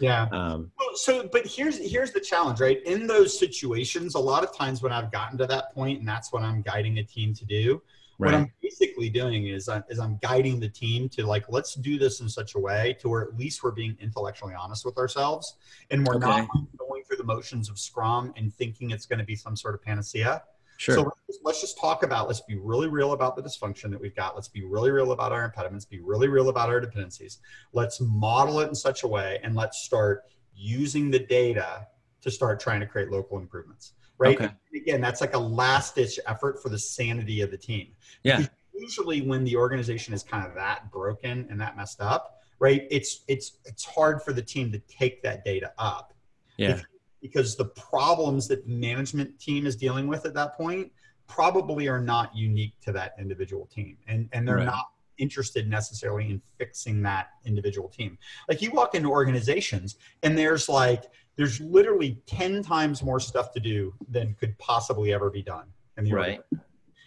Yeah. 0.00 0.28
Um, 0.30 0.70
well, 0.78 0.94
so, 0.94 1.28
but 1.30 1.46
here's 1.46 1.78
here's 1.78 2.12
the 2.12 2.20
challenge, 2.20 2.60
right? 2.60 2.82
In 2.84 3.06
those 3.06 3.38
situations, 3.38 4.14
a 4.14 4.18
lot 4.18 4.42
of 4.44 4.56
times 4.56 4.82
when 4.82 4.92
I've 4.92 5.10
gotten 5.10 5.38
to 5.38 5.46
that 5.46 5.74
point, 5.74 6.00
and 6.00 6.08
that's 6.08 6.32
what 6.32 6.42
I'm 6.42 6.62
guiding 6.62 6.98
a 6.98 7.04
team 7.04 7.34
to 7.34 7.44
do. 7.44 7.82
Right. 8.18 8.32
What 8.32 8.40
I'm 8.40 8.52
basically 8.62 9.10
doing 9.10 9.46
is 9.48 9.68
I'm, 9.68 9.84
is 9.90 9.98
I'm 9.98 10.18
guiding 10.22 10.58
the 10.58 10.68
team 10.68 11.08
to 11.10 11.26
like 11.26 11.44
let's 11.48 11.74
do 11.74 11.98
this 11.98 12.20
in 12.20 12.28
such 12.28 12.54
a 12.54 12.58
way 12.58 12.96
to 13.00 13.08
where 13.08 13.22
at 13.22 13.36
least 13.36 13.62
we're 13.62 13.72
being 13.72 13.96
intellectually 14.00 14.54
honest 14.54 14.84
with 14.84 14.96
ourselves, 14.98 15.56
and 15.90 16.06
we're 16.06 16.16
okay. 16.16 16.26
not 16.26 16.48
going 16.78 17.02
through 17.04 17.18
the 17.18 17.24
motions 17.24 17.68
of 17.68 17.78
Scrum 17.78 18.32
and 18.36 18.52
thinking 18.54 18.90
it's 18.90 19.06
going 19.06 19.18
to 19.18 19.24
be 19.24 19.36
some 19.36 19.56
sort 19.56 19.74
of 19.74 19.82
panacea. 19.82 20.42
Sure. 20.76 20.94
So 20.94 21.12
let's 21.42 21.60
just 21.60 21.78
talk 21.78 22.02
about, 22.02 22.26
let's 22.26 22.42
be 22.42 22.56
really 22.56 22.88
real 22.88 23.12
about 23.12 23.36
the 23.36 23.42
dysfunction 23.42 23.90
that 23.90 24.00
we've 24.00 24.14
got. 24.14 24.34
Let's 24.34 24.48
be 24.48 24.64
really 24.64 24.90
real 24.90 25.12
about 25.12 25.32
our 25.32 25.44
impediments, 25.44 25.84
be 25.84 26.00
really 26.00 26.28
real 26.28 26.48
about 26.48 26.68
our 26.68 26.80
dependencies. 26.80 27.38
Let's 27.72 28.00
model 28.00 28.60
it 28.60 28.68
in 28.68 28.74
such 28.74 29.02
a 29.02 29.08
way 29.08 29.40
and 29.42 29.54
let's 29.54 29.78
start 29.78 30.24
using 30.54 31.10
the 31.10 31.18
data 31.18 31.86
to 32.22 32.30
start 32.30 32.60
trying 32.60 32.80
to 32.80 32.86
create 32.86 33.10
local 33.10 33.38
improvements. 33.38 33.92
Right. 34.18 34.40
Okay. 34.40 34.52
Again, 34.74 35.00
that's 35.00 35.20
like 35.20 35.34
a 35.34 35.38
last 35.38 35.94
ditch 35.94 36.18
effort 36.26 36.62
for 36.62 36.68
the 36.68 36.78
sanity 36.78 37.42
of 37.42 37.50
the 37.50 37.58
team. 37.58 37.88
Yeah. 38.22 38.38
Because 38.38 38.52
usually 38.74 39.22
when 39.22 39.44
the 39.44 39.56
organization 39.56 40.14
is 40.14 40.22
kind 40.22 40.46
of 40.46 40.54
that 40.54 40.90
broken 40.90 41.46
and 41.50 41.60
that 41.60 41.76
messed 41.76 42.00
up, 42.00 42.40
right, 42.58 42.86
it's 42.90 43.24
it's 43.28 43.58
it's 43.64 43.84
hard 43.84 44.22
for 44.22 44.32
the 44.32 44.42
team 44.42 44.72
to 44.72 44.78
take 44.80 45.22
that 45.22 45.44
data 45.44 45.72
up. 45.78 46.14
Yeah. 46.56 46.70
If 46.70 46.84
because 47.26 47.56
the 47.56 47.64
problems 47.64 48.48
that 48.48 48.64
the 48.64 48.72
management 48.72 49.38
team 49.38 49.66
is 49.66 49.76
dealing 49.76 50.06
with 50.06 50.24
at 50.26 50.34
that 50.34 50.56
point 50.56 50.90
probably 51.26 51.88
are 51.88 52.00
not 52.00 52.34
unique 52.36 52.74
to 52.80 52.92
that 52.92 53.14
individual 53.18 53.66
team 53.66 53.96
and 54.06 54.28
and 54.32 54.46
they're 54.46 54.56
right. 54.56 54.66
not 54.66 54.86
interested 55.18 55.68
necessarily 55.68 56.30
in 56.30 56.42
fixing 56.58 57.02
that 57.02 57.28
individual 57.44 57.88
team. 57.88 58.18
Like 58.48 58.60
you 58.60 58.70
walk 58.70 58.94
into 58.94 59.10
organizations 59.10 59.96
and 60.22 60.36
there's 60.36 60.68
like 60.68 61.04
there's 61.36 61.60
literally 61.60 62.20
10 62.26 62.62
times 62.62 63.02
more 63.02 63.20
stuff 63.20 63.52
to 63.52 63.60
do 63.60 63.94
than 64.08 64.34
could 64.34 64.58
possibly 64.58 65.12
ever 65.12 65.30
be 65.30 65.42
done 65.42 65.66
in 65.96 66.04
the 66.04 66.12
right 66.12 66.40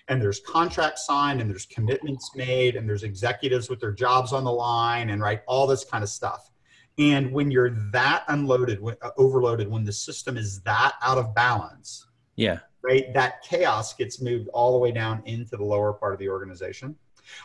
and 0.07 0.19
there's 0.19 0.39
contracts 0.41 1.05
signed 1.05 1.39
and 1.39 1.49
there's 1.49 1.67
commitments 1.67 2.31
made 2.35 2.75
and 2.75 2.89
there's 2.89 3.03
executives 3.03 3.69
with 3.69 3.79
their 3.79 3.91
jobs 3.91 4.33
on 4.33 4.43
the 4.43 4.51
line 4.51 5.11
and 5.11 5.21
right 5.21 5.41
all 5.47 5.67
this 5.67 5.83
kind 5.83 6.03
of 6.03 6.09
stuff 6.09 6.51
and 6.99 7.31
when 7.31 7.49
you're 7.49 7.71
that 7.91 8.23
unloaded 8.27 8.79
uh, 9.01 9.09
overloaded 9.17 9.67
when 9.67 9.83
the 9.83 9.93
system 9.93 10.37
is 10.37 10.61
that 10.61 10.93
out 11.01 11.17
of 11.17 11.33
balance 11.33 12.05
yeah 12.35 12.59
right 12.83 13.13
that 13.13 13.41
chaos 13.41 13.93
gets 13.93 14.21
moved 14.21 14.47
all 14.49 14.73
the 14.73 14.77
way 14.77 14.91
down 14.91 15.23
into 15.25 15.57
the 15.57 15.63
lower 15.63 15.93
part 15.93 16.13
of 16.13 16.19
the 16.19 16.29
organization 16.29 16.95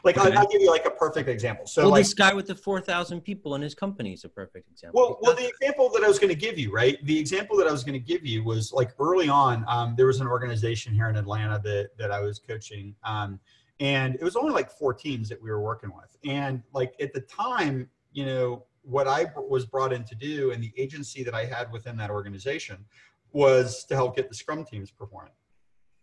like 0.02 0.18
okay. 0.18 0.32
I'll, 0.32 0.38
I'll, 0.38 0.48
give 0.48 0.60
you 0.60 0.70
like 0.70 0.86
a 0.86 0.90
perfect 0.90 1.28
example. 1.28 1.66
So 1.66 1.82
well, 1.82 1.90
like, 1.90 2.04
this 2.04 2.14
guy 2.14 2.32
with 2.32 2.46
the 2.46 2.54
four 2.54 2.80
thousand 2.80 3.20
people 3.20 3.54
in 3.54 3.62
his 3.62 3.74
company 3.74 4.12
is 4.12 4.24
a 4.24 4.28
perfect 4.28 4.70
example. 4.70 5.00
Well, 5.00 5.18
well, 5.20 5.34
the 5.34 5.46
example 5.48 5.90
that 5.90 6.02
I 6.02 6.08
was 6.08 6.18
going 6.18 6.30
to 6.30 6.38
give 6.38 6.58
you, 6.58 6.72
right? 6.72 6.96
The 7.04 7.18
example 7.18 7.56
that 7.58 7.66
I 7.66 7.72
was 7.72 7.84
going 7.84 7.94
to 7.94 8.06
give 8.06 8.24
you 8.24 8.44
was 8.44 8.72
like 8.72 8.92
early 8.98 9.28
on. 9.28 9.64
Um, 9.68 9.94
there 9.96 10.06
was 10.06 10.20
an 10.20 10.26
organization 10.26 10.94
here 10.94 11.08
in 11.08 11.16
Atlanta 11.16 11.60
that 11.64 11.90
that 11.98 12.10
I 12.10 12.20
was 12.20 12.38
coaching, 12.38 12.94
um, 13.04 13.38
and 13.80 14.14
it 14.14 14.22
was 14.22 14.36
only 14.36 14.52
like 14.52 14.70
four 14.70 14.94
teams 14.94 15.28
that 15.28 15.42
we 15.42 15.50
were 15.50 15.60
working 15.60 15.90
with, 15.94 16.16
and 16.24 16.62
like 16.72 16.94
at 17.00 17.12
the 17.12 17.20
time, 17.20 17.88
you 18.12 18.26
know, 18.26 18.64
what 18.84 19.08
I 19.08 19.26
was 19.48 19.66
brought 19.66 19.92
in 19.92 20.04
to 20.04 20.14
do, 20.14 20.52
and 20.52 20.62
the 20.62 20.72
agency 20.76 21.24
that 21.24 21.34
I 21.34 21.44
had 21.44 21.72
within 21.72 21.96
that 21.96 22.10
organization 22.10 22.84
was 23.32 23.84
to 23.86 23.94
help 23.94 24.14
get 24.16 24.28
the 24.28 24.34
Scrum 24.34 24.64
teams 24.64 24.90
performing. 24.90 25.32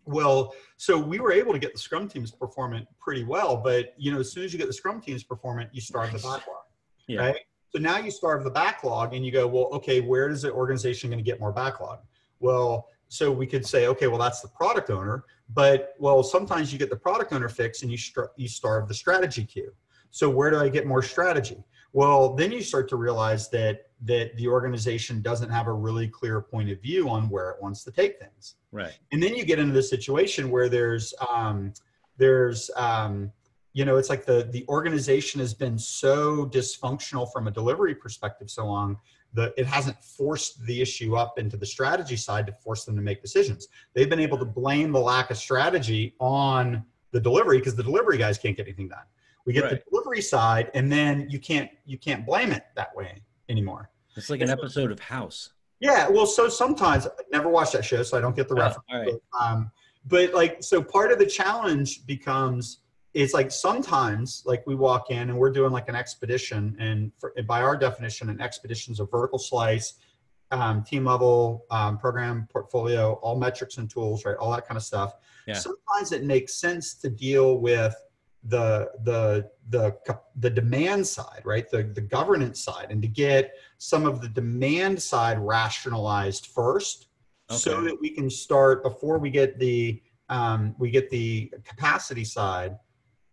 Well, 0.06 0.54
so 0.78 0.98
we 0.98 1.20
were 1.20 1.32
able 1.32 1.54
to 1.54 1.60
get 1.60 1.74
the 1.74 1.80
scrum 1.80 2.08
teams 2.08 2.32
performant 2.32 2.88
pretty 3.00 3.24
well, 3.24 3.58
but 3.58 3.94
you 3.98 4.12
know, 4.12 4.20
as 4.20 4.32
soon 4.32 4.44
as 4.44 4.52
you 4.52 4.60
get 4.60 4.68
the 4.68 4.74
scrum 4.74 5.00
teams 5.00 5.24
performant, 5.24 5.70
you 5.74 5.82
starve 5.82 6.12
the 6.12 6.18
backlog. 6.18 6.64
Yeah. 7.08 7.20
Right. 7.20 7.36
So 7.70 7.80
now 7.80 8.00
you 8.00 8.12
starve 8.12 8.44
the 8.44 8.50
backlog 8.50 9.14
and 9.14 9.26
you 9.26 9.32
go, 9.32 9.48
well, 9.48 9.70
okay, 9.74 10.02
where 10.02 10.30
is 10.30 10.42
the 10.42 10.52
organization 10.52 11.10
going 11.10 11.24
to 11.24 11.30
get 11.30 11.40
more 11.40 11.54
backlog? 11.54 12.00
Well, 12.40 12.88
so 13.08 13.32
we 13.32 13.46
could 13.46 13.66
say, 13.66 13.88
okay, 13.88 14.08
well, 14.08 14.18
that's 14.18 14.42
the 14.42 14.50
product 14.50 14.90
owner, 14.90 15.24
but 15.54 15.94
well, 16.00 16.24
sometimes 16.24 16.74
you 16.74 16.80
get 16.80 16.90
the 16.90 16.96
product 16.96 17.32
owner 17.34 17.50
fix 17.50 17.82
and 17.82 17.92
you, 17.92 17.98
you 18.36 18.48
starve 18.48 18.88
the 18.88 18.94
strategy 18.94 19.46
queue. 19.46 19.72
So 20.10 20.30
where 20.30 20.50
do 20.50 20.58
I 20.58 20.68
get 20.68 20.86
more 20.86 21.02
strategy? 21.02 21.64
Well, 21.94 22.36
then 22.36 22.52
you 22.52 22.62
start 22.62 22.88
to 22.90 22.96
realize 22.96 23.50
that 23.50 23.88
that 24.04 24.36
the 24.36 24.48
organization 24.48 25.22
doesn't 25.22 25.50
have 25.50 25.68
a 25.68 25.74
really 25.74 26.08
clear 26.08 26.42
point 26.42 26.72
of 26.72 26.82
view 26.82 27.08
on 27.08 27.30
where 27.30 27.52
it 27.52 27.62
wants 27.62 27.84
to 27.84 27.92
take 27.92 28.20
things. 28.20 28.56
Right. 28.72 28.98
And 29.12 29.22
then 29.22 29.36
you 29.36 29.46
get 29.46 29.60
into 29.60 29.74
the 29.74 29.84
situation 29.84 30.50
where 30.50 30.70
there's 30.70 31.14
um, 31.30 31.74
there's 32.18 32.72
um, 32.76 33.32
you 33.74 33.86
know 33.86 33.98
it's 33.98 34.10
like 34.10 34.26
the 34.26 34.48
the 34.52 34.66
organization 34.68 35.40
has 35.40 35.54
been 35.54 35.78
so 35.78 36.46
dysfunctional 36.48 37.32
from 37.32 37.48
a 37.48 37.52
delivery 37.52 37.96
perspective 37.96 38.50
so 38.50 38.66
long 38.66 38.98
that 39.34 39.54
it 39.58 39.66
hasn't 39.66 40.02
forced 40.04 40.64
the 40.66 40.82
issue 40.82 41.16
up 41.16 41.40
into 41.40 41.56
the 41.56 41.66
strategy 41.66 42.18
side 42.18 42.46
to 42.46 42.52
force 42.52 42.84
them 42.84 42.96
to 42.96 43.02
make 43.02 43.22
decisions. 43.22 43.68
They've 43.94 44.10
been 44.10 44.20
able 44.20 44.38
to 44.38 44.46
blame 44.46 44.92
the 44.92 45.00
lack 45.00 45.32
of 45.32 45.38
strategy 45.38 46.16
on 46.20 46.84
the 47.12 47.20
delivery 47.20 47.60
because 47.60 47.76
the 47.76 47.84
delivery 47.84 48.18
guys 48.18 48.38
can't 48.38 48.58
get 48.58 48.68
anything 48.68 48.90
done. 48.90 49.06
We 49.46 49.54
get 49.54 49.64
right. 49.64 49.72
the 49.72 49.84
delivery 49.90 50.22
side, 50.22 50.72
and 50.74 50.92
then 50.92 51.28
you 51.30 51.40
can't 51.40 51.70
you 51.86 51.98
can't 51.98 52.26
blame 52.26 52.52
it 52.52 52.64
that 52.76 52.96
way 52.96 53.22
anymore. 53.50 53.90
It's 54.16 54.30
like 54.30 54.42
an 54.42 54.50
episode 54.50 54.92
of 54.92 55.00
House. 55.00 55.52
Yeah, 55.80 56.08
well, 56.10 56.28
so 56.28 56.48
sometimes 56.48 57.08
I 57.08 57.10
never 57.32 57.50
watched 57.50 57.74
that 57.74 57.84
show, 57.84 58.04
so 58.04 58.18
I 58.18 58.22
don't 58.22 58.36
get 58.36 58.48
the 58.48 58.56
oh, 58.56 58.60
reference. 58.60 58.86
All 58.92 59.00
right. 59.00 59.14
But, 59.32 59.44
um, 59.44 59.72
but 60.06 60.34
like, 60.34 60.64
so 60.64 60.84
part 60.84 61.12
of 61.12 61.18
the 61.18 61.26
challenge 61.26 62.06
becomes 62.06 62.82
it's 63.14 63.34
like 63.34 63.52
sometimes 63.52 64.44
like 64.46 64.66
we 64.66 64.76
walk 64.76 65.12
in 65.12 65.30
and 65.30 65.38
we're 65.38 65.52
doing 65.52 65.72
like 65.72 65.90
an 65.90 65.96
expedition, 65.96 66.76
and, 66.80 67.12
for, 67.20 67.34
and 67.36 67.48
by 67.48 67.62
our 67.62 67.76
definition, 67.76 68.30
an 68.30 68.40
expedition 68.40 68.94
is 68.94 69.00
a 69.00 69.06
vertical 69.06 69.40
slice, 69.40 69.96
um, 70.52 70.84
team 70.84 71.06
level, 71.06 71.66
um, 71.72 71.98
program 71.98 72.48
portfolio, 72.52 73.14
all 73.22 73.38
metrics 73.38 73.78
and 73.78 73.90
tools, 73.90 74.24
right? 74.24 74.38
All 74.38 74.52
that 74.52 74.68
kind 74.68 74.78
of 74.78 74.84
stuff. 74.84 75.16
Yeah. 75.48 75.56
Sometimes 75.56 76.12
it 76.12 76.24
makes 76.24 76.56
sense 76.56 76.94
to 76.96 77.10
deal 77.10 77.58
with 77.60 77.96
the 78.46 78.92
the 79.04 79.50
the 79.70 79.96
the 80.38 80.50
demand 80.50 81.06
side 81.06 81.42
right? 81.46 81.70
The 81.70 81.84
the 81.84 82.02
governance 82.02 82.64
side 82.64 82.88
and 82.90 83.02
to 83.02 83.08
get 83.08 83.54
some 83.78 84.06
of 84.06 84.22
the 84.22 84.30
demand 84.30 85.02
side 85.02 85.38
rationalized 85.40 86.48
first 86.48 87.08
okay. 87.50 87.58
so 87.58 87.82
that 87.82 88.00
we 88.00 88.10
can 88.10 88.30
start 88.30 88.84
before 88.84 89.20
we 89.20 89.30
get 89.30 89.60
the 89.60 90.02
um, 90.30 90.76
we 90.80 90.90
get 90.90 91.10
the 91.10 91.52
capacity 91.64 92.24
side 92.24 92.78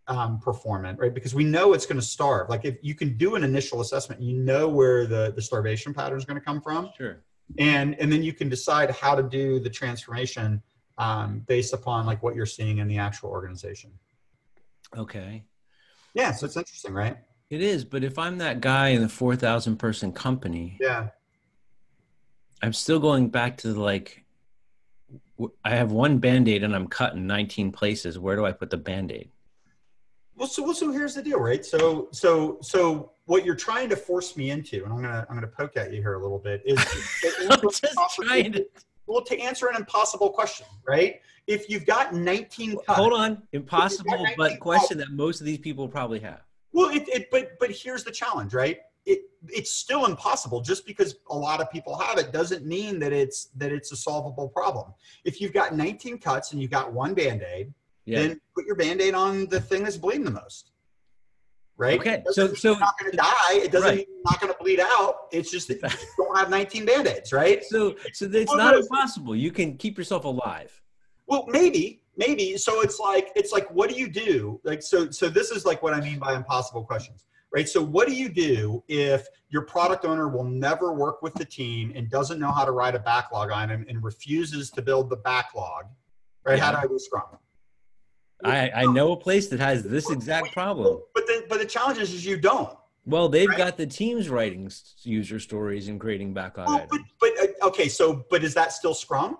um, 0.07 0.39
performant 0.39 0.99
right? 0.99 1.13
Because 1.13 1.33
we 1.33 1.43
know 1.43 1.73
it's 1.73 1.85
going 1.85 1.99
to 1.99 2.05
starve. 2.05 2.49
Like 2.49 2.65
if 2.65 2.77
you 2.81 2.93
can 2.93 3.17
do 3.17 3.35
an 3.35 3.43
initial 3.43 3.81
assessment 3.81 4.21
you 4.21 4.37
know 4.37 4.67
where 4.67 5.07
the 5.07 5.33
the 5.35 5.41
starvation 5.41 5.93
pattern 5.93 6.19
is 6.19 6.25
going 6.25 6.39
to 6.39 6.45
come 6.45 6.61
from. 6.61 6.91
Sure. 6.95 7.23
And 7.57 7.99
and 7.99 8.11
then 8.11 8.21
you 8.21 8.33
can 8.33 8.47
decide 8.47 8.91
how 8.91 9.15
to 9.15 9.23
do 9.23 9.59
the 9.59 9.71
transformation 9.71 10.61
um, 10.99 11.39
based 11.47 11.73
upon 11.73 12.05
like 12.05 12.21
what 12.21 12.35
you're 12.35 12.45
seeing 12.45 12.77
in 12.77 12.87
the 12.87 12.99
actual 12.99 13.29
organization 13.29 13.91
Okay. 14.97 15.43
Yeah, 16.13 16.31
so 16.31 16.45
it's 16.45 16.57
interesting, 16.57 16.93
right? 16.93 17.17
It 17.49 17.61
is, 17.61 17.83
but 17.83 18.03
if 18.03 18.19
I'm 18.19 18.37
that 18.39 18.61
guy 18.61 18.89
in 18.89 19.01
the 19.01 19.09
4,000 19.09 19.77
person 19.77 20.11
company, 20.11 20.77
yeah. 20.79 21.09
I'm 22.61 22.73
still 22.73 22.99
going 22.99 23.29
back 23.29 23.57
to 23.57 23.73
the, 23.73 23.79
like 23.79 24.25
I 25.63 25.71
have 25.71 25.91
one 25.91 26.19
band-aid 26.19 26.63
and 26.63 26.75
I'm 26.75 26.87
cut 26.87 27.13
in 27.13 27.25
19 27.25 27.71
places. 27.71 28.19
Where 28.19 28.35
do 28.35 28.45
I 28.45 28.51
put 28.51 28.69
the 28.69 28.77
band-aid? 28.77 29.29
Well, 30.35 30.47
so 30.47 30.63
well, 30.63 30.73
so 30.73 30.89
here's 30.91 31.15
the 31.15 31.21
deal, 31.21 31.39
right? 31.39 31.65
So 31.65 32.07
so 32.11 32.59
so 32.61 33.11
what 33.25 33.45
you're 33.45 33.55
trying 33.55 33.89
to 33.89 33.97
force 33.97 34.37
me 34.37 34.51
into, 34.51 34.85
and 34.85 34.93
I'm 34.93 35.01
gonna 35.01 35.25
I'm 35.29 35.35
gonna 35.35 35.47
poke 35.47 35.75
at 35.75 35.91
you 35.91 36.01
here 36.01 36.13
a 36.13 36.21
little 36.21 36.39
bit, 36.39 36.61
is 36.65 36.79
I'm 37.49 37.59
just 37.59 37.83
trying 38.15 38.53
to 38.53 38.65
well 39.09 39.21
to 39.25 39.37
answer 39.37 39.67
an 39.67 39.75
impossible 39.75 40.29
question, 40.29 40.67
right? 40.87 41.19
if 41.49 41.67
you've 41.67 41.85
got 41.85 42.13
19 42.13 42.77
cuts, 42.85 42.85
hold 42.87 43.11
on. 43.11 43.41
impossible 43.53 44.23
but 44.37 44.59
question 44.59 44.99
cuts, 44.99 45.09
that 45.09 45.15
most 45.15 45.39
of 45.39 45.47
these 45.47 45.57
people 45.57 45.87
probably 45.87 46.19
have. 46.19 46.41
Well 46.71 46.89
it, 46.95 47.09
it, 47.09 47.31
but 47.31 47.57
but 47.59 47.71
here's 47.71 48.03
the 48.03 48.11
challenge 48.11 48.53
right? 48.53 48.77
It 49.07 49.21
it's 49.47 49.71
still 49.71 50.05
impossible. 50.05 50.61
Just 50.61 50.85
because 50.85 51.15
a 51.31 51.35
lot 51.35 51.59
of 51.59 51.71
people 51.71 51.97
have 51.97 52.19
it 52.19 52.31
doesn't 52.31 52.65
mean 52.65 52.99
that 52.99 53.11
it's 53.11 53.49
that 53.57 53.71
it's 53.71 53.91
a 53.91 53.95
solvable 53.95 54.47
problem. 54.47 54.93
If 55.25 55.41
you've 55.41 55.53
got 55.53 55.75
19 55.75 56.19
cuts 56.19 56.51
and 56.51 56.61
you've 56.61 56.71
got 56.71 56.93
one 56.93 57.15
band-aid 57.15 57.73
yeah. 58.05 58.19
then 58.19 58.41
put 58.55 58.65
your 58.65 58.75
band-aid 58.75 59.13
on 59.13 59.47
the 59.47 59.59
thing 59.59 59.83
that's 59.83 59.97
bleeding 59.97 60.25
the 60.25 60.31
most 60.31 60.71
right 61.79 61.99
okay 61.99 62.21
so 62.29 62.53
so 62.53 62.73
not 62.73 62.93
going 62.99 63.09
to 63.09 63.17
die 63.17 63.53
it 63.53 63.71
doesn't 63.71 63.89
right. 63.89 63.97
mean 63.97 64.05
you're 64.07 64.23
not 64.25 64.39
going 64.39 64.53
to 64.53 64.59
bleed 64.59 64.79
out 64.79 65.27
it's 65.31 65.49
just 65.49 65.67
that 65.69 65.81
you 65.81 66.25
don't 66.25 66.37
have 66.37 66.49
19 66.49 66.85
band-aids 66.85 67.33
right 67.33 67.63
so 67.63 67.95
so 68.13 68.29
it's 68.31 68.53
not 68.53 68.75
impossible 68.75 69.35
you 69.35 69.51
can 69.51 69.77
keep 69.77 69.97
yourself 69.97 70.25
alive 70.25 70.79
well, 71.29 71.45
maybe, 71.47 72.01
maybe. 72.17 72.57
So 72.57 72.81
it's 72.81 72.99
like 72.99 73.31
it's 73.35 73.51
like 73.51 73.69
what 73.69 73.89
do 73.89 73.95
you 73.95 74.09
do? 74.09 74.59
Like 74.63 74.81
so 74.81 75.11
so 75.11 75.29
this 75.29 75.51
is 75.51 75.63
like 75.63 75.83
what 75.83 75.93
I 75.93 76.01
mean 76.01 76.17
by 76.17 76.35
impossible 76.35 76.83
questions. 76.83 77.25
Right? 77.53 77.69
So 77.69 77.81
what 77.81 78.07
do 78.07 78.13
you 78.13 78.29
do 78.29 78.83
if 78.87 79.27
your 79.49 79.63
product 79.63 80.05
owner 80.05 80.27
will 80.27 80.43
never 80.43 80.93
work 80.93 81.21
with 81.21 81.33
the 81.35 81.45
team 81.45 81.91
and 81.95 82.09
doesn't 82.09 82.39
know 82.39 82.51
how 82.51 82.63
to 82.65 82.71
write 82.71 82.93
a 82.93 82.99
backlog 82.99 83.49
item 83.51 83.85
and 83.87 84.03
refuses 84.03 84.69
to 84.71 84.81
build 84.81 85.09
the 85.09 85.17
backlog? 85.17 85.85
Right? 86.45 86.57
Yeah. 86.57 86.65
How 86.65 86.71
do 86.71 86.77
I 86.77 86.87
do 86.87 86.99
Scrum? 86.99 87.25
I, 88.43 88.71
I 88.71 88.85
know 88.85 89.11
a 89.11 89.17
place 89.17 89.47
that 89.49 89.59
has 89.59 89.83
this 89.83 90.09
exact 90.09 90.53
problem. 90.53 91.01
But 91.13 91.27
the 91.27 91.45
but 91.49 91.59
the 91.59 91.65
challenge 91.65 91.99
is, 91.99 92.13
is 92.13 92.25
you 92.25 92.37
don't. 92.37 92.77
Well, 93.05 93.27
they've 93.27 93.49
right? 93.49 93.57
got 93.57 93.77
the 93.77 93.87
teams 93.87 94.29
writing 94.29 94.71
user 95.03 95.39
stories 95.39 95.87
and 95.87 95.99
creating 95.99 96.33
backlog 96.33 96.67
well. 96.67 96.87
But, 96.89 97.01
but 97.19 97.31
uh, 97.41 97.67
okay, 97.67 97.89
so 97.89 98.25
but 98.29 98.43
is 98.43 98.53
that 98.53 98.71
still 98.71 98.93
Scrum? 98.93 99.37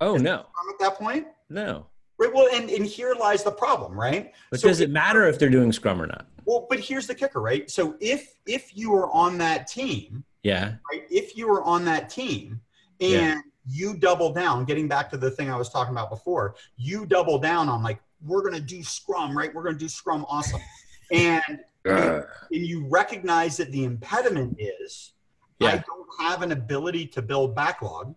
Oh 0.00 0.16
Is 0.16 0.22
no! 0.22 0.40
At 0.40 0.78
that 0.80 0.94
point, 0.96 1.26
no. 1.50 1.86
Right. 2.18 2.34
Well, 2.34 2.48
and, 2.52 2.68
and 2.68 2.84
here 2.84 3.14
lies 3.14 3.44
the 3.44 3.52
problem, 3.52 3.98
right? 3.98 4.32
But 4.50 4.60
so 4.60 4.68
does 4.68 4.80
it 4.80 4.90
matter 4.90 5.28
if 5.28 5.38
they're 5.38 5.50
doing 5.50 5.72
Scrum 5.72 6.02
or 6.02 6.06
not? 6.06 6.26
Well, 6.44 6.66
but 6.68 6.80
here's 6.80 7.06
the 7.06 7.14
kicker, 7.14 7.40
right? 7.40 7.70
So 7.70 7.96
if 8.00 8.34
if 8.46 8.76
you 8.76 8.94
are 8.94 9.10
on 9.10 9.38
that 9.38 9.68
team, 9.68 10.24
yeah, 10.42 10.74
right. 10.90 11.04
If 11.10 11.36
you 11.36 11.48
are 11.50 11.62
on 11.62 11.84
that 11.84 12.10
team 12.10 12.60
and 13.00 13.10
yeah. 13.10 13.40
You 13.68 13.94
double 13.94 14.32
down, 14.32 14.64
getting 14.64 14.88
back 14.88 15.10
to 15.10 15.16
the 15.16 15.30
thing 15.30 15.50
I 15.50 15.56
was 15.56 15.68
talking 15.68 15.92
about 15.92 16.10
before, 16.10 16.54
you 16.76 17.06
double 17.06 17.38
down 17.38 17.68
on 17.68 17.82
like 17.82 18.00
we're 18.24 18.42
going 18.42 18.54
to 18.54 18.60
do 18.60 18.82
Scrum, 18.82 19.36
right? 19.36 19.54
We're 19.54 19.62
going 19.62 19.76
to 19.76 19.78
do 19.78 19.88
Scrum, 19.88 20.24
awesome, 20.28 20.60
and 21.12 21.42
uh. 21.88 22.22
and 22.50 22.66
you 22.66 22.86
recognize 22.88 23.56
that 23.58 23.70
the 23.70 23.84
impediment 23.84 24.56
is 24.58 25.12
yeah. 25.58 25.68
I 25.68 25.72
don't 25.72 26.30
have 26.30 26.42
an 26.42 26.52
ability 26.52 27.06
to 27.08 27.22
build 27.22 27.54
backlog. 27.54 28.14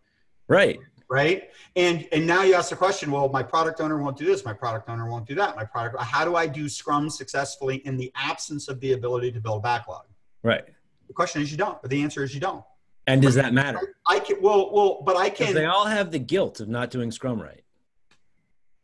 Right 0.48 0.80
right? 1.12 1.50
And 1.76 2.08
and 2.14 2.26
now 2.26 2.44
you 2.44 2.56
ask 2.56 2.70
the 2.70 2.76
question, 2.76 3.12
well, 3.12 3.28
my 3.28 3.44
product 3.44 3.82
owner 3.82 4.02
won't 4.02 4.18
do 4.18 4.26
this, 4.26 4.44
my 4.46 4.54
product 4.54 4.90
owner 4.90 5.08
won't 5.10 5.28
do 5.28 5.36
that. 5.36 5.56
My 5.56 5.66
product 5.66 6.02
how 6.02 6.26
do 6.26 6.36
I 6.36 6.48
do 6.48 6.68
Scrum 6.70 7.10
successfully 7.10 7.78
in 7.86 7.98
the 7.98 8.12
absence 8.16 8.70
of 8.70 8.80
the 8.80 8.94
ability 8.94 9.32
to 9.34 9.42
build 9.42 9.62
backlog? 9.62 10.06
Right. 10.42 10.64
The 11.08 11.14
question 11.14 11.42
is 11.42 11.52
you 11.52 11.58
don't, 11.58 11.80
but 11.82 11.92
the 11.92 12.02
answer 12.02 12.24
is 12.24 12.34
you 12.34 12.40
don't. 12.40 12.64
And 13.08 13.22
does 13.22 13.36
that 13.36 13.54
matter? 13.54 13.96
I 14.08 14.20
can 14.20 14.42
well 14.42 14.72
well, 14.74 15.02
but 15.06 15.18
I 15.18 15.30
can 15.30 15.54
they 15.54 15.66
all 15.66 15.86
have 15.86 16.12
the 16.12 16.20
guilt 16.20 16.60
of 16.60 16.70
not 16.70 16.92
doing 16.92 17.12
Scrum 17.12 17.42
right. 17.42 17.64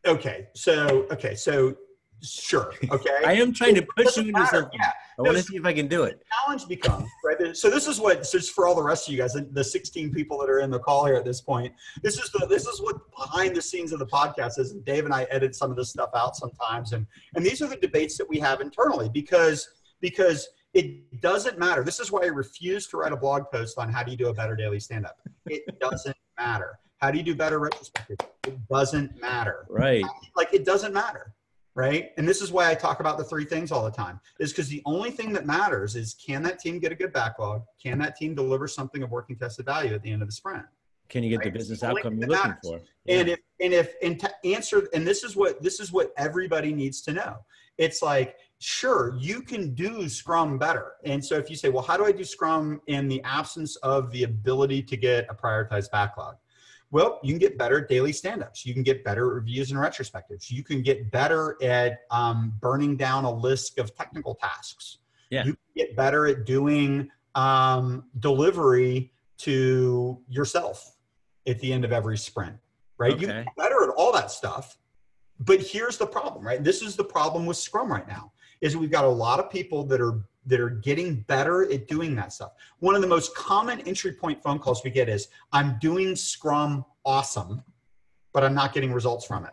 Okay. 0.06 0.47
So 0.56 1.08
okay, 1.12 1.36
so 1.36 1.75
Sure. 2.23 2.73
Okay. 2.89 3.17
I 3.25 3.34
am 3.34 3.53
trying 3.53 3.75
to 3.75 3.86
push 3.95 4.17
you 4.17 4.23
into 4.23 4.34
matter. 4.34 4.58
something. 4.58 4.80
Yeah. 4.80 4.91
I 5.19 5.21
want 5.21 5.38
to 5.38 5.43
see 5.43 5.56
if 5.56 5.65
I 5.65 5.73
can 5.73 5.88
do 5.88 6.03
it. 6.03 6.21
challenge 6.43 6.67
becomes 6.67 7.08
right. 7.23 7.56
So 7.56 7.69
this 7.69 7.88
is 7.88 7.99
what 7.99 8.25
so 8.25 8.38
just 8.38 8.53
for 8.53 8.67
all 8.67 8.75
the 8.75 8.84
rest 8.84 9.08
of 9.08 9.13
you 9.13 9.19
guys, 9.19 9.36
the 9.51 9.63
16 9.63 10.12
people 10.12 10.38
that 10.39 10.49
are 10.49 10.60
in 10.60 10.69
the 10.69 10.80
call 10.80 11.06
here 11.06 11.15
at 11.15 11.25
this 11.25 11.41
point. 11.41 11.73
This 12.01 12.19
is 12.19 12.30
the 12.32 12.45
this 12.47 12.65
is 12.65 12.82
what 12.82 12.97
behind 13.15 13.56
the 13.56 13.62
scenes 13.62 13.91
of 13.93 13.99
the 13.99 14.06
podcast 14.06 14.60
is. 14.60 14.71
And 14.71 14.84
Dave 14.86 15.06
and 15.06 15.13
I 15.13 15.23
edit 15.25 15.56
some 15.56 15.71
of 15.71 15.77
this 15.77 15.89
stuff 15.89 16.10
out 16.15 16.36
sometimes, 16.36 16.93
and 16.93 17.06
and 17.36 17.45
these 17.45 17.62
are 17.62 17.67
the 17.67 17.77
debates 17.77 18.17
that 18.17 18.30
we 18.30 18.39
have 18.39 18.62
internally 18.62 19.10
because 19.10 19.67
because 20.01 20.47
it 20.73 21.21
doesn't 21.21 21.58
matter. 21.58 21.84
This 21.84 21.99
is 21.99 22.12
why 22.12 22.21
I 22.23 22.27
refuse 22.27 22.88
to 22.88 22.97
write 22.97 23.12
a 23.13 23.17
blog 23.17 23.43
post 23.51 23.77
on 23.77 23.91
how 23.91 24.03
do 24.03 24.12
you 24.12 24.17
do 24.17 24.27
a 24.30 24.34
better 24.34 24.56
daily 24.56 24.80
stand 24.80 25.06
up. 25.06 25.17
It 25.47 25.63
doesn't 25.80 26.15
matter. 26.38 26.80
How 26.97 27.12
do 27.12 27.17
you 27.17 27.23
do 27.23 27.36
better 27.36 27.60
retrospective? 27.60 28.17
It 28.45 28.58
doesn't 28.69 29.19
matter 29.21 29.65
Right. 29.69 30.03
like 30.36 30.53
it 30.53 30.65
doesn't 30.65 30.93
matter 30.93 31.34
right 31.75 32.10
and 32.17 32.27
this 32.27 32.41
is 32.41 32.51
why 32.51 32.71
i 32.71 32.73
talk 32.73 33.01
about 33.01 33.19
the 33.19 33.23
three 33.23 33.45
things 33.45 33.71
all 33.71 33.84
the 33.86 33.91
time 33.91 34.19
is 34.39 34.51
because 34.51 34.67
the 34.67 34.82
only 34.86 35.12
thing 35.12 35.32
that 35.32 35.45
matters 35.45 35.95
is 35.95 36.15
can 36.15 36.41
that 36.41 36.58
team 36.58 36.80
get 36.80 36.91
a 36.91 36.95
good 36.95 37.13
backlog 37.13 37.62
can 37.80 37.99
that 37.99 38.15
team 38.15 38.34
deliver 38.34 38.67
something 38.67 39.03
of 39.03 39.12
working 39.12 39.36
tested 39.36 39.63
value 39.65 39.93
at 39.93 40.01
the 40.01 40.10
end 40.10 40.23
of 40.23 40.27
the 40.27 40.32
sprint 40.32 40.63
Can 41.08 41.23
you 41.23 41.30
get 41.30 41.43
the 41.43 41.51
business 41.51 41.82
The 41.82 41.89
outcome 41.89 42.17
you're 42.17 42.30
looking 42.30 42.56
for? 42.63 42.82
and 43.08 43.30
if 43.30 43.39
and 43.62 43.73
if 43.73 43.93
and 44.01 44.19
to 44.21 44.32
answer 44.43 44.88
and 44.95 45.06
this 45.06 45.23
is 45.23 45.36
what 45.36 45.62
this 45.62 45.80
is 45.80 45.91
what 45.91 46.13
everybody 46.17 46.73
needs 46.73 47.01
to 47.01 47.13
know 47.13 47.36
it's 47.77 48.01
like 48.01 48.38
sure 48.60 49.15
you 49.20 49.41
can 49.41 49.74
do 49.76 50.10
scrum 50.10 50.58
better. 50.58 50.93
And 51.06 51.24
so 51.24 51.36
if 51.38 51.50
you 51.50 51.56
say 51.56 51.70
well 51.70 51.84
how 51.84 51.96
do 51.98 52.06
i 52.06 52.12
do 52.12 52.24
scrum 52.24 52.82
in 52.88 53.08
the 53.08 53.22
absence 53.24 53.76
of 53.78 54.12
the 54.12 54.24
ability 54.24 54.82
to 54.84 54.98
get 54.98 55.28
a 55.30 55.36
prioritized 55.36 55.91
backlog? 55.91 56.36
Well 56.89 57.20
you 57.24 57.34
can 57.34 57.39
get 57.39 57.58
better 57.58 57.80
at 57.82 57.89
daily 57.89 58.12
stand-ups. 58.13 58.65
You 58.65 58.74
can 58.74 58.84
get 58.84 59.04
better 59.04 59.28
reviews 59.28 59.72
and 59.72 59.80
retrospectives. 59.80 60.50
You 60.50 60.63
can 60.63 60.82
get 60.82 61.12
better 61.12 61.58
at 61.62 62.00
um, 62.12 62.54
burning 62.60 62.98
down 62.98 63.26
a 63.26 63.32
list 63.32 63.78
of 63.78 63.96
technical 63.96 64.36
tasks. 64.36 65.00
Yeah. 65.30 65.43
you 65.43 65.52
can 65.54 65.60
get 65.76 65.96
better 65.98 66.26
at 66.26 66.46
doing 66.46 67.10
um, 67.36 68.06
delivery 68.20 69.12
to 69.39 70.17
yourself 70.30 70.96
at 71.46 71.60
the 71.60 71.72
end 71.74 71.86
of 71.86 71.91
every 71.91 72.17
sprint 72.17 72.56
right? 72.98 73.12
You 73.20 73.28
Okay. 73.28 73.34
can 73.36 73.43
get 73.43 73.56
better 73.56 73.84
at 73.84 73.89
all 73.96 74.12
that 74.13 74.32
stuff 74.32 74.78
but 75.39 75.60
here's 75.62 75.98
the 76.00 76.08
problem 76.08 76.43
right? 76.43 76.63
This 76.63 76.82
is 76.82 76.96
the 76.96 77.04
problem 77.04 77.46
with 77.46 77.58
scrum 77.58 77.91
right 77.91 78.08
now 78.08 78.32
is 78.62 78.76
we've 78.78 78.91
got 78.91 79.06
a 79.06 79.10
lot 79.10 79.39
of 79.39 79.50
people 79.50 79.84
that 79.86 80.02
are 80.02 80.20
that 80.46 80.60
are 80.60 80.70
getting 80.70 81.15
better 81.28 81.72
at 81.72 81.88
doing 81.88 82.15
that 82.15 82.32
stuff 82.34 82.52
one 82.80 82.96
of 82.96 83.02
the 83.02 83.08
most 83.08 83.36
common 83.36 83.80
entry 83.82 84.13
point 84.13 84.41
phone 84.41 84.58
calls 84.60 84.82
we 84.84 84.89
get 84.89 85.10
is 85.10 85.28
i'm 85.52 85.78
doing 85.80 86.15
scrum 86.15 86.84
awesome 87.06 87.62
but 88.34 88.43
i'm 88.43 88.54
not 88.54 88.74
getting 88.74 88.93
results 88.93 89.26
from 89.26 89.46
it 89.46 89.52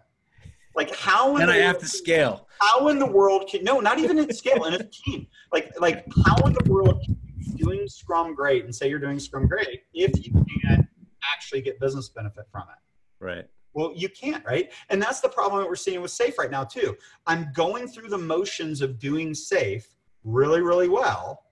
like 0.76 0.94
how 0.94 1.32
in 1.36 1.38
Then 1.40 1.48
the 1.48 1.54
I 1.54 1.56
have 1.58 1.74
world- 1.76 1.80
to 1.82 1.88
scale. 1.88 2.48
how 2.60 2.88
in 2.88 2.98
the 2.98 3.06
world 3.06 3.48
can 3.50 3.64
no 3.64 3.80
not 3.80 3.98
even 3.98 4.18
at 4.18 4.34
scale 4.36 4.64
in 4.64 4.74
a 4.74 4.84
team 4.84 5.26
like 5.52 5.72
like 5.80 6.04
how 6.24 6.36
in 6.46 6.52
the 6.52 6.70
world 6.70 7.02
can 7.04 7.16
you 7.36 7.52
be 7.56 7.62
doing 7.64 7.88
scrum 7.88 8.34
great 8.34 8.64
and 8.64 8.74
say 8.74 8.88
you're 8.88 8.98
doing 9.00 9.18
scrum 9.18 9.46
great 9.48 9.82
if 9.94 10.24
you 10.24 10.32
can't 10.62 10.86
actually 11.34 11.60
get 11.60 11.78
business 11.80 12.08
benefit 12.08 12.44
from 12.52 12.62
it 12.62 12.78
Right. 13.24 13.46
Well, 13.74 13.92
you 13.94 14.08
can't, 14.08 14.44
right? 14.44 14.72
And 14.88 15.02
that's 15.02 15.20
the 15.20 15.28
problem 15.28 15.60
that 15.60 15.68
we're 15.68 15.76
seeing 15.76 16.00
with 16.00 16.12
safe 16.12 16.38
right 16.38 16.50
now, 16.50 16.64
too. 16.64 16.96
I'm 17.26 17.50
going 17.52 17.88
through 17.88 18.08
the 18.08 18.18
motions 18.18 18.80
of 18.80 18.98
doing 18.98 19.34
safe 19.34 19.86
really, 20.22 20.62
really 20.62 20.88
well, 20.88 21.42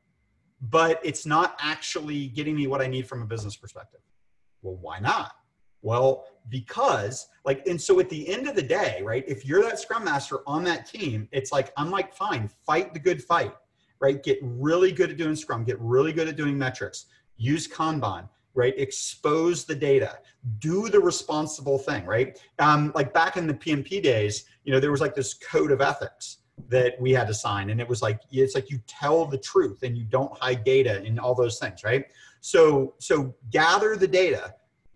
but 0.60 1.00
it's 1.04 1.26
not 1.26 1.58
actually 1.60 2.28
getting 2.28 2.56
me 2.56 2.68
what 2.68 2.80
I 2.80 2.86
need 2.86 3.06
from 3.06 3.22
a 3.22 3.26
business 3.26 3.56
perspective. 3.56 4.00
Well, 4.62 4.76
why 4.76 5.00
not? 5.00 5.32
Well, 5.82 6.26
because, 6.48 7.26
like, 7.44 7.66
and 7.66 7.80
so 7.80 7.98
at 7.98 8.08
the 8.08 8.28
end 8.28 8.46
of 8.46 8.54
the 8.54 8.62
day, 8.62 9.00
right, 9.02 9.24
if 9.26 9.44
you're 9.44 9.62
that 9.62 9.80
scrum 9.80 10.04
master 10.04 10.38
on 10.46 10.62
that 10.64 10.86
team, 10.86 11.28
it's 11.32 11.50
like, 11.50 11.72
I'm 11.76 11.90
like, 11.90 12.14
fine, 12.14 12.48
fight 12.64 12.94
the 12.94 13.00
good 13.00 13.22
fight, 13.22 13.52
right? 14.00 14.22
Get 14.22 14.38
really 14.42 14.92
good 14.92 15.10
at 15.10 15.16
doing 15.16 15.34
scrum, 15.34 15.64
get 15.64 15.80
really 15.80 16.12
good 16.12 16.28
at 16.28 16.36
doing 16.36 16.56
metrics, 16.56 17.06
use 17.36 17.66
Kanban, 17.66 18.28
right? 18.54 18.74
Expose 18.78 19.64
the 19.64 19.74
data, 19.74 20.18
do 20.58 20.88
the 20.88 21.00
responsible 21.00 21.78
thing, 21.78 22.04
right? 22.04 22.40
Um, 22.58 22.92
like 22.94 23.12
back 23.12 23.36
in 23.36 23.46
the 23.46 23.54
PMP 23.54 24.02
days, 24.02 24.44
you 24.64 24.72
know, 24.72 24.80
there 24.80 24.90
was 24.90 25.00
like 25.00 25.14
this 25.14 25.34
code 25.34 25.70
of 25.70 25.80
ethics 25.80 26.38
that 26.68 27.00
we 27.00 27.12
had 27.12 27.26
to 27.28 27.34
sign, 27.34 27.70
and 27.70 27.80
it 27.80 27.88
was 27.88 28.02
like 28.02 28.20
it's 28.30 28.54
like 28.54 28.70
you 28.70 28.78
tell 28.86 29.24
the 29.24 29.38
truth 29.38 29.82
and 29.82 29.96
you 29.96 30.04
don't 30.04 30.36
hide 30.38 30.64
data 30.64 31.02
and 31.04 31.18
all 31.18 31.34
those 31.34 31.58
things, 31.58 31.82
right? 31.82 32.04
So, 32.40 32.94
so 32.98 33.34
gather 33.50 33.96
the 33.96 34.06
data, 34.06 34.54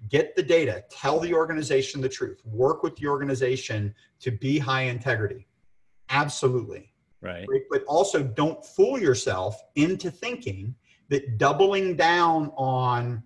get 0.09 0.37
the 0.37 0.43
data, 0.43 0.85
tell 0.91 1.19
the 1.21 1.33
organization 1.35 2.01
the 2.01 2.09
truth, 2.09 2.41
work 2.45 2.83
with 2.83 2.97
the 2.97 3.07
organization 3.07 3.95
to 4.21 4.31
be 4.31 4.59
high 4.59 4.83
integrity. 4.83 5.47
Absolutely 6.11 6.93
Right. 7.27 7.47
right? 7.49 7.63
But 7.71 7.85
also 7.85 8.23
don't 8.23 8.65
fool 8.65 8.99
yourself 9.01 9.61
into 9.75 10.11
thinking 10.11 10.75
that 11.09 11.39
doubling 11.39 11.97
down 11.97 12.53
on 12.57 13.23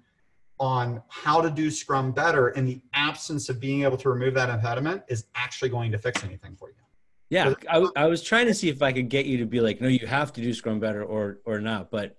on 0.61 1.03
how 1.09 1.41
to 1.41 1.51
do 1.51 1.71
Scrum 1.71 2.13
better 2.13 2.51
in 2.51 2.67
the 2.67 2.81
absence 2.93 3.49
of 3.49 3.59
being 3.59 3.83
able 3.83 3.97
to 3.97 4.11
remove 4.11 4.35
that 4.35 4.51
impediment 4.51 5.03
is 5.09 5.25
actually 5.35 5.71
going 5.71 5.91
to 5.91 5.99
fix 5.99 6.23
anything 6.23 6.55
for 6.55 6.69
you. 6.69 6.75
Yeah. 7.31 7.55
I, 7.69 7.87
I 7.97 8.07
was 8.07 8.23
trying 8.23 8.47
to 8.47 8.55
see 8.55 8.69
if 8.69 8.83
I 8.83 8.93
could 8.93 9.09
get 9.09 9.25
you 9.25 9.39
to 9.39 9.47
be 9.47 9.61
like, 9.61 9.81
no, 9.81 9.89
you 9.89 10.07
have 10.07 10.33
to 10.35 10.43
do 10.43 10.53
Scrum 10.53 10.79
better 10.79 11.03
or 11.03 11.39
or 11.47 11.61
not, 11.61 11.91
but 11.91 12.17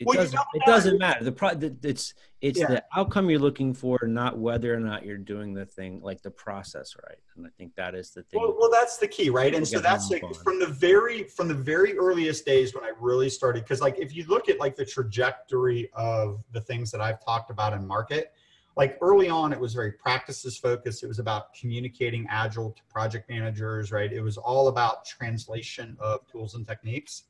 it 0.00 0.06
Well, 0.06 0.16
doesn't. 0.16 0.40
It 0.54 0.62
doesn't 0.64 0.98
matter. 0.98 1.22
The 1.24 1.32
pro. 1.32 1.54
the- 1.54 1.76
It's 1.82 2.14
it's 2.40 2.58
Yeah. 2.58 2.68
the 2.68 2.84
outcome 2.96 3.28
you're 3.28 3.38
looking 3.38 3.74
for, 3.74 3.98
not 4.06 4.38
whether 4.38 4.74
or 4.74 4.80
not 4.80 5.04
you're 5.04 5.18
doing 5.18 5.52
the 5.52 5.66
thing 5.66 6.00
like 6.00 6.22
the 6.22 6.30
process 6.30 6.96
right. 7.06 7.18
And 7.36 7.46
I 7.46 7.50
think 7.58 7.74
that 7.74 7.94
is 7.94 8.10
the 8.12 8.22
thing. 8.22 8.40
Well, 8.40 8.56
well, 8.58 8.70
that's 8.70 8.96
the 8.96 9.06
key, 9.06 9.28
right? 9.28 9.54
And 9.54 9.68
so 9.68 9.78
that's 9.78 10.10
like 10.10 10.22
on. 10.24 10.32
from 10.32 10.58
the 10.58 10.66
very 10.66 11.24
from 11.24 11.48
the 11.48 11.54
very 11.54 11.98
earliest 11.98 12.46
days 12.46 12.74
when 12.74 12.82
I 12.82 12.92
really 12.98 13.28
started. 13.28 13.62
Because 13.64 13.82
like 13.82 13.98
if 13.98 14.16
you 14.16 14.24
look 14.24 14.48
at 14.48 14.58
like 14.58 14.74
the 14.74 14.86
trajectory 14.86 15.90
of 15.92 16.42
the 16.52 16.62
things 16.62 16.90
that 16.92 17.02
I've 17.02 17.22
talked 17.22 17.50
about 17.50 17.74
in 17.74 17.86
market, 17.86 18.32
like 18.76 18.96
early 19.02 19.28
on 19.28 19.52
it 19.52 19.60
was 19.60 19.74
very 19.74 19.92
practices 19.92 20.56
focused. 20.56 21.02
It 21.02 21.08
was 21.08 21.18
about 21.18 21.52
communicating 21.52 22.26
agile 22.30 22.70
to 22.70 22.82
project 22.88 23.28
managers, 23.28 23.92
right? 23.92 24.10
It 24.10 24.22
was 24.22 24.38
all 24.38 24.68
about 24.68 25.04
translation 25.04 25.94
of 26.00 26.26
tools 26.26 26.54
and 26.54 26.66
techniques. 26.66 27.24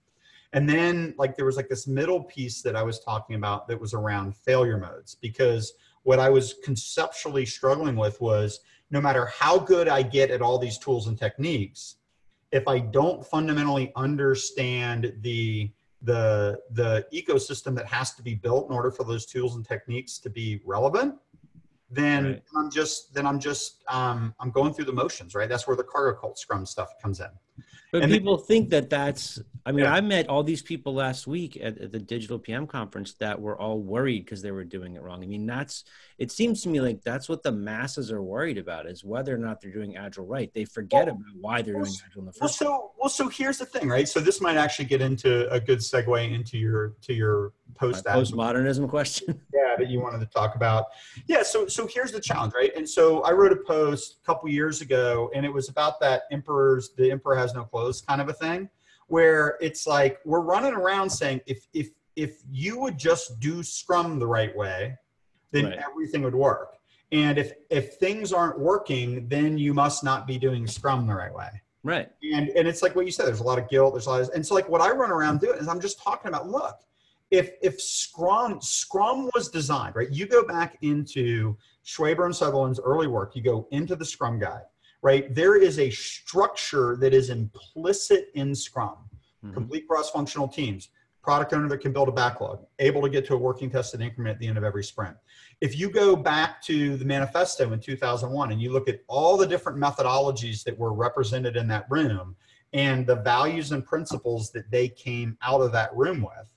And 0.52 0.68
then 0.68 1.14
like 1.16 1.36
there 1.36 1.44
was 1.46 1.56
like 1.56 1.68
this 1.68 1.86
middle 1.86 2.24
piece 2.24 2.62
that 2.62 2.74
I 2.74 2.82
was 2.82 3.00
talking 3.00 3.36
about 3.36 3.68
that 3.68 3.80
was 3.80 3.94
around 3.94 4.36
failure 4.36 4.78
modes 4.78 5.14
because 5.14 5.72
what 6.02 6.18
I 6.18 6.28
was 6.28 6.54
conceptually 6.64 7.46
struggling 7.46 7.94
with 7.96 8.20
was 8.20 8.60
no 8.90 9.00
matter 9.00 9.26
how 9.26 9.58
good 9.58 9.86
I 9.88 10.02
get 10.02 10.30
at 10.30 10.42
all 10.42 10.58
these 10.58 10.76
tools 10.78 11.06
and 11.06 11.16
techniques, 11.16 11.96
if 12.50 12.66
I 12.66 12.80
don't 12.80 13.24
fundamentally 13.24 13.92
understand 13.94 15.12
the 15.20 15.70
the 16.02 16.58
the 16.72 17.06
ecosystem 17.12 17.76
that 17.76 17.86
has 17.86 18.14
to 18.14 18.22
be 18.22 18.34
built 18.34 18.68
in 18.68 18.74
order 18.74 18.90
for 18.90 19.04
those 19.04 19.26
tools 19.26 19.54
and 19.54 19.64
techniques 19.64 20.18
to 20.18 20.30
be 20.30 20.60
relevant, 20.64 21.14
then 21.90 22.24
Right. 22.24 22.42
I'm 22.56 22.70
just 22.70 23.14
then 23.14 23.24
I'm 23.26 23.38
just 23.38 23.84
um, 23.88 24.34
I'm 24.40 24.50
going 24.50 24.72
through 24.74 24.86
the 24.86 24.92
motions, 24.92 25.34
right? 25.36 25.48
That's 25.48 25.68
where 25.68 25.76
the 25.76 25.84
cargo 25.84 26.18
cult 26.18 26.38
scrum 26.38 26.66
stuff 26.66 26.94
comes 27.00 27.20
in. 27.20 27.26
But 27.92 28.02
And 28.02 28.10
then- 28.10 28.18
people 28.18 28.36
think 28.38 28.70
that 28.70 28.90
that's. 28.90 29.38
I 29.66 29.72
mean, 29.72 29.84
Yeah. 29.84 29.92
I 29.94 30.00
met 30.00 30.28
all 30.28 30.42
these 30.42 30.62
people 30.62 30.94
last 30.94 31.26
week 31.26 31.56
at, 31.60 31.78
at 31.78 31.92
the 31.92 31.98
digital 31.98 32.38
PM 32.38 32.66
conference 32.66 33.14
that 33.14 33.40
were 33.40 33.58
all 33.60 33.78
worried 33.80 34.24
because 34.24 34.42
they 34.42 34.50
were 34.50 34.64
doing 34.64 34.96
it 34.96 35.02
wrong. 35.02 35.22
I 35.22 35.26
mean, 35.26 35.46
that's. 35.46 35.84
It 36.18 36.30
seems 36.30 36.62
to 36.62 36.68
me 36.68 36.80
like 36.80 37.02
that's 37.02 37.28
what 37.28 37.42
the 37.42 37.52
masses 37.52 38.12
are 38.12 38.22
worried 38.22 38.58
about 38.58 38.86
is 38.86 39.04
whether 39.04 39.34
or 39.34 39.38
not 39.38 39.60
they're 39.60 39.72
doing 39.72 39.96
agile 39.96 40.26
right. 40.26 40.52
They 40.54 40.64
forget 40.64 41.06
Well, 41.06 41.14
about 41.16 41.36
why 41.40 41.62
they're 41.62 41.74
well, 41.76 41.84
doing 41.84 41.96
agile 42.06 42.20
in 42.20 42.26
the 42.26 42.32
Well, 42.40 42.48
first. 42.48 42.58
so 42.58 42.92
well, 42.98 43.08
so 43.08 43.28
here's 43.28 43.58
the 43.58 43.66
thing, 43.66 43.88
right? 43.88 44.08
So 44.08 44.20
this 44.20 44.40
might 44.40 44.56
actually 44.56 44.84
get 44.86 45.00
into 45.00 45.50
a 45.50 45.58
good 45.60 45.78
segue 45.78 46.32
into 46.34 46.58
your 46.58 46.94
to 47.02 47.12
your 47.14 47.52
post 47.74 48.04
postmodernism 48.04 48.88
question. 48.88 49.40
yeah 49.54 49.76
that 49.78 49.88
you 49.88 50.00
wanted 50.00 50.18
to 50.18 50.26
talk 50.26 50.56
about 50.56 50.86
yeah 51.28 51.42
so 51.42 51.66
so 51.68 51.86
here's 51.86 52.10
the 52.10 52.20
challenge 52.20 52.52
right 52.52 52.72
and 52.76 52.86
so 52.86 53.20
i 53.22 53.30
wrote 53.30 53.52
a 53.52 53.56
post 53.56 54.18
a 54.22 54.26
couple 54.26 54.48
years 54.48 54.80
ago 54.80 55.30
and 55.34 55.46
it 55.46 55.48
was 55.52 55.68
about 55.68 56.00
that 56.00 56.22
emperor's 56.32 56.90
the 56.98 57.10
emperor 57.10 57.36
has 57.36 57.54
no 57.54 57.62
clothes 57.62 58.02
kind 58.02 58.20
of 58.20 58.28
a 58.28 58.32
thing 58.32 58.68
where 59.10 59.58
it's 59.60 59.86
like 59.86 60.18
we're 60.24 60.40
running 60.40 60.72
around 60.72 61.10
saying 61.10 61.40
if 61.46 61.66
if 61.74 61.88
if 62.16 62.42
you 62.50 62.78
would 62.78 62.96
just 62.96 63.38
do 63.40 63.62
scrum 63.62 64.18
the 64.18 64.26
right 64.26 64.56
way 64.56 64.96
then 65.52 65.66
Right. 65.66 65.78
everything 65.78 66.22
would 66.22 66.34
work 66.34 66.76
and 67.12 67.36
if 67.38 67.52
if 67.70 67.94
things 67.94 68.32
aren't 68.32 68.58
working 68.58 69.26
then 69.28 69.58
you 69.58 69.74
must 69.74 70.04
not 70.04 70.26
be 70.26 70.38
doing 70.38 70.66
scrum 70.66 71.06
the 71.06 71.14
right 71.14 71.34
way 71.34 71.48
right. 71.82 72.08
and 72.32 72.48
and 72.50 72.68
it's 72.68 72.82
like 72.82 72.94
what 72.94 73.04
you 73.04 73.10
said 73.12 73.26
there's 73.26 73.40
a 73.40 73.44
lot 73.44 73.58
of 73.58 73.68
guilt 73.68 73.94
there's 73.94 74.06
a 74.06 74.10
lot 74.10 74.20
of, 74.20 74.30
and 74.34 74.46
so 74.46 74.54
like 74.54 74.68
what 74.68 74.80
i 74.80 74.90
run 74.90 75.10
around 75.10 75.40
doing 75.40 75.58
is 75.58 75.66
i'm 75.66 75.80
just 75.80 76.00
talking 76.00 76.28
about 76.28 76.48
look 76.48 76.78
if 77.32 77.52
if 77.62 77.80
scrum 77.80 78.60
scrum 78.60 79.28
was 79.34 79.48
designed 79.48 79.96
right 79.96 80.10
you 80.10 80.26
go 80.26 80.44
back 80.46 80.78
into 80.82 81.56
schwaber 81.84 82.26
and 82.26 82.34
sutherland's 82.34 82.78
early 82.78 83.08
work 83.08 83.34
you 83.34 83.42
go 83.42 83.66
into 83.72 83.96
the 83.96 84.04
scrum 84.04 84.38
guide 84.38 84.62
right 85.02 85.34
there 85.34 85.56
is 85.56 85.78
a 85.78 85.90
structure 85.90 86.96
that 86.96 87.14
is 87.14 87.30
implicit 87.30 88.28
in 88.34 88.54
scrum 88.54 88.96
Mhm. 89.44 89.54
complete 89.54 89.88
cross-functional 89.88 90.48
teams 90.48 90.90
product 91.22 91.52
owner 91.52 91.68
that 91.68 91.78
can 91.78 91.92
build 91.92 92.08
a 92.08 92.12
backlog 92.12 92.64
able 92.78 93.00
to 93.02 93.08
get 93.08 93.24
to 93.26 93.34
a 93.34 93.38
working 93.38 93.70
tested 93.70 94.00
increment 94.00 94.34
at 94.34 94.38
the 94.38 94.46
end 94.46 94.58
of 94.58 94.64
every 94.64 94.84
sprint 94.84 95.16
if 95.60 95.78
you 95.78 95.90
go 95.90 96.14
back 96.16 96.62
to 96.62 96.96
the 96.96 97.04
manifesto 97.04 97.72
in 97.72 97.80
2001 97.80 98.52
and 98.52 98.60
you 98.60 98.70
look 98.72 98.88
at 98.88 99.00
all 99.08 99.36
the 99.36 99.46
different 99.46 99.78
methodologies 99.78 100.62
that 100.64 100.76
were 100.78 100.92
represented 100.92 101.56
in 101.56 101.66
that 101.68 101.86
room 101.90 102.36
and 102.72 103.06
the 103.06 103.16
values 103.16 103.72
and 103.72 103.84
principles 103.84 104.52
that 104.52 104.70
they 104.70 104.88
came 104.88 105.36
out 105.42 105.60
of 105.60 105.72
that 105.72 105.94
room 105.96 106.22
with, 106.22 106.48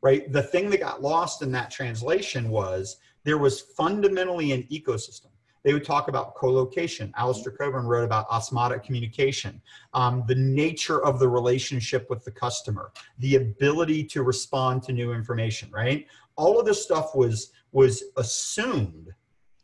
right? 0.00 0.32
The 0.32 0.42
thing 0.42 0.70
that 0.70 0.78
got 0.78 1.02
lost 1.02 1.42
in 1.42 1.50
that 1.52 1.70
translation 1.72 2.50
was 2.50 2.98
there 3.24 3.36
was 3.38 3.60
fundamentally 3.60 4.52
an 4.52 4.62
ecosystem. 4.70 5.29
They 5.62 5.72
would 5.74 5.84
talk 5.84 6.08
about 6.08 6.34
co-location. 6.34 7.12
Alistair 7.16 7.52
Cockburn 7.52 7.86
wrote 7.86 8.04
about 8.04 8.28
osmotic 8.30 8.82
communication, 8.82 9.60
um, 9.92 10.24
the 10.26 10.34
nature 10.34 11.04
of 11.04 11.18
the 11.18 11.28
relationship 11.28 12.08
with 12.08 12.24
the 12.24 12.30
customer, 12.30 12.92
the 13.18 13.36
ability 13.36 14.04
to 14.04 14.22
respond 14.22 14.82
to 14.84 14.92
new 14.92 15.12
information, 15.12 15.70
right? 15.70 16.06
All 16.36 16.58
of 16.58 16.66
this 16.66 16.82
stuff 16.82 17.14
was 17.14 17.52
was 17.72 18.02
assumed 18.16 19.14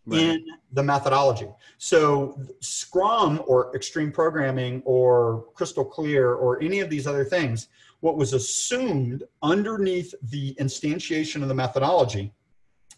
right. 0.06 0.20
in 0.20 0.44
the 0.72 0.82
methodology. 0.82 1.48
So 1.78 2.38
Scrum 2.60 3.42
or 3.46 3.74
extreme 3.74 4.12
programming 4.12 4.82
or 4.84 5.46
crystal 5.54 5.84
clear 5.84 6.34
or 6.34 6.62
any 6.62 6.80
of 6.80 6.90
these 6.90 7.06
other 7.06 7.24
things, 7.24 7.68
what 8.00 8.16
was 8.16 8.32
assumed 8.32 9.24
underneath 9.42 10.14
the 10.30 10.54
instantiation 10.60 11.42
of 11.42 11.48
the 11.48 11.54
methodology 11.54 12.32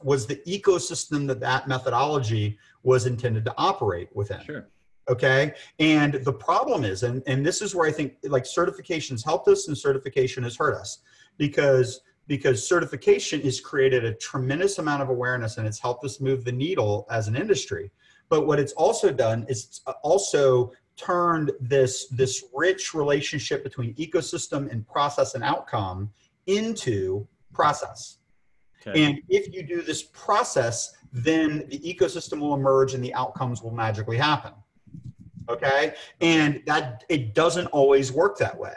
was 0.02 0.26
the 0.26 0.36
ecosystem 0.46 1.26
that 1.26 1.40
that 1.40 1.68
methodology 1.68 2.58
was 2.82 3.06
intended 3.06 3.44
to 3.44 3.54
operate 3.56 4.08
within. 4.14 4.40
Sure. 4.44 4.68
Okay. 5.08 5.54
And 5.78 6.14
the 6.14 6.32
problem 6.32 6.84
is, 6.84 7.02
and, 7.02 7.22
and 7.26 7.44
this 7.44 7.62
is 7.62 7.74
where 7.74 7.88
I 7.88 7.92
think 7.92 8.14
like 8.24 8.44
certifications 8.44 9.24
helped 9.24 9.48
us 9.48 9.68
and 9.68 9.76
certification 9.76 10.42
has 10.42 10.56
hurt 10.56 10.74
us 10.74 10.98
because 11.38 12.00
because 12.26 12.68
certification 12.68 13.40
has 13.40 13.58
created 13.58 14.04
a 14.04 14.12
tremendous 14.12 14.78
amount 14.78 15.02
of 15.02 15.08
awareness 15.08 15.56
and 15.56 15.66
it's 15.66 15.78
helped 15.78 16.04
us 16.04 16.20
move 16.20 16.44
the 16.44 16.52
needle 16.52 17.06
as 17.10 17.26
an 17.26 17.34
industry. 17.34 17.90
But 18.28 18.46
what 18.46 18.60
it's 18.60 18.74
also 18.74 19.10
done 19.10 19.46
is 19.48 19.80
also 20.02 20.72
turned 20.98 21.52
this 21.58 22.08
this 22.08 22.44
rich 22.54 22.92
relationship 22.92 23.64
between 23.64 23.94
ecosystem 23.94 24.70
and 24.70 24.86
process 24.86 25.34
and 25.34 25.42
outcome 25.42 26.10
into 26.46 27.26
process. 27.52 28.17
Okay. 28.86 29.02
And 29.02 29.20
if 29.28 29.52
you 29.52 29.62
do 29.62 29.82
this 29.82 30.02
process, 30.02 30.96
then 31.12 31.66
the 31.68 31.78
ecosystem 31.80 32.38
will 32.40 32.54
emerge 32.54 32.94
and 32.94 33.02
the 33.02 33.14
outcomes 33.14 33.62
will 33.62 33.72
magically 33.72 34.16
happen. 34.16 34.52
Okay? 35.48 35.94
And 36.20 36.62
that 36.66 37.04
it 37.08 37.34
doesn't 37.34 37.66
always 37.68 38.12
work 38.12 38.38
that 38.38 38.56
way. 38.56 38.74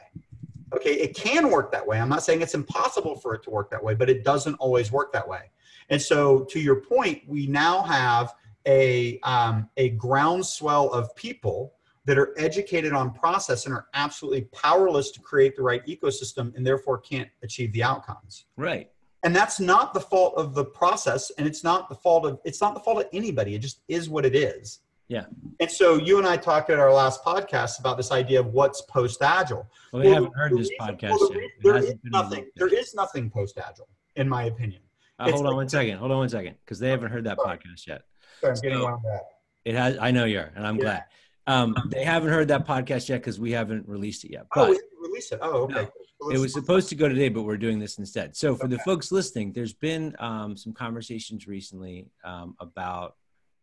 Okay, 0.74 0.94
it 0.94 1.16
can 1.16 1.50
work 1.50 1.72
that 1.74 1.86
way. 1.86 2.00
I'm 2.00 2.08
not 2.08 2.24
saying 2.24 2.42
it's 2.42 2.54
impossible 2.54 3.18
for 3.18 3.34
it 3.36 3.44
to 3.44 3.50
work 3.50 3.70
that 3.72 3.84
way, 3.84 3.94
but 3.94 4.10
it 4.10 4.24
doesn't 4.24 4.56
always 4.56 4.90
work 4.90 5.12
that 5.12 5.28
way. 5.28 5.52
And 5.90 6.02
so, 6.02 6.46
to 6.46 6.60
your 6.60 6.78
point, 6.78 7.24
we 7.28 7.46
now 7.48 7.82
have 7.82 8.34
a 8.66 9.20
um, 9.20 9.70
a 9.76 9.90
groundswell 9.90 10.90
of 10.92 11.14
people 11.16 11.74
that 12.06 12.18
are 12.18 12.34
educated 12.38 12.94
on 12.94 13.12
process 13.12 13.66
and 13.66 13.76
are 13.76 13.88
absolutely 13.94 14.44
powerless 14.54 15.12
to 15.12 15.20
create 15.20 15.58
the 15.58 15.62
right 15.62 15.86
ecosystem, 15.86 16.56
and 16.56 16.66
therefore 16.66 17.00
can't 17.00 17.30
achieve 17.44 17.74
the 17.74 17.84
outcomes. 17.84 18.46
Right. 18.56 18.90
And 19.24 19.36
that's 19.36 19.60
not 19.60 19.94
the 19.94 20.00
fault 20.00 20.34
of 20.36 20.56
the 20.56 20.66
process, 20.66 21.32
and 21.38 21.48
it's 21.48 21.64
not 21.64 21.90
the 21.90 21.96
fault 21.96 22.26
of 22.26 22.40
it's 22.44 22.60
not 22.60 22.74
the 22.74 22.80
fault 22.80 23.00
of 23.00 23.08
anybody. 23.14 23.54
It 23.54 23.60
just 23.60 23.82
is 23.88 24.10
what 24.10 24.26
it 24.26 24.36
is. 24.36 24.80
Yeah. 25.10 25.26
And 25.60 25.70
so 25.70 25.98
you 25.98 26.18
and 26.18 26.26
I 26.26 26.38
talked 26.38 26.70
at 26.70 26.80
our 26.80 26.92
last 26.92 27.24
podcast 27.24 27.80
about 27.80 27.98
this 27.98 28.12
idea 28.12 28.40
of 28.40 28.48
what's 28.48 28.82
post 28.84 29.22
agile. 29.22 29.70
Well, 29.92 30.02
they 30.02 30.08
well, 30.08 30.16
haven't 30.16 30.36
heard 30.36 30.52
the 30.54 30.58
this 30.58 30.70
reason, 30.70 30.96
podcast 30.96 31.20
well, 31.20 31.34
yet. 31.34 31.50
There 31.62 31.78
is 31.78 31.96
nothing. 32.06 32.46
There 32.56 32.74
is 32.74 32.96
nothing 32.96 33.30
post 33.30 33.58
agile, 33.58 33.90
in 34.16 34.28
my 34.28 34.46
opinion. 34.46 34.82
Uh, 35.20 35.30
hold 35.30 35.42
on 35.42 35.46
like, 35.48 35.56
one 35.56 35.70
second. 35.70 35.98
Hold 35.98 36.12
on 36.12 36.18
one 36.18 36.30
second, 36.30 36.56
because 36.66 36.80
they 36.80 36.90
haven't 36.90 37.12
heard 37.12 37.26
that 37.26 37.38
sorry. 37.38 37.58
podcast 37.58 37.88
yet. 37.88 38.02
Sorry, 38.40 38.54
I'm 38.56 38.62
getting 38.62 38.78
so, 38.80 38.88
around 38.88 39.04
that. 39.04 39.22
It 39.66 39.76
has. 39.76 39.98
I 40.00 40.12
know 40.12 40.26
you're, 40.26 40.52
and 40.56 40.66
I'm 40.66 40.78
yeah. 40.78 40.82
glad. 40.82 41.04
Um, 41.46 41.76
they 41.90 42.06
haven't 42.06 42.30
heard 42.30 42.48
that 42.48 42.66
podcast 42.66 43.10
yet 43.10 43.18
because 43.18 43.40
we 43.40 43.52
haven't 43.52 43.88
released 43.88 44.24
it 44.24 44.32
yet. 44.32 44.46
But, 44.54 44.62
oh, 44.62 44.70
we 44.70 44.76
haven't 44.76 44.90
released 45.00 45.32
it. 45.34 45.40
Oh, 45.42 45.64
okay. 45.64 45.74
No, 45.74 45.90
it 46.30 46.38
was 46.38 46.54
supposed 46.54 46.90
to 46.90 46.96
go 46.96 47.10
today, 47.10 47.30
but 47.30 47.44
we're 47.44 47.58
doing 47.58 47.80
this 47.80 47.98
instead. 47.98 48.36
So 48.36 48.56
for 48.56 48.66
okay. 48.66 48.76
the 48.76 48.80
folks 48.84 49.12
listening, 49.12 49.54
there's 49.54 49.74
been 49.74 50.16
um, 50.20 50.56
some 50.56 50.74
conversations 50.74 51.48
recently 51.48 52.08
um, 52.24 52.56
about 52.60 53.16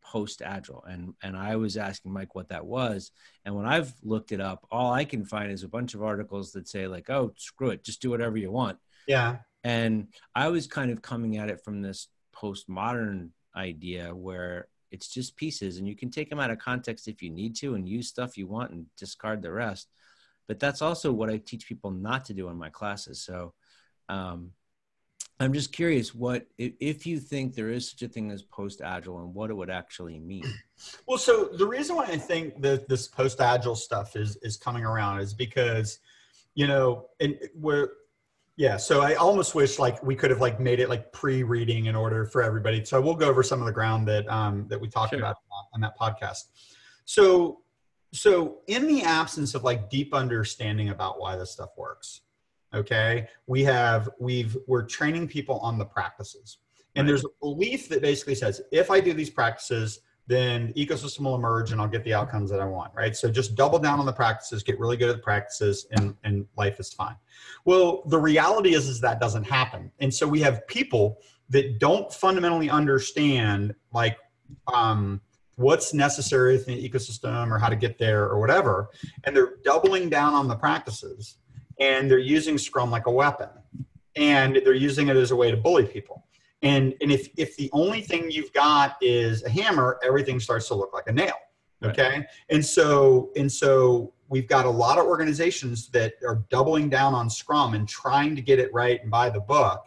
post 0.05 0.41
agile 0.41 0.83
and 0.89 1.13
and 1.23 1.37
i 1.37 1.55
was 1.55 1.77
asking 1.77 2.11
mike 2.11 2.35
what 2.35 2.49
that 2.49 2.65
was 2.65 3.11
and 3.45 3.55
when 3.55 3.67
i've 3.67 3.93
looked 4.03 4.33
it 4.33 4.41
up 4.41 4.67
all 4.71 4.91
i 4.91 5.05
can 5.05 5.23
find 5.23 5.53
is 5.53 5.65
a 5.65 5.69
bunch 5.69 5.95
of 5.95 6.03
articles 6.03 6.51
that 6.53 6.67
say 6.67 6.87
like 6.87 7.11
oh 7.11 7.31
screw 7.37 7.69
it 7.69 7.85
just 7.85 8.01
do 8.01 8.09
whatever 8.09 8.39
you 8.39 8.51
want 8.51 8.79
yeah 9.07 9.37
and 9.65 10.09
i 10.35 10.49
was 10.49 10.67
kind 10.67 10.91
of 10.91 11.03
coming 11.03 11.37
at 11.37 11.51
it 11.51 11.63
from 11.63 11.83
this 11.83 12.09
postmodern 12.35 13.29
idea 13.55 14.15
where 14.15 14.69
it's 14.91 15.09
just 15.09 15.37
pieces 15.37 15.77
and 15.77 15.87
you 15.87 15.95
can 15.95 16.11
take 16.11 16.31
them 16.31 16.41
out 16.41 16.51
of 16.51 16.59
context 16.59 17.07
if 17.07 17.21
you 17.21 17.29
need 17.29 17.55
to 17.55 17.75
and 17.75 17.87
use 17.87 18.09
stuff 18.09 18.39
you 18.39 18.47
want 18.47 18.71
and 18.71 18.87
discard 18.97 19.43
the 19.43 19.53
rest 19.53 19.89
but 20.49 20.59
that's 20.59 20.83
also 20.83 21.13
what 21.13 21.31
i 21.31 21.37
teach 21.37 21.69
people 21.69 21.91
not 21.91 22.25
to 22.25 22.35
do 22.35 22.49
in 22.49 22.57
my 22.57 22.71
classes 22.71 23.21
so 23.21 23.55
um, 24.11 24.53
I'm 25.41 25.53
just 25.53 25.73
curious 25.73 26.15
what 26.15 26.47
if 26.59 27.07
you 27.07 27.21
think 27.21 27.55
there 27.55 27.71
is 27.71 27.91
such 27.91 28.03
a 28.03 28.09
thing 28.09 28.31
as 28.33 28.43
post 28.43 28.81
agile 28.81 29.21
and 29.21 29.33
what 29.33 29.51
it 29.51 29.55
would 29.55 29.71
actually 29.71 30.19
mean. 30.19 30.45
Well, 31.09 31.19
so 31.19 31.47
the 31.47 31.67
reason 31.67 31.97
why 31.97 32.05
I 32.05 32.17
think 32.17 32.63
that 32.63 32.89
this 32.89 33.09
post 33.09 33.41
agile 33.41 33.75
stuff 33.75 34.15
is 34.15 34.37
is 34.43 34.57
coming 34.57 34.85
around 34.85 35.19
is 35.19 35.35
because 35.35 35.99
you 36.55 36.69
know, 36.69 37.09
and 37.19 37.37
we're 37.57 37.89
yeah, 38.57 38.77
so 38.77 39.01
I 39.01 39.15
almost 39.15 39.57
wish 39.57 39.81
like 39.81 40.01
we 40.05 40.15
could 40.15 40.31
have 40.31 40.41
like 40.41 40.61
made 40.61 40.79
it 40.79 40.89
like 40.89 41.13
pre-reading 41.13 41.87
in 41.87 41.97
order 41.97 42.27
for 42.27 42.45
everybody. 42.45 42.85
So 42.85 43.01
we'll 43.01 43.17
go 43.17 43.29
over 43.29 43.43
some 43.43 43.59
of 43.59 43.67
the 43.67 43.73
ground 43.73 44.07
that 44.07 44.29
um 44.29 44.67
that 44.69 44.81
we 44.81 44.89
talked 44.89 45.11
sure. 45.11 45.19
about 45.19 45.37
on 45.75 45.81
that 45.81 45.99
podcast. 45.99 46.45
So 47.05 47.63
so 48.13 48.59
in 48.67 48.87
the 48.87 49.03
absence 49.03 49.55
of 49.55 49.65
like 49.65 49.91
deep 49.91 50.15
understanding 50.15 50.89
about 50.89 51.21
why 51.21 51.37
this 51.37 51.51
stuff 51.51 51.71
works, 51.77 52.23
okay 52.75 53.27
we 53.47 53.65
have 53.65 54.11
we've 54.21 54.57
we're 54.67 54.83
training 54.83 55.27
people 55.27 55.59
on 55.61 55.79
the 55.79 55.85
practices. 55.85 56.59
And 56.95 57.07
right. 57.07 57.11
there's 57.11 57.25
a 57.25 57.29
belief 57.41 57.89
that 57.89 58.03
basically 58.03 58.35
says 58.35 58.61
if 58.73 58.91
i 58.91 59.01
do 59.01 59.13
these 59.13 59.31
practices 59.31 60.01
then 60.27 60.73
the 60.75 60.87
ecosystem 60.87 61.21
will 61.21 61.35
emerge 61.35 61.73
and 61.73 61.81
i'll 61.81 61.89
get 61.89 62.05
the 62.05 62.13
outcomes 62.13 62.51
that 62.51 62.61
i 62.61 62.65
want 62.65 62.93
right? 62.95 63.17
So 63.17 63.31
just 63.31 63.55
double 63.55 63.79
down 63.79 63.99
on 63.99 64.07
the 64.07 64.13
practices 64.13 64.63
get 64.63 64.79
really 64.79 64.97
good 64.97 65.09
at 65.09 65.17
the 65.17 65.23
practices 65.23 65.87
and 65.93 66.15
and 66.25 66.47
life 66.57 66.79
is 66.79 66.93
fine. 66.93 67.17
Well 67.65 68.03
the 68.07 68.19
reality 68.19 68.75
is 68.75 68.89
is 68.89 69.01
that 69.01 69.21
doesn't 69.21 69.45
happen. 69.45 69.91
And 70.01 70.13
so 70.13 70.27
we 70.27 70.41
have 70.41 70.67
people 70.67 71.19
that 71.51 71.79
don't 71.79 72.13
fundamentally 72.13 72.69
understand 72.69 73.75
like 73.93 74.19
um 74.73 75.23
what's 75.59 75.93
necessary 75.93 76.57
in 76.57 76.65
the 76.65 76.89
ecosystem 76.89 77.51
or 77.51 77.59
how 77.59 77.69
to 77.69 77.77
get 77.77 77.99
there 77.99 78.25
or 78.25 78.41
whatever 78.41 78.89
and 79.25 79.37
they're 79.37 79.57
doubling 79.65 80.09
down 80.09 80.33
on 80.35 80.49
the 80.49 80.57
practices 80.57 81.39
and 81.81 82.11
they're 82.11 82.19
using 82.19 82.59
Scrum 82.59 82.91
like 82.91 83.07
a 83.07 83.11
weapon, 83.11 83.49
and 84.17 84.61
they're 84.65 84.75
using 84.75 85.09
it 85.09 85.17
as 85.17 85.31
a 85.31 85.37
way 85.37 85.51
to 85.51 85.57
bully 85.57 85.87
people. 85.87 86.27
And 86.63 86.95
and 87.01 87.13
if 87.13 87.29
if 87.37 87.57
the 87.57 87.71
only 87.73 88.01
thing 88.01 88.31
you've 88.31 88.53
got 88.53 88.97
is 89.01 89.45
a 89.45 89.51
hammer, 89.51 89.99
everything 90.05 90.41
starts 90.41 90.69
to 90.69 90.75
look 90.75 90.93
like 90.93 91.05
a 91.07 91.13
nail. 91.13 91.35
Okay, 91.85 92.19
right. 92.19 92.27
and 92.51 92.65
so 92.65 93.31
and 93.37 93.51
so 93.51 94.13
we've 94.29 94.49
got 94.49 94.67
a 94.67 94.71
lot 94.71 94.99
of 94.99 95.07
organizations 95.07 95.89
that 95.91 96.15
are 96.27 96.43
doubling 96.51 96.89
down 96.89 97.15
on 97.15 97.31
Scrum 97.31 97.75
and 97.75 97.89
trying 97.89 98.35
to 98.35 98.43
get 98.43 98.59
it 98.59 98.73
right 98.75 99.01
and 99.01 99.11
buy 99.11 99.31
the 99.31 99.41
book. 99.41 99.87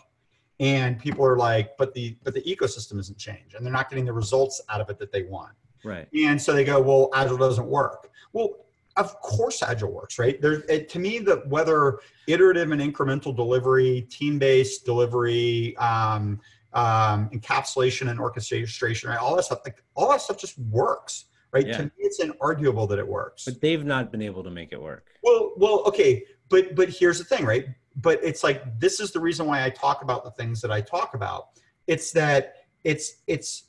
And 0.62 0.98
people 0.98 1.26
are 1.26 1.38
like, 1.38 1.76
but 1.78 1.94
the 1.94 2.18
but 2.24 2.34
the 2.34 2.42
ecosystem 2.44 3.00
isn't 3.00 3.18
changed, 3.18 3.56
and 3.56 3.66
they're 3.66 3.74
not 3.74 3.90
getting 3.90 4.06
the 4.06 4.14
results 4.14 4.62
out 4.70 4.80
of 4.80 4.90
it 4.90 4.98
that 5.00 5.12
they 5.12 5.24
want. 5.24 5.52
Right. 5.84 6.08
And 6.14 6.42
so 6.42 6.54
they 6.54 6.64
go, 6.64 6.82
well, 6.82 7.10
Agile 7.14 7.38
doesn't 7.38 7.68
work. 7.68 8.10
Well, 8.34 8.62
of 8.98 9.20
course 9.22 9.64
agile 9.64 9.92
works 9.92 10.20
right? 10.20 10.42
There 10.42 10.62
to 10.62 11.00
me 11.00 11.20
that 11.20 11.48
whether 11.48 12.00
iterative 12.28 12.72
and 12.72 12.82
incremental 12.82 13.36
delivery 13.36 14.02
team-based 14.10 14.86
delivery 14.86 15.76
um, 15.78 16.40
um, 16.74 17.30
encapsulation 17.30 18.10
and 18.10 18.20
orchestration 18.20 19.10
right? 19.10 19.20
All 19.20 19.36
that 19.36 19.44
stuff 19.44 19.62
like 19.66 19.84
all 19.96 20.10
that 20.10 20.22
stuff 20.22 20.38
just 20.38 20.58
works 20.60 21.26
right? 21.52 21.68
Yeah. 21.68 21.78
to 21.78 21.84
me 21.84 21.92
it's 22.00 22.22
inarguable 22.22 22.88
that 22.90 23.00
it 23.00 23.08
works. 23.08 23.46
But 23.46 23.62
they've 23.62 23.84
not 23.84 24.12
been 24.12 24.22
able 24.22 24.44
to 24.44 24.52
make 24.52 24.72
it 24.72 24.82
work. 24.82 25.08
Well 25.24 25.54
well 25.58 25.84
okay 25.86 26.24
but 26.50 26.76
but 26.76 26.90
here's 26.90 27.18
the 27.18 27.26
thing 27.26 27.46
right? 27.46 27.68
But 27.96 28.24
it's 28.24 28.44
like 28.44 28.80
this 28.80 29.00
is 29.00 29.12
the 29.12 29.20
reason 29.20 29.46
why 29.46 29.66
i 29.66 29.70
talk 29.70 30.02
about 30.02 30.24
the 30.24 30.32
things 30.32 30.62
that 30.62 30.72
i 30.72 30.82
talk 30.82 31.14
about. 31.14 31.50
It's 31.88 32.12
that 32.12 32.56
it's 32.84 33.22
it's 33.28 33.64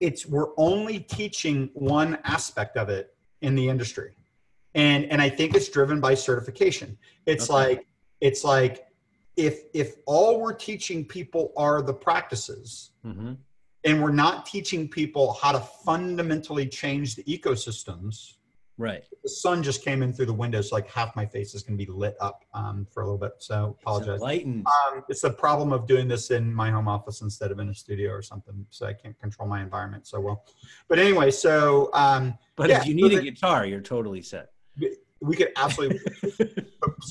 it's 0.00 0.26
we're 0.26 0.50
only 0.56 1.00
teaching 1.00 1.70
one 1.74 2.18
aspect 2.24 2.76
of 2.76 2.88
it 2.88 3.14
in 3.42 3.54
the 3.54 3.68
industry 3.68 4.12
and 4.74 5.04
and 5.06 5.20
i 5.20 5.28
think 5.28 5.54
it's 5.54 5.68
driven 5.68 6.00
by 6.00 6.14
certification 6.14 6.96
it's 7.26 7.50
okay. 7.50 7.52
like 7.52 7.86
it's 8.20 8.44
like 8.44 8.86
if 9.36 9.62
if 9.72 9.96
all 10.06 10.40
we're 10.40 10.52
teaching 10.52 11.04
people 11.04 11.52
are 11.56 11.80
the 11.82 11.94
practices 11.94 12.90
mm-hmm. 13.06 13.32
and 13.84 14.02
we're 14.02 14.12
not 14.12 14.44
teaching 14.44 14.88
people 14.88 15.34
how 15.34 15.52
to 15.52 15.60
fundamentally 15.60 16.66
change 16.66 17.14
the 17.14 17.22
ecosystems 17.24 18.34
Right. 18.78 19.02
The 19.24 19.28
sun 19.28 19.64
just 19.64 19.84
came 19.84 20.04
in 20.04 20.12
through 20.12 20.26
the 20.26 20.32
window, 20.32 20.60
so 20.60 20.76
like 20.76 20.88
half 20.88 21.14
my 21.16 21.26
face 21.26 21.52
is 21.52 21.64
going 21.64 21.76
to 21.76 21.84
be 21.84 21.90
lit 21.90 22.16
up 22.20 22.44
um, 22.54 22.86
for 22.92 23.02
a 23.02 23.04
little 23.04 23.18
bit. 23.18 23.32
So 23.38 23.76
apologize. 23.82 24.14
It's 24.14 24.22
enlightened. 24.22 24.66
Um, 24.66 25.04
it's 25.08 25.22
the 25.22 25.30
problem 25.30 25.72
of 25.72 25.88
doing 25.88 26.06
this 26.06 26.30
in 26.30 26.54
my 26.54 26.70
home 26.70 26.86
office 26.86 27.20
instead 27.20 27.50
of 27.50 27.58
in 27.58 27.68
a 27.68 27.74
studio 27.74 28.12
or 28.12 28.22
something, 28.22 28.64
so 28.70 28.86
I 28.86 28.92
can't 28.92 29.18
control 29.18 29.48
my 29.48 29.60
environment 29.62 30.06
so 30.06 30.20
well. 30.20 30.44
But 30.86 31.00
anyway, 31.00 31.32
so 31.32 31.90
um, 31.92 32.38
but 32.54 32.70
yeah, 32.70 32.80
if 32.80 32.86
you 32.86 32.94
need 32.94 33.12
so 33.12 33.18
a 33.18 33.22
guitar, 33.22 33.66
you're 33.66 33.80
totally 33.80 34.22
set. 34.22 34.52
we 35.20 35.34
could 35.34 35.50
absolutely 35.56 35.98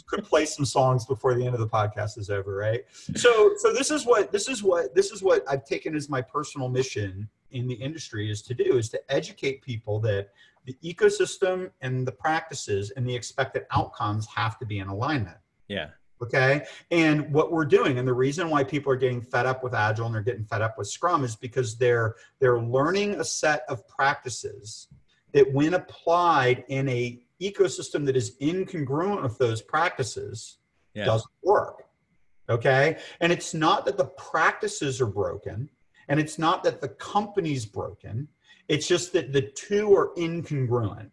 could 0.07 0.24
play 0.24 0.45
some 0.45 0.65
songs 0.65 1.05
before 1.05 1.36
the 1.36 1.45
end 1.45 1.53
of 1.53 1.59
the 1.59 1.68
podcast 1.68 2.18
is 2.18 2.30
over, 2.30 2.55
right? 2.55 2.86
So, 3.15 3.51
so 3.57 3.74
this 3.74 3.91
is 3.91 4.05
what 4.05 4.32
this 4.32 4.47
is 4.47 4.63
what 4.63 4.95
this 4.95 5.11
is 5.11 5.22
what 5.22 5.43
I've 5.49 5.65
taken 5.65 5.95
as 5.95 6.09
my 6.09 6.22
personal 6.22 6.70
mission 6.70 7.30
in 7.52 7.68
the 7.68 7.76
industry 7.76 8.30
is 8.30 8.41
to 8.43 8.54
do 8.54 8.78
is 8.78 8.89
to 8.89 9.02
educate 9.10 9.62
people 9.62 10.00
that 10.02 10.30
the 10.66 10.78
ecosystem 10.84 11.72
and 11.82 12.06
the 12.06 12.12
practices 12.12 12.91
and 12.91 13.08
the 13.08 13.16
expected 13.16 13.64
outcomes 13.72 14.28
have 14.28 14.60
to 14.60 14.66
be 14.66 14.80
in 14.80 14.88
alignment. 14.88 15.38
Yeah. 15.68 15.89
Okay. 16.22 16.66
And 16.91 17.32
what 17.32 17.52
we're 17.52 17.66
doing, 17.66 18.00
and 18.00 18.08
the 18.08 18.14
reason 18.14 18.50
why 18.50 18.64
people 18.64 18.91
are 18.91 18.98
getting 18.98 19.22
fed 19.22 19.45
up 19.45 19.64
with 19.64 19.74
Agile 19.76 20.08
and 20.08 20.16
they're 20.16 20.22
getting 20.24 20.45
fed 20.45 20.62
up 20.62 20.78
with 20.78 20.88
Scrum 20.88 21.24
is 21.24 21.36
because 21.36 21.78
they're 21.78 22.16
they're 22.39 22.60
learning 22.60 23.16
a 23.16 23.24
set 23.24 23.64
of 23.70 23.88
practices 23.88 24.88
that 25.34 25.52
when 25.54 25.76
applied 25.76 26.64
in 26.70 26.89
a 26.89 27.22
ecosystem 27.41 28.04
that 28.06 28.18
is 28.18 28.36
incongruent 28.41 29.22
with 29.22 29.38
those 29.38 29.62
practices 29.62 30.58
Yeah. 30.95 31.06
doesn't 31.06 31.32
work. 31.43 31.84
Okay. 32.50 32.98
And 33.22 33.32
it's 33.32 33.54
not 33.54 33.86
that 33.86 33.98
the 33.98 34.06
practices 34.06 35.00
are 35.02 35.06
broken 35.06 35.70
and 36.08 36.20
it's 36.20 36.38
not 36.39 36.64
that 36.64 36.82
the 36.82 36.89
company's 36.89 37.66
broken. 37.66 38.28
It's 38.68 38.88
just 38.88 39.14
that 39.14 39.34
the 39.34 39.41
two 39.41 39.93
are 39.95 40.14
incongruent. 40.18 41.10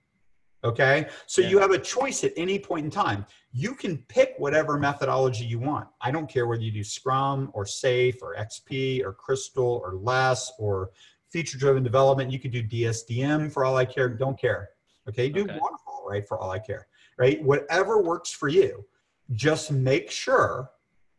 Okay. 0.64 1.06
So 1.26 1.42
Yeah. 1.42 1.48
you 1.50 1.58
have 1.58 1.72
a 1.72 1.78
choice 1.78 2.24
at 2.24 2.32
any 2.36 2.58
point 2.58 2.86
in 2.86 2.90
time. 2.90 3.26
You 3.52 3.74
can 3.74 3.98
pick 4.08 4.34
whatever 4.38 4.78
methodology 4.78 5.44
you 5.44 5.58
want. 5.58 5.88
I 6.00 6.10
don't 6.10 6.26
care 6.28 6.46
whether 6.46 6.62
you 6.62 6.72
do 6.72 6.82
Scrum 6.82 7.50
or 7.52 7.64
SAFe 7.66 8.22
or 8.22 8.34
XP 8.36 9.02
or 9.04 9.12
Crystal 9.12 9.82
or 9.84 9.92
LeSS 9.94 10.52
or 10.58 10.90
feature 11.28 11.58
driven 11.58 11.82
development. 11.82 12.32
You 12.32 12.38
could 12.38 12.50
do 12.50 12.62
DSDM 12.62 13.50
for 13.52 13.64
all 13.64 13.76
I 13.76 13.84
care. 13.84 14.08
Don't 14.08 14.38
care. 14.38 14.70
Okay. 15.08 15.28
Do 15.28 15.42
Okay. 15.42 15.58
waterfall, 15.60 16.04
right? 16.08 16.26
For 16.26 16.38
all 16.38 16.50
I 16.50 16.58
care. 16.60 16.88
Right. 17.18 17.42
Whatever 17.42 18.00
works 18.02 18.30
for 18.30 18.48
you. 18.48 18.86
Just 19.32 19.70
make 19.70 20.10
sure 20.10 20.70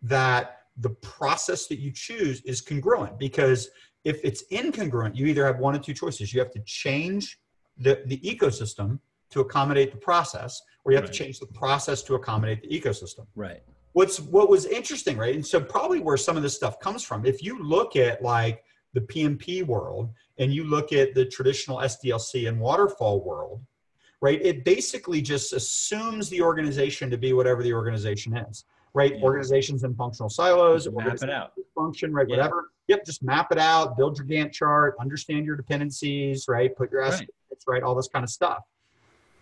that 0.01 0.64
the 0.77 0.89
process 0.89 1.67
that 1.67 1.79
you 1.79 1.91
choose 1.91 2.41
is 2.41 2.61
congruent 2.61 3.17
because 3.17 3.69
if 4.03 4.19
it's 4.23 4.43
incongruent, 4.51 5.15
you 5.15 5.25
either 5.25 5.45
have 5.45 5.59
one 5.59 5.75
of 5.75 5.81
two 5.81 5.93
choices. 5.93 6.33
You 6.33 6.39
have 6.39 6.51
to 6.51 6.61
change 6.65 7.39
the, 7.77 8.01
the 8.05 8.19
ecosystem 8.19 8.99
to 9.31 9.41
accommodate 9.41 9.91
the 9.91 9.97
process, 9.97 10.61
or 10.83 10.91
you 10.91 10.97
have 10.97 11.05
Right. 11.05 11.13
to 11.13 11.17
change 11.17 11.39
the 11.39 11.47
process 11.47 12.03
to 12.03 12.15
accommodate 12.15 12.61
the 12.61 12.69
ecosystem. 12.69 13.25
Right. 13.35 13.63
What's 13.93 14.19
what 14.19 14.49
was 14.49 14.65
interesting, 14.65 15.17
right? 15.17 15.33
And 15.33 15.45
so 15.45 15.59
probably 15.59 15.99
where 15.99 16.17
some 16.17 16.37
of 16.37 16.43
this 16.43 16.53
stuff 16.55 16.79
comes 16.79 17.01
from, 17.03 17.25
if 17.25 17.41
you 17.41 17.63
look 17.63 17.95
at 17.95 18.21
like 18.21 18.63
the 18.93 19.01
PMP 19.01 19.65
world 19.65 20.09
and 20.37 20.53
you 20.53 20.65
look 20.65 20.93
at 20.93 21.13
the 21.15 21.25
traditional 21.25 21.77
SDLC 21.79 22.47
and 22.47 22.59
waterfall 22.59 23.23
world, 23.23 23.61
right? 24.21 24.39
It 24.41 24.65
basically 24.65 25.21
just 25.21 25.53
assumes 25.53 26.29
the 26.29 26.41
organization 26.41 27.09
to 27.09 27.17
be 27.17 27.33
whatever 27.33 27.63
the 27.63 27.73
organization 27.73 28.35
is, 28.37 28.65
right? 28.95 29.15
Yeah. 29.15 29.21
Organizations 29.23 29.83
and 29.83 29.95
functional 29.95 30.29
silos, 30.29 30.87
Map 30.89 31.21
it 31.21 31.29
out. 31.29 31.51
function, 31.75 32.13
right? 32.13 32.27
Yeah. 32.27 32.37
Whatever. 32.37 32.71
Yep, 32.87 33.05
just 33.05 33.23
map 33.23 33.51
it 33.51 33.57
out, 33.57 33.97
build 33.97 34.17
your 34.17 34.27
Gantt 34.27 34.51
chart, 34.51 34.95
understand 34.99 35.45
your 35.45 35.55
dependencies, 35.55 36.45
right? 36.47 36.75
Put 36.75 36.91
your 36.91 37.01
estimates, 37.01 37.33
right? 37.67 37.83
All 37.83 37.95
this 37.95 38.07
kind 38.07 38.23
of 38.23 38.29
stuff. 38.29 38.63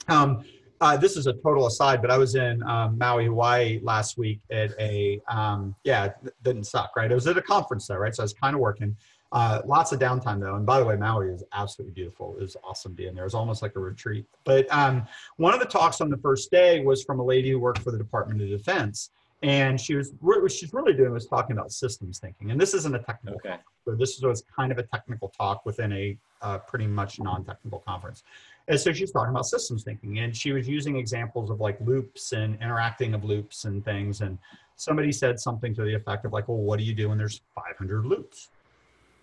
Um, 0.07 0.43
uh, 0.81 0.97
this 0.97 1.15
is 1.15 1.27
a 1.27 1.33
total 1.33 1.67
aside, 1.67 2.01
but 2.01 2.09
I 2.09 2.17
was 2.17 2.35
in 2.35 2.63
um, 2.63 2.97
Maui, 2.97 3.25
Hawaii 3.25 3.79
last 3.83 4.17
week 4.17 4.39
at 4.49 4.71
a, 4.79 5.21
um, 5.27 5.75
yeah, 5.83 6.05
it 6.05 6.33
didn't 6.43 6.65
suck, 6.65 6.95
right? 6.95 7.11
I 7.11 7.15
was 7.15 7.27
at 7.27 7.37
a 7.37 7.41
conference 7.41 7.87
though, 7.87 7.95
right? 7.97 8.13
So 8.15 8.23
I 8.23 8.25
was 8.25 8.33
kind 8.33 8.53
of 8.55 8.59
working. 8.61 8.95
Uh, 9.31 9.61
lots 9.65 9.91
of 9.91 9.99
downtime 9.99 10.39
though. 10.39 10.55
And 10.55 10.65
by 10.65 10.79
the 10.79 10.85
way, 10.85 10.95
Maui 10.95 11.29
is 11.29 11.43
absolutely 11.53 11.93
beautiful. 11.93 12.35
It 12.37 12.41
was 12.41 12.55
awesome 12.63 12.93
being 12.93 13.15
there. 13.15 13.23
It 13.23 13.27
was 13.27 13.33
almost 13.33 13.61
like 13.61 13.75
a 13.75 13.79
retreat. 13.79 14.25
But 14.43 14.67
um, 14.71 15.07
one 15.37 15.53
of 15.53 15.59
the 15.59 15.65
talks 15.65 16.01
on 16.01 16.09
the 16.09 16.17
first 16.17 16.51
day 16.51 16.81
was 16.83 17.03
from 17.03 17.19
a 17.19 17.23
lady 17.25 17.49
who 17.49 17.59
worked 17.59 17.79
for 17.79 17.91
the 17.91 17.97
Department 17.97 18.41
of 18.41 18.49
Defense. 18.49 19.09
And 19.43 19.79
she 19.79 19.95
was 19.95 20.11
what 20.21 20.49
she's 20.51 20.73
really 20.73 20.93
doing 20.93 21.11
was 21.11 21.27
talking 21.27 21.57
about 21.57 21.71
systems 21.71 22.17
thinking. 22.17 22.51
And 22.51 22.59
this 22.59 22.73
isn't 22.73 22.95
a 22.95 22.99
technical 22.99 23.39
Okay. 23.45 23.57
so 23.85 23.93
this 23.93 24.19
was 24.21 24.43
kind 24.55 24.71
of 24.71 24.77
a 24.77 24.83
technical 24.83 25.27
talk 25.37 25.65
within 25.65 25.91
a 25.91 26.17
uh, 26.41 26.57
pretty 26.59 26.87
much 26.87 27.19
non-technical 27.19 27.79
conference. 27.79 28.23
And 28.67 28.79
so 28.79 28.93
she's 28.93 29.11
talking 29.11 29.31
about 29.31 29.45
systems 29.45 29.83
thinking, 29.83 30.19
and 30.19 30.35
she 30.35 30.53
was 30.53 30.67
using 30.67 30.95
examples 30.95 31.49
of 31.49 31.59
like 31.59 31.77
loops 31.81 32.31
and 32.31 32.55
interacting 32.61 33.13
of 33.13 33.23
loops 33.25 33.65
and 33.65 33.83
things. 33.83 34.21
And 34.21 34.37
somebody 34.77 35.11
said 35.11 35.39
something 35.39 35.75
to 35.75 35.83
the 35.83 35.93
effect 35.93 36.23
of 36.25 36.31
like, 36.31 36.47
"Well, 36.47 36.57
what 36.57 36.79
do 36.79 36.85
you 36.85 36.93
do 36.93 37.09
when 37.09 37.17
there's 37.17 37.41
500 37.55 38.05
loops?" 38.05 38.49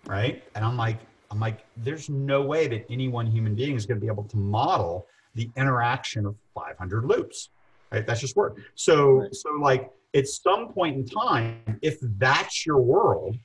Right? 0.07 0.43
And 0.55 0.63
I'm 0.63 0.77
like, 0.77 0.99
I'm 1.31 1.39
like, 1.39 1.65
there's 1.77 2.09
no 2.09 2.41
way 2.43 2.67
that 2.67 2.85
any 2.91 3.07
one 3.07 3.25
human 3.25 3.55
being 3.55 3.75
is 3.75 3.85
going 3.85 3.99
to 3.99 4.01
be 4.01 4.11
able 4.11 4.25
to 4.25 4.37
model 4.37 5.07
the 5.35 5.49
interaction 5.55 6.25
of 6.25 6.35
500 6.53 7.05
loops. 7.05 7.49
Right? 7.91 8.05
That's 8.05 8.19
just 8.21 8.35
work. 8.35 8.57
So, 8.75 9.11
Right. 9.21 9.35
so 9.35 9.49
like 9.59 9.89
at 10.13 10.27
some 10.27 10.73
point 10.73 10.97
in 10.97 11.05
time, 11.05 11.79
if 11.81 11.97
that's 12.17 12.65
your 12.65 12.79
world, 12.79 13.37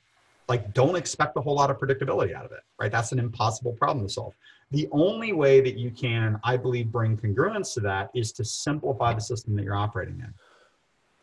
like 0.47 0.73
don't 0.73 0.95
expect 0.95 1.37
a 1.37 1.41
whole 1.41 1.55
lot 1.55 1.69
of 1.69 1.77
predictability 1.77 2.33
out 2.33 2.45
of 2.45 2.51
it 2.51 2.59
right? 2.79 2.91
That's 2.91 3.11
an 3.11 3.19
impossible 3.19 3.73
problem 3.73 4.05
to 4.05 4.13
solve. 4.13 4.33
The 4.71 4.87
only 4.91 5.33
way 5.33 5.61
that 5.61 5.77
you 5.77 5.91
can 5.91 6.39
i 6.43 6.57
believe 6.57 6.91
bring 6.91 7.17
congruence 7.17 7.73
to 7.75 7.79
that 7.81 8.09
is 8.13 8.31
to 8.33 8.45
simplify 8.45 9.13
the 9.13 9.21
system 9.21 9.55
that 9.55 9.63
you're 9.63 9.75
operating 9.75 10.19
in 10.19 10.33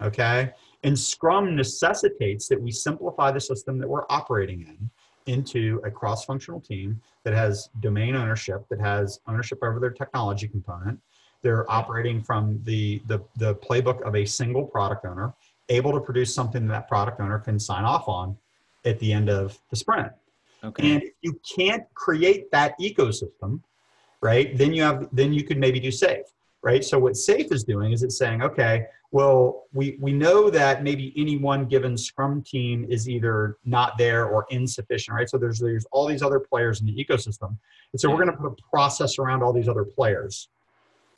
okay? 0.02 0.52
And 0.82 0.98
scrum 0.98 1.56
necessitates 1.56 2.48
that 2.48 2.60
we 2.60 2.70
simplify 2.70 3.30
the 3.30 3.40
system 3.40 3.78
that 3.78 3.88
we're 3.88 4.04
operating 4.10 4.62
in 4.62 4.90
into 5.26 5.80
a 5.84 5.90
cross-functional 5.90 6.60
team 6.60 7.00
that 7.22 7.32
has 7.32 7.70
domain 7.80 8.14
ownership 8.14 8.66
that 8.68 8.80
has 8.80 9.20
ownership 9.26 9.58
over 9.62 9.80
their 9.80 9.90
technology 9.90 10.46
component 10.46 11.00
they're 11.44 11.70
operating 11.70 12.20
from 12.20 12.60
the, 12.64 13.00
the 13.06 13.20
the 13.36 13.54
playbook 13.56 14.02
of 14.02 14.16
a 14.16 14.24
single 14.24 14.64
product 14.64 15.04
owner 15.06 15.32
able 15.68 15.92
to 15.92 16.00
produce 16.00 16.34
something 16.34 16.66
that, 16.68 16.88
product 16.88 17.20
owner 17.20 17.38
can 17.38 17.58
sign 17.58 17.84
off 17.84 18.08
on 18.08 18.36
at 18.84 18.98
the 18.98 19.12
end 19.12 19.30
of 19.30 19.58
the 19.70 19.76
sprint. 19.76 20.12
Okay. 20.62 20.92
And 20.92 21.02
if 21.02 21.12
you 21.22 21.40
can't 21.56 21.84
create 21.94 22.50
that 22.50 22.78
ecosystem, 22.80 23.60
right, 24.20 24.56
then 24.56 24.72
you 24.72 24.82
have 24.82 25.08
then 25.12 25.32
you 25.32 25.44
could 25.44 25.58
maybe 25.58 25.78
do 25.78 25.88
SAFe, 25.88 26.24
right? 26.62 26.82
So 26.82 26.98
what 26.98 27.14
SAFe 27.14 27.52
is 27.52 27.64
doing 27.64 27.92
is 27.92 28.02
it's 28.02 28.16
saying, 28.16 28.42
okay, 28.42 28.86
well, 29.10 29.64
we 29.72 29.98
we 30.00 30.12
know 30.12 30.48
that 30.50 30.82
maybe 30.82 31.12
any 31.16 31.36
one 31.36 31.66
given 31.66 31.96
scrum 31.98 32.42
team 32.42 32.86
is 32.88 33.08
either 33.08 33.58
not 33.64 33.98
there 33.98 34.26
or 34.26 34.46
insufficient, 34.50 35.14
right? 35.14 35.28
So 35.28 35.36
there's 35.36 35.58
there's 35.58 35.86
all 35.92 36.06
these 36.06 36.22
other 36.22 36.40
players 36.40 36.80
in 36.80 36.86
the 36.86 37.04
ecosystem. 37.04 37.56
And 37.92 38.00
so 38.00 38.10
we're 38.10 38.24
going 38.24 38.30
to 38.30 38.36
put 38.36 38.52
a 38.52 38.70
process 38.70 39.18
around 39.18 39.42
all 39.42 39.52
these 39.52 39.68
other 39.68 39.84
players. 39.84 40.48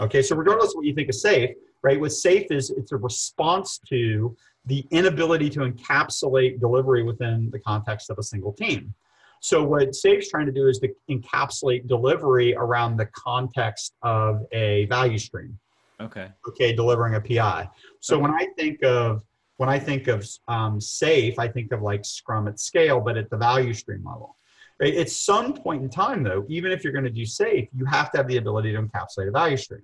Okay, 0.00 0.22
so 0.22 0.36
regardless 0.36 0.70
of 0.70 0.76
what 0.76 0.86
you 0.86 0.94
think 0.94 1.08
is 1.08 1.22
SAFe, 1.22 1.54
right? 1.82 1.98
What 2.00 2.10
SAFe 2.12 2.50
is 2.50 2.70
it's 2.70 2.92
a 2.92 2.96
response 2.96 3.78
to 3.88 4.36
the 4.66 4.84
inability 4.90 5.48
to 5.50 5.60
encapsulate 5.60 6.60
delivery 6.60 7.02
within 7.02 7.50
the 7.50 7.58
context 7.60 8.10
of 8.10 8.18
a 8.18 8.22
single 8.22 8.52
team. 8.52 8.92
So 9.40 9.62
what 9.62 9.94
SAFE's 9.94 10.28
trying 10.28 10.46
to 10.46 10.52
do 10.52 10.68
is 10.68 10.78
to 10.80 10.88
encapsulate 11.10 11.86
delivery 11.86 12.54
around 12.56 12.96
the 12.96 13.06
context 13.06 13.94
of 14.02 14.42
a 14.52 14.86
value 14.86 15.18
stream. 15.18 15.58
okay. 16.00 16.28
Okay, 16.48 16.74
delivering 16.74 17.14
a 17.14 17.20
PI. 17.20 17.68
So 18.00 18.16
Okay. 18.16 18.22
when 18.22 18.30
I 18.32 18.46
think 18.58 18.82
of 18.82 19.22
when 19.58 19.70
I 19.70 19.78
think 19.78 20.06
of 20.08 20.28
um, 20.48 20.78
SAFE, 20.78 21.38
I 21.38 21.48
think 21.48 21.72
of 21.72 21.80
like 21.80 22.04
Scrum 22.04 22.46
at 22.46 22.60
scale, 22.60 23.00
but 23.00 23.16
at 23.16 23.30
the 23.30 23.38
value 23.38 23.72
stream 23.72 24.04
level. 24.04 24.36
Right? 24.80 24.94
At 24.96 25.08
some 25.08 25.54
point 25.54 25.82
in 25.82 25.88
time, 25.88 26.22
though, 26.22 26.44
even 26.48 26.70
if 26.70 26.84
you're 26.84 26.92
going 26.92 27.04
to 27.04 27.10
do 27.10 27.24
SAFE, 27.24 27.68
you 27.74 27.84
have 27.86 28.10
to 28.12 28.18
have 28.18 28.28
the 28.28 28.36
ability 28.36 28.72
to 28.72 28.82
encapsulate 28.82 29.28
a 29.28 29.30
value 29.30 29.56
stream 29.56 29.82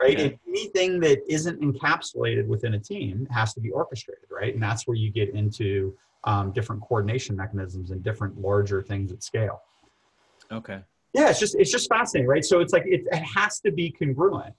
right? 0.00 0.14
Okay. 0.14 0.24
And 0.24 0.38
anything 0.48 1.00
that 1.00 1.20
isn't 1.28 1.60
encapsulated 1.60 2.46
within 2.46 2.74
a 2.74 2.78
team 2.78 3.26
has 3.30 3.54
to 3.54 3.60
be 3.60 3.70
orchestrated, 3.70 4.24
right? 4.30 4.54
And 4.54 4.62
that's 4.62 4.86
where 4.86 4.96
you 4.96 5.10
get 5.10 5.30
into 5.30 5.96
um, 6.24 6.52
different 6.52 6.82
coordination 6.82 7.36
mechanisms 7.36 7.90
and 7.90 8.02
different 8.02 8.40
larger 8.40 8.82
things 8.82 9.12
at 9.12 9.22
scale. 9.22 9.62
Okay. 10.50 10.80
Yeah, 11.12 11.30
it's 11.30 11.40
just 11.40 11.56
it's 11.58 11.72
just 11.72 11.88
fascinating, 11.88 12.28
right? 12.28 12.44
So 12.44 12.60
it's 12.60 12.72
like 12.72 12.84
it, 12.86 13.04
it 13.10 13.22
has 13.22 13.60
to 13.60 13.72
be 13.72 13.90
congruent, 13.90 14.54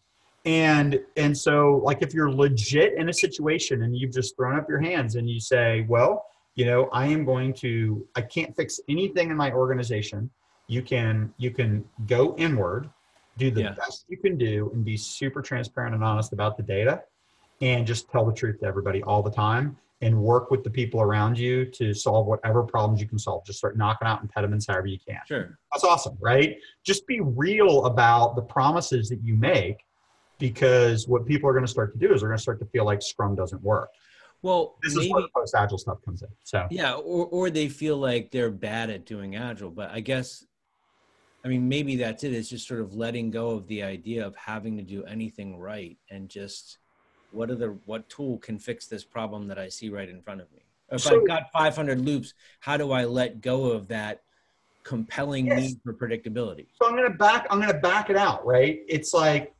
and 0.45 0.99
and 1.15 1.37
so 1.37 1.81
like 1.83 2.01
if 2.01 2.15
you're 2.15 2.31
legit 2.31 2.95
in 2.95 3.09
a 3.09 3.13
situation 3.13 3.83
and 3.83 3.95
you've 3.95 4.11
just 4.11 4.35
thrown 4.35 4.57
up 4.57 4.67
your 4.67 4.81
hands 4.81 5.15
and 5.17 5.29
you 5.29 5.39
say, 5.39 5.85
well, 5.87 6.25
you 6.57 6.65
know, 6.65 6.89
I 6.91 7.05
am 7.05 7.23
going 7.23 7.53
to 7.65 8.05
I 8.15 8.21
can't 8.21 8.53
fix 8.55 8.79
anything 8.89 9.29
in 9.29 9.37
my 9.37 9.51
organization. 9.53 10.29
You 10.67 10.81
can 10.81 11.31
you 11.37 11.51
can 11.51 11.85
go 12.07 12.35
inward, 12.37 12.89
do 13.37 13.51
the 13.51 13.61
Yeah. 13.61 13.73
best 13.75 14.05
you 14.09 14.17
can 14.17 14.37
do, 14.37 14.69
and 14.73 14.83
be 14.83 14.97
super 14.97 15.41
transparent 15.41 15.93
and 15.93 16.03
honest 16.03 16.33
about 16.33 16.57
the 16.57 16.63
data, 16.63 17.03
and 17.61 17.85
just 17.85 18.09
tell 18.09 18.25
the 18.25 18.33
truth 18.33 18.59
to 18.61 18.65
everybody 18.65 19.01
all 19.03 19.21
the 19.23 19.31
time. 19.31 19.77
and 20.01 20.15
work 20.15 20.51
with 20.51 20.63
the 20.63 20.69
people 20.69 21.01
around 21.01 21.39
you 21.39 21.65
to 21.65 21.91
solve 21.91 22.27
whatever 22.27 22.61
problems 22.61 23.01
you 23.01 23.07
can 23.07 23.17
solve. 23.17 23.43
Just 23.43 23.57
start 23.57 23.75
knocking 23.75 24.07
out 24.07 24.21
impediments 24.21 24.67
however 24.67 24.85
you 24.85 24.99
can. 24.99 25.19
Sure. 25.27 25.57
That's 25.73 25.83
awesome, 25.83 26.15
right? 26.21 26.57
Just 26.83 27.07
be 27.07 27.19
real 27.19 27.85
about 27.85 28.35
the 28.35 28.43
promises 28.43 29.09
that 29.09 29.19
you 29.23 29.33
make 29.35 29.77
because 30.37 31.07
what 31.07 31.25
people 31.25 31.49
are 31.49 31.53
going 31.53 31.65
to 31.65 31.71
start 31.71 31.93
to 31.93 31.97
do 31.97 32.13
is 32.13 32.21
they're 32.21 32.29
going 32.29 32.37
to 32.37 32.41
start 32.43 32.59
to 32.59 32.65
feel 32.67 32.85
like 32.85 33.01
Scrum 33.01 33.33
doesn't 33.33 33.63
work. 33.63 33.89
Well, 34.41 34.75
This 34.83 34.95
maybe, 34.95 35.07
is 35.07 35.13
where 35.13 35.23
post 35.35 35.55
agile 35.55 35.77
stuff 35.77 35.97
comes 36.05 36.21
in. 36.21 36.29
So 36.43 36.67
yeah, 36.69 36.93
or 36.93 37.25
or 37.27 37.49
they 37.49 37.67
feel 37.69 37.97
like 37.97 38.31
they're 38.31 38.51
bad 38.51 38.89
at 38.89 39.05
doing 39.05 39.35
agile. 39.35 39.71
But 39.71 39.91
I 39.91 39.99
guess, 39.99 40.45
I 41.43 41.47
mean, 41.47 41.67
maybe 41.67 41.95
that's 41.95 42.23
it. 42.23 42.33
It's 42.33 42.49
just 42.49 42.67
sort 42.67 42.81
of 42.81 42.93
letting 42.95 43.31
go 43.31 43.51
of 43.51 43.67
the 43.67 43.83
idea 43.83 44.25
of 44.25 44.35
having 44.35 44.77
to 44.77 44.83
do 44.83 45.03
anything 45.05 45.57
right 45.57 45.97
and 46.09 46.29
just 46.29 46.77
what 47.31 47.49
are 47.49 47.55
the 47.55 47.77
what 47.85 48.07
tool 48.09 48.37
can 48.37 48.59
fix 48.59 48.85
this 48.87 49.03
problem 49.03 49.47
that 49.47 49.57
I 49.57 49.69
see 49.69 49.89
right 49.89 50.07
in 50.07 50.21
front 50.21 50.41
of 50.41 50.51
me. 50.53 50.61
If 50.91 51.01
So- 51.01 51.19
I've 51.19 51.27
got 51.27 51.51
500 51.51 51.99
loops, 51.99 52.33
how 52.61 52.77
do 52.77 52.91
I 52.91 53.05
let 53.05 53.41
go 53.41 53.65
of 53.71 53.87
that 53.89 54.21
compelling 54.83 55.47
Yes. 55.47 55.59
need 55.61 55.81
for 55.83 55.93
predictability? 55.93 56.67
so 56.81 56.87
I'm 56.87 56.95
going 56.95 57.11
to 57.11 57.17
back 57.17 57.47
I'm 57.49 57.59
going 57.59 57.73
to 57.73 57.79
back 57.79 58.09
it 58.09 58.15
out, 58.15 58.45
right? 58.45 58.79
It's 58.87 59.13
like 59.13 59.53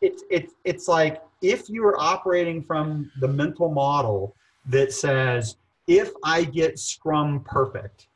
it's 0.00 0.24
it's 0.30 0.54
it's 0.64 0.88
like 0.88 1.22
if 1.42 1.68
you 1.68 1.84
are 1.84 1.98
operating 2.00 2.62
from 2.62 3.10
the 3.20 3.28
mental 3.28 3.70
model 3.70 4.34
that 4.66 4.92
says 4.92 5.56
if 5.86 6.10
I 6.24 6.44
get 6.44 6.78
Scrum 6.78 7.42
perfect, 7.44 8.08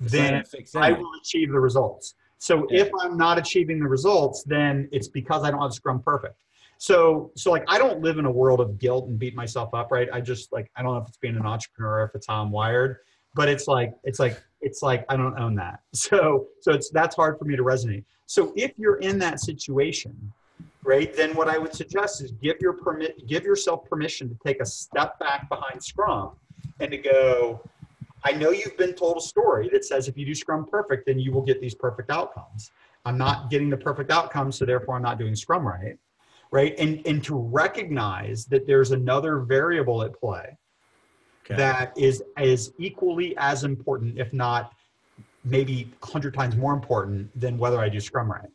then 0.00 0.42
I 0.76 0.92
will 0.92 1.10
achieve 1.20 1.50
the 1.50 1.60
results. 1.60 2.14
So 2.38 2.66
Yeah. 2.70 2.82
if 2.82 2.90
I'm 3.00 3.16
not 3.16 3.38
achieving 3.38 3.78
the 3.78 3.88
results, 3.88 4.42
then 4.44 4.88
it's 4.92 5.08
because 5.08 5.44
I 5.44 5.50
don't 5.50 5.62
have 5.62 5.72
Scrum 5.72 6.02
perfect. 6.02 6.36
So 6.78 7.30
so 7.36 7.50
like 7.50 7.64
I 7.68 7.78
don't 7.78 8.00
live 8.00 8.18
in 8.18 8.26
a 8.26 8.30
world 8.30 8.60
of 8.60 8.78
guilt 8.78 9.08
and 9.08 9.18
beat 9.18 9.34
myself 9.36 9.72
up, 9.74 9.90
right? 9.92 10.08
I 10.12 10.20
just 10.20 10.52
like 10.52 10.70
I 10.76 10.82
don't 10.82 10.94
know 10.94 11.00
if 11.00 11.08
it's 11.08 11.18
being 11.18 11.36
an 11.36 11.46
entrepreneur 11.46 12.00
or 12.00 12.04
if 12.04 12.14
it's 12.14 12.26
how 12.26 12.42
I'm 12.42 12.50
wired, 12.50 12.98
but 13.34 13.48
it's 13.48 13.68
like 13.68 13.92
it's 14.04 14.18
like 14.18 14.40
it's 14.60 14.82
like 14.82 15.04
I 15.08 15.16
don't 15.16 15.38
own 15.38 15.54
that. 15.56 15.80
So 15.94 16.48
so 16.60 16.72
it's 16.72 16.90
that's 16.90 17.14
hard 17.16 17.38
for 17.38 17.44
me 17.44 17.56
to 17.56 17.62
resonate. 17.62 18.04
So 18.26 18.52
if 18.56 18.72
you're 18.76 18.96
in 18.96 19.18
that 19.20 19.40
situation, 19.40 20.32
right, 20.84 21.14
then 21.14 21.34
what 21.34 21.48
I 21.48 21.58
would 21.58 21.74
suggest 21.74 22.22
is 22.22 22.32
give 22.32 22.56
your 22.60 22.74
permit 22.74 23.26
give 23.26 23.44
yourself 23.44 23.84
permission 23.88 24.28
to 24.28 24.36
take 24.44 24.60
a 24.60 24.66
step 24.66 25.18
back 25.18 25.48
behind 25.48 25.82
Scrum 25.82 26.32
and 26.80 26.90
to 26.90 26.98
go, 26.98 27.60
I 28.24 28.32
know 28.32 28.50
you've 28.50 28.76
been 28.76 28.94
told 28.94 29.16
a 29.16 29.20
story 29.20 29.68
that 29.72 29.84
says 29.84 30.08
if 30.08 30.16
you 30.16 30.26
do 30.26 30.34
Scrum 30.34 30.66
perfect, 30.70 31.06
then 31.06 31.18
you 31.18 31.32
will 31.32 31.42
get 31.42 31.60
these 31.60 31.74
perfect 31.74 32.10
outcomes. 32.10 32.70
I'm 33.04 33.18
not 33.18 33.50
getting 33.50 33.68
the 33.68 33.76
perfect 33.76 34.10
outcomes, 34.10 34.56
so 34.56 34.64
therefore 34.64 34.94
I'm 34.96 35.02
not 35.02 35.18
doing 35.18 35.34
Scrum 35.34 35.66
right. 35.66 35.96
Right. 36.50 36.74
And 36.78 37.04
and 37.06 37.24
to 37.24 37.34
recognize 37.34 38.44
that 38.46 38.66
there's 38.66 38.90
another 38.90 39.38
variable 39.38 40.02
at 40.02 40.18
play 40.18 40.56
Okay. 41.44 41.56
that 41.56 41.92
is 41.98 42.22
is 42.40 42.72
equally 42.78 43.34
as 43.36 43.64
important, 43.64 44.18
if 44.18 44.32
not 44.32 44.72
maybe 45.44 45.90
a 46.02 46.06
hundred 46.06 46.34
times 46.34 46.56
more 46.56 46.72
important 46.72 47.28
than 47.38 47.58
whether 47.58 47.80
I 47.80 47.88
do 47.88 47.98
Scrum 48.00 48.30
right. 48.30 48.48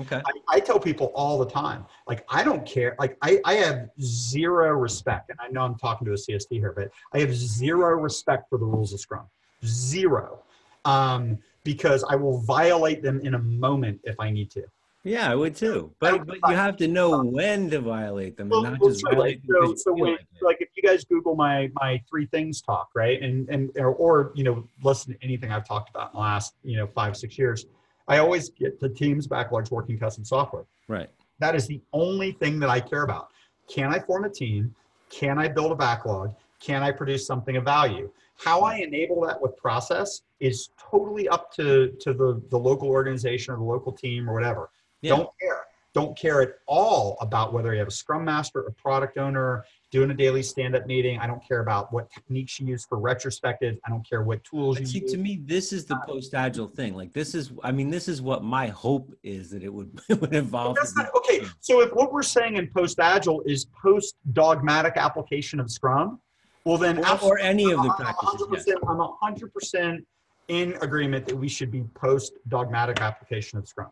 Okay. 0.00 0.20
I, 0.24 0.56
I 0.56 0.60
tell 0.60 0.78
people 0.78 1.12
all 1.14 1.38
the 1.38 1.50
time, 1.50 1.84
like 2.06 2.24
I 2.28 2.42
don't 2.42 2.64
care. 2.66 2.96
Like 2.98 3.16
I, 3.22 3.40
I 3.44 3.54
have 3.54 3.88
zero 4.00 4.70
respect, 4.70 5.30
and 5.30 5.38
I 5.40 5.48
know 5.48 5.62
I'm 5.62 5.76
talking 5.76 6.06
to 6.06 6.12
a 6.12 6.16
CST 6.16 6.50
here, 6.50 6.72
but 6.74 6.90
I 7.12 7.20
have 7.20 7.34
zero 7.34 7.98
respect 7.98 8.48
for 8.48 8.58
the 8.58 8.64
rules 8.64 8.92
of 8.92 9.00
Scrum. 9.00 9.26
Zero, 9.64 10.42
um, 10.84 11.38
because 11.64 12.04
I 12.04 12.16
will 12.16 12.38
violate 12.38 13.02
them 13.02 13.20
in 13.20 13.34
a 13.34 13.38
moment 13.38 14.00
if 14.04 14.18
I 14.18 14.30
need 14.30 14.50
to. 14.52 14.64
Yeah, 15.04 15.30
I 15.30 15.34
would 15.34 15.56
too. 15.56 15.92
But 15.98 16.26
but 16.26 16.38
you 16.48 16.54
have 16.54 16.76
to 16.76 16.86
know 16.86 17.24
when 17.24 17.70
to 17.70 17.80
violate 17.80 18.36
them 18.36 18.50
Well, 18.50 18.64
and 18.64 18.72
not 18.72 18.80
well, 18.80 18.90
just 18.90 19.04
like, 19.04 19.14
violate 19.14 19.46
them 19.46 19.66
so, 19.66 19.74
so 19.74 19.92
when, 19.92 20.12
like 20.12 20.26
like 20.40 20.56
if 20.60 20.68
you 20.76 20.82
guys 20.82 21.04
Google 21.04 21.34
my 21.34 21.70
my 21.74 22.00
three 22.08 22.26
things 22.26 22.60
talk, 22.60 22.90
right, 22.94 23.20
and 23.20 23.48
and 23.48 23.70
or, 23.76 23.88
or 23.94 24.32
you 24.34 24.44
know 24.44 24.68
listen 24.84 25.14
to 25.14 25.24
anything 25.24 25.50
I've 25.50 25.66
talked 25.66 25.90
about 25.90 26.12
in 26.12 26.14
the 26.14 26.20
last 26.20 26.54
you 26.62 26.76
know 26.76 26.86
five 26.86 27.16
six 27.16 27.36
years, 27.36 27.66
I 28.08 28.18
always 28.18 28.50
get 28.50 28.80
the 28.80 28.88
teams 28.88 29.26
backlogs 29.26 29.70
working 29.70 29.98
custom 29.98 30.24
software. 30.24 30.64
Right. 30.88 31.08
That 31.38 31.54
is 31.54 31.66
the 31.66 31.80
only 31.92 32.32
thing 32.32 32.58
that 32.60 32.68
I 32.68 32.80
care 32.80 33.02
about. 33.02 33.28
Can 33.68 33.92
I 33.92 33.98
form 33.98 34.24
a 34.24 34.30
team? 34.30 34.74
Can 35.10 35.38
I 35.38 35.48
build 35.48 35.72
a 35.72 35.74
backlog? 35.74 36.34
Can 36.60 36.82
I 36.82 36.92
produce 36.92 37.26
something 37.26 37.56
of 37.56 37.64
value? 37.64 38.10
How 38.36 38.62
I 38.62 38.76
enable 38.76 39.20
that 39.26 39.40
with 39.40 39.56
process 39.56 40.22
is 40.40 40.70
totally 40.78 41.28
up 41.28 41.52
to, 41.54 41.92
to 42.00 42.12
the, 42.12 42.42
the 42.50 42.58
local 42.58 42.88
organization 42.88 43.54
or 43.54 43.56
the 43.58 43.64
local 43.64 43.92
team 43.92 44.28
or 44.28 44.34
whatever. 44.34 44.70
Yeah. 45.00 45.16
Don't 45.16 45.30
care. 45.40 45.60
Don't 45.94 46.16
care 46.16 46.40
at 46.40 46.54
all 46.66 47.18
about 47.20 47.52
whether 47.52 47.72
you 47.72 47.78
have 47.78 47.88
a 47.88 47.92
scrum 47.92 48.24
master, 48.24 48.60
a 48.60 48.72
product 48.72 49.18
owner, 49.18 49.64
doing 49.92 50.10
a 50.10 50.14
daily 50.14 50.42
stand-up 50.42 50.86
meeting. 50.86 51.18
I 51.20 51.26
don't 51.26 51.46
care 51.46 51.60
about 51.60 51.92
what 51.92 52.10
techniques 52.10 52.58
you 52.58 52.66
use 52.66 52.84
for 52.84 52.98
retrospective. 52.98 53.78
I 53.86 53.90
don't 53.90 54.08
care 54.08 54.22
what 54.22 54.42
tools 54.42 54.80
you 54.80 54.86
see, 54.86 55.00
use. 55.00 55.12
to 55.12 55.18
me, 55.18 55.42
this 55.44 55.70
is 55.72 55.84
the 55.84 56.00
post 56.06 56.32
agile 56.34 56.66
thing. 56.66 56.94
Like 56.96 57.12
this 57.12 57.34
is, 57.34 57.52
I 57.62 57.72
mean, 57.72 57.90
this 57.90 58.08
is 58.08 58.22
what 58.22 58.42
my 58.42 58.68
hope 58.68 59.14
is 59.22 59.50
that 59.50 59.62
it 59.62 59.72
would 59.72 60.00
it 60.08 60.18
would. 60.20 60.30
That's 60.30 60.96
not, 60.96 61.14
okay, 61.18 61.44
so 61.60 61.82
if 61.82 61.90
what 61.92 62.10
we're 62.10 62.22
saying 62.22 62.56
in 62.56 62.68
post 62.74 62.98
agile 62.98 63.42
is 63.42 63.66
post 63.80 64.16
dogmatic 64.32 64.94
application 64.96 65.60
of 65.60 65.70
Scrum, 65.70 66.18
well 66.64 66.78
then 66.78 66.98
Or, 67.04 67.18
or 67.22 67.38
any 67.38 67.64
of 67.70 67.82
the 67.82 67.90
I'm 67.90 67.96
practices. 67.96 68.64
yes. 68.66 68.78
100%, 68.82 68.88
I'm 68.88 69.10
hundred 69.20 69.52
percent 69.52 70.06
in 70.48 70.72
agreement 70.80 71.26
that 71.26 71.36
we 71.36 71.48
should 71.48 71.70
be 71.70 71.82
post 71.94 72.32
dogmatic 72.48 73.02
application 73.02 73.58
of 73.58 73.68
Scrum, 73.68 73.90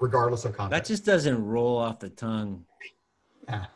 regardless 0.00 0.44
of 0.44 0.56
context. 0.56 0.70
That 0.88 0.92
just 0.92 1.04
doesn't 1.04 1.44
roll 1.44 1.76
off 1.76 1.98
the 1.98 2.08
tongue. 2.10 2.64
yeah. 3.48 3.66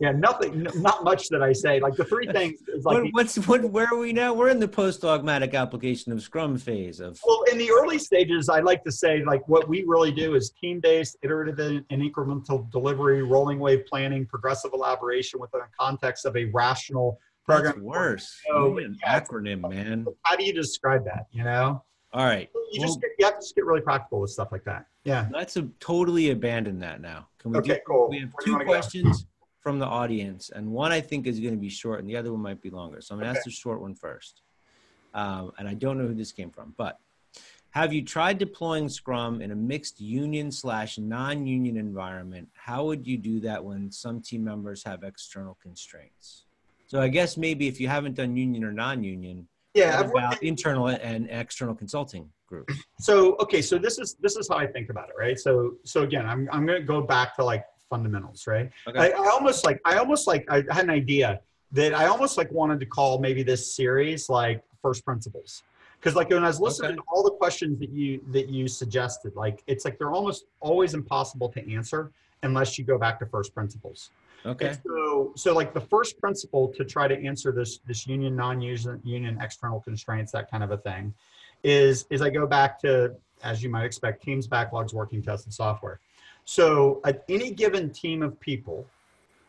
Yeah, 0.00 0.12
nothing, 0.12 0.66
not 0.76 1.04
much 1.04 1.28
that 1.28 1.42
I 1.42 1.52
say. 1.52 1.78
Like 1.78 1.94
the 1.94 2.06
three 2.06 2.26
things 2.32 2.60
is 2.68 2.84
like 2.86 3.02
What, 3.02 3.12
what's 3.12 3.36
what? 3.46 3.62
Where 3.64 3.86
are 3.92 3.98
we 3.98 4.14
now? 4.14 4.32
We're 4.32 4.48
in 4.48 4.58
the 4.58 4.66
post 4.66 5.02
dogmatic 5.02 5.52
application 5.54 6.10
of 6.10 6.22
Scrum 6.22 6.56
phase 6.56 7.00
of. 7.00 7.20
Well, 7.26 7.42
in 7.52 7.58
the 7.58 7.70
early 7.70 7.98
stages, 7.98 8.48
I 8.48 8.60
like 8.60 8.82
to 8.84 8.92
say 8.92 9.22
like 9.24 9.46
what 9.46 9.68
we 9.68 9.84
really 9.86 10.10
do 10.10 10.34
is 10.34 10.52
team-based, 10.58 11.18
iterative, 11.22 11.84
and 11.90 12.02
incremental 12.02 12.70
delivery, 12.70 13.22
rolling 13.22 13.58
wave 13.58 13.84
planning, 13.86 14.24
progressive 14.24 14.70
elaboration 14.72 15.38
within 15.38 15.60
the 15.60 15.66
context 15.78 16.24
of 16.24 16.34
a 16.34 16.46
rational 16.46 17.18
That's 17.46 17.62
program. 17.62 17.84
worse. 17.84 18.40
So, 18.50 18.78
an 18.78 18.96
yeah. 19.02 19.20
acronym, 19.20 19.68
man. 19.68 20.06
How 20.22 20.34
do 20.36 20.44
you 20.44 20.54
describe 20.54 21.04
that? 21.04 21.26
You 21.30 21.44
know, 21.44 21.84
All 22.14 22.24
right. 22.24 22.48
you 22.72 22.80
Well, 22.80 22.88
just 22.88 23.02
get, 23.02 23.10
you 23.18 23.26
have 23.26 23.34
to 23.34 23.40
just 23.40 23.54
get 23.54 23.66
really 23.66 23.82
practical 23.82 24.20
with 24.20 24.30
stuff 24.30 24.48
like 24.50 24.64
that. 24.64 24.86
Yeah. 25.04 25.28
let's 25.32 25.58
totally 25.78 26.30
abandon 26.30 26.78
that 26.80 27.02
now. 27.02 27.28
Can 27.38 27.52
we 27.52 27.60
do 27.60 27.72
Okay. 27.72 27.80
Cool. 27.86 28.08
We 28.10 28.20
have 28.20 28.30
Where 28.32 28.58
two 28.58 28.64
questions 28.64 29.26
from 29.60 29.78
the 29.78 29.86
audience, 29.86 30.50
and 30.50 30.70
one 30.70 30.90
I 30.90 31.00
think 31.00 31.26
is 31.26 31.38
going 31.38 31.54
to 31.54 31.60
be 31.60 31.68
short, 31.68 32.00
and 32.00 32.08
the 32.08 32.16
other 32.16 32.32
one 32.32 32.40
might 32.40 32.60
be 32.62 32.70
longer. 32.70 33.00
So 33.00 33.14
I'm 33.14 33.20
going 33.20 33.32
to 33.32 33.38
ask 33.38 33.44
the 33.44 33.50
short 33.50 33.80
one 33.80 33.94
first. 33.94 34.42
Um, 35.12 35.52
and 35.58 35.68
I 35.68 35.74
don't 35.74 35.98
know 35.98 36.06
who 36.06 36.14
this 36.14 36.32
came 36.32 36.50
from, 36.50 36.74
but 36.78 36.98
have 37.70 37.92
you 37.92 38.02
tried 38.02 38.38
deploying 38.38 38.88
Scrum 38.88 39.42
in 39.42 39.50
a 39.50 39.54
mixed 39.54 40.00
union 40.00 40.50
slash 40.50 40.98
non-union 40.98 41.76
environment? 41.76 42.48
How 42.54 42.84
would 42.86 43.06
you 43.06 43.16
do 43.16 43.38
that 43.40 43.62
when 43.64 43.92
some 43.92 44.20
team 44.20 44.42
members 44.44 44.82
have 44.84 45.02
external 45.04 45.56
constraints? 45.62 46.46
So 46.86 47.00
I 47.00 47.08
guess 47.08 47.36
maybe 47.36 47.68
if 47.68 47.80
you 47.80 47.86
haven't 47.86 48.14
done 48.16 48.36
union 48.36 48.64
or 48.64 48.72
non-union, 48.72 49.46
Yeah. 49.74 50.00
about 50.00 50.42
internal 50.42 50.88
and 50.88 51.28
external 51.30 51.74
consulting 51.74 52.30
groups? 52.48 52.74
so 52.98 53.36
okay 53.36 53.62
so 53.62 53.78
this 53.78 53.96
is 54.00 54.16
this 54.20 54.34
is 54.34 54.48
how 54.48 54.56
i 54.56 54.66
think 54.66 54.90
about 54.90 55.08
it 55.08 55.14
right 55.16 55.38
so 55.38 55.74
so 55.84 56.02
again 56.02 56.26
i'm, 56.26 56.48
I'm 56.52 56.66
going 56.66 56.80
to 56.80 56.84
go 56.84 57.00
back 57.00 57.36
to 57.36 57.44
like 57.44 57.64
fundamentals 57.90 58.46
right 58.46 58.70
Okay. 58.86 58.98
I, 58.98 59.08
I 59.10 59.28
almost 59.34 59.64
like 59.66 59.80
i 59.84 59.96
almost 59.98 60.26
like 60.26 60.46
i 60.48 60.58
had 60.70 60.84
an 60.84 60.90
idea 60.90 61.40
that 61.72 61.92
i 61.92 62.06
almost 62.06 62.38
like 62.38 62.50
wanted 62.52 62.80
to 62.80 62.86
call 62.86 63.18
maybe 63.18 63.42
this 63.42 63.74
series 63.74 64.30
like 64.30 64.62
first 64.80 65.04
principles 65.04 65.62
because 65.98 66.14
like 66.14 66.30
when 66.30 66.44
i 66.44 66.46
was 66.46 66.60
listening 66.60 66.92
Okay. 66.92 66.96
to 66.96 67.02
all 67.12 67.22
the 67.22 67.32
questions 67.32 67.78
that 67.80 67.90
you 67.90 68.22
that 68.28 68.48
you 68.48 68.66
suggested 68.68 69.34
like 69.34 69.62
it's 69.66 69.84
like 69.84 69.98
they're 69.98 70.12
almost 70.12 70.44
always 70.60 70.94
impossible 70.94 71.48
to 71.50 71.60
answer 71.74 72.12
unless 72.44 72.78
you 72.78 72.84
go 72.84 72.96
back 72.96 73.18
to 73.18 73.26
first 73.26 73.52
principles 73.54 74.10
Okay. 74.46 74.68
and 74.68 74.78
so, 74.86 75.32
so 75.36 75.52
like 75.52 75.74
the 75.74 75.82
first 75.94 76.18
principle 76.18 76.68
to 76.68 76.82
try 76.82 77.06
to 77.06 77.16
answer 77.26 77.52
this 77.52 77.80
this 77.86 78.06
union 78.06 78.34
non-union 78.34 78.98
union 79.04 79.36
external 79.42 79.80
constraints 79.80 80.32
that 80.32 80.50
kind 80.50 80.62
of 80.64 80.70
a 80.70 80.78
thing 80.78 81.12
is 81.62 82.06
is 82.08 82.22
I 82.22 82.30
go 82.30 82.46
back 82.46 82.78
to 82.80 83.14
as 83.42 83.62
you 83.62 83.68
might 83.68 83.84
expect 83.84 84.22
teams 84.22 84.48
backlogs 84.48 84.92
working 84.94 85.22
tests, 85.22 85.44
and 85.46 85.52
software. 85.52 86.00
So 86.50 87.00
at 87.04 87.22
any 87.28 87.52
given 87.52 87.90
team 87.90 88.24
of 88.24 88.40
people, 88.40 88.84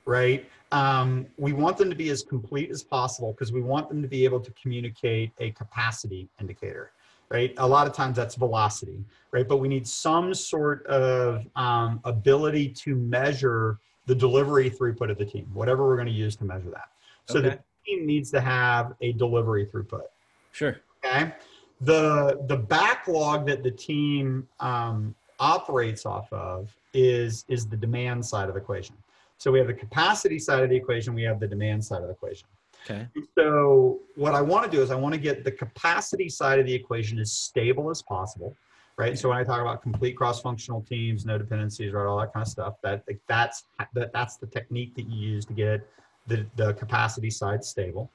right? 0.06 0.48
Um, 0.72 1.26
we 1.36 1.52
want 1.52 1.76
them 1.76 1.90
to 1.90 1.96
be 1.96 2.12
as 2.12 2.22
complete 2.22 2.70
as 2.70 2.84
possible 2.84 3.32
because 3.32 3.52
we 3.52 3.60
want 3.60 3.90
them 3.90 4.04
to 4.04 4.08
be 4.08 4.24
able 4.24 4.40
to 4.40 4.52
communicate 4.52 5.32
a 5.40 5.50
capacity 5.50 6.30
indicator, 6.40 6.92
right? 7.30 7.56
A 7.58 7.68
lot 7.68 7.88
of 7.88 7.94
times 7.94 8.18
that's 8.18 8.36
velocity, 8.36 9.04
right? 9.32 9.48
But 9.48 9.58
we 9.58 9.68
need 9.68 9.88
some 9.88 10.36
sort 10.36 10.86
of 10.86 11.44
um, 11.56 12.02
ability 12.04 12.70
to 12.84 12.96
measure 12.96 13.80
the 14.06 14.14
delivery 14.14 14.70
throughput 14.70 15.10
of 15.10 15.18
the 15.18 15.26
team, 15.26 15.50
whatever 15.56 15.88
we're 15.88 15.96
going 15.96 16.06
to 16.06 16.14
use 16.14 16.36
to 16.36 16.46
measure 16.46 16.70
that. 16.70 16.90
So 17.26 17.42
the 17.42 17.58
team 17.84 18.06
needs 18.06 18.30
to 18.30 18.42
have 18.42 18.94
a 19.02 19.14
delivery 19.14 19.66
throughput. 19.66 20.04
Sure. 20.52 20.78
Okay. 21.04 21.34
The 21.82 22.46
the 22.48 22.58
backlog 22.58 23.48
that 23.48 23.64
the 23.64 23.72
team 23.72 24.48
um, 24.60 25.16
operates 25.42 26.06
off 26.06 26.32
of 26.32 26.74
is 26.94 27.44
is 27.50 27.68
the 27.68 27.76
demand 27.76 28.26
side 28.26 28.48
of 28.48 28.56
the 28.56 28.62
equation. 28.62 28.96
So 29.38 29.52
we 29.52 29.58
have 29.58 29.68
the 29.68 29.74
capacity 29.74 30.40
side 30.40 30.64
of 30.64 30.70
the 30.70 30.76
equation, 30.76 31.14
we 31.16 31.24
have 31.24 31.40
the 31.40 31.48
demand 31.48 31.84
side 31.84 32.02
of 32.02 32.08
the 32.08 32.14
equation. 32.14 32.48
Okay. 32.86 33.08
So 33.38 34.00
what 34.16 34.34
I 34.34 34.42
want 34.42 34.64
to 34.66 34.72
do 34.76 34.82
is 34.82 34.92
I 34.92 34.96
want 34.96 35.14
to 35.14 35.20
get 35.20 35.44
the 35.44 35.52
capacity 35.52 36.30
side 36.30 36.60
of 36.60 36.66
the 36.66 36.74
equation 36.74 37.20
as 37.20 37.32
stable 37.32 37.90
as 37.90 38.02
possible, 38.02 38.56
right? 38.98 39.18
So 39.18 39.30
when 39.30 39.38
I 39.38 39.44
talk 39.44 39.62
about 39.62 39.82
complete 39.82 40.16
cross-functional 40.18 40.82
teams, 40.84 41.26
no 41.26 41.38
dependencies, 41.38 41.92
right, 41.92 42.06
all 42.06 42.20
that 42.20 42.34
kind 42.34 42.44
of 42.44 42.48
stuff, 42.48 42.76
that 42.84 43.04
like, 43.08 43.20
that's 43.28 43.66
that, 43.94 44.12
that's 44.14 44.38
the 44.38 44.48
technique 44.48 44.96
that 44.96 45.08
you 45.08 45.18
use 45.34 45.46
to 45.46 45.54
get 45.54 45.88
the, 46.28 46.46
the 46.56 46.74
capacity 46.74 47.30
side 47.30 47.64
stable. 47.64 48.12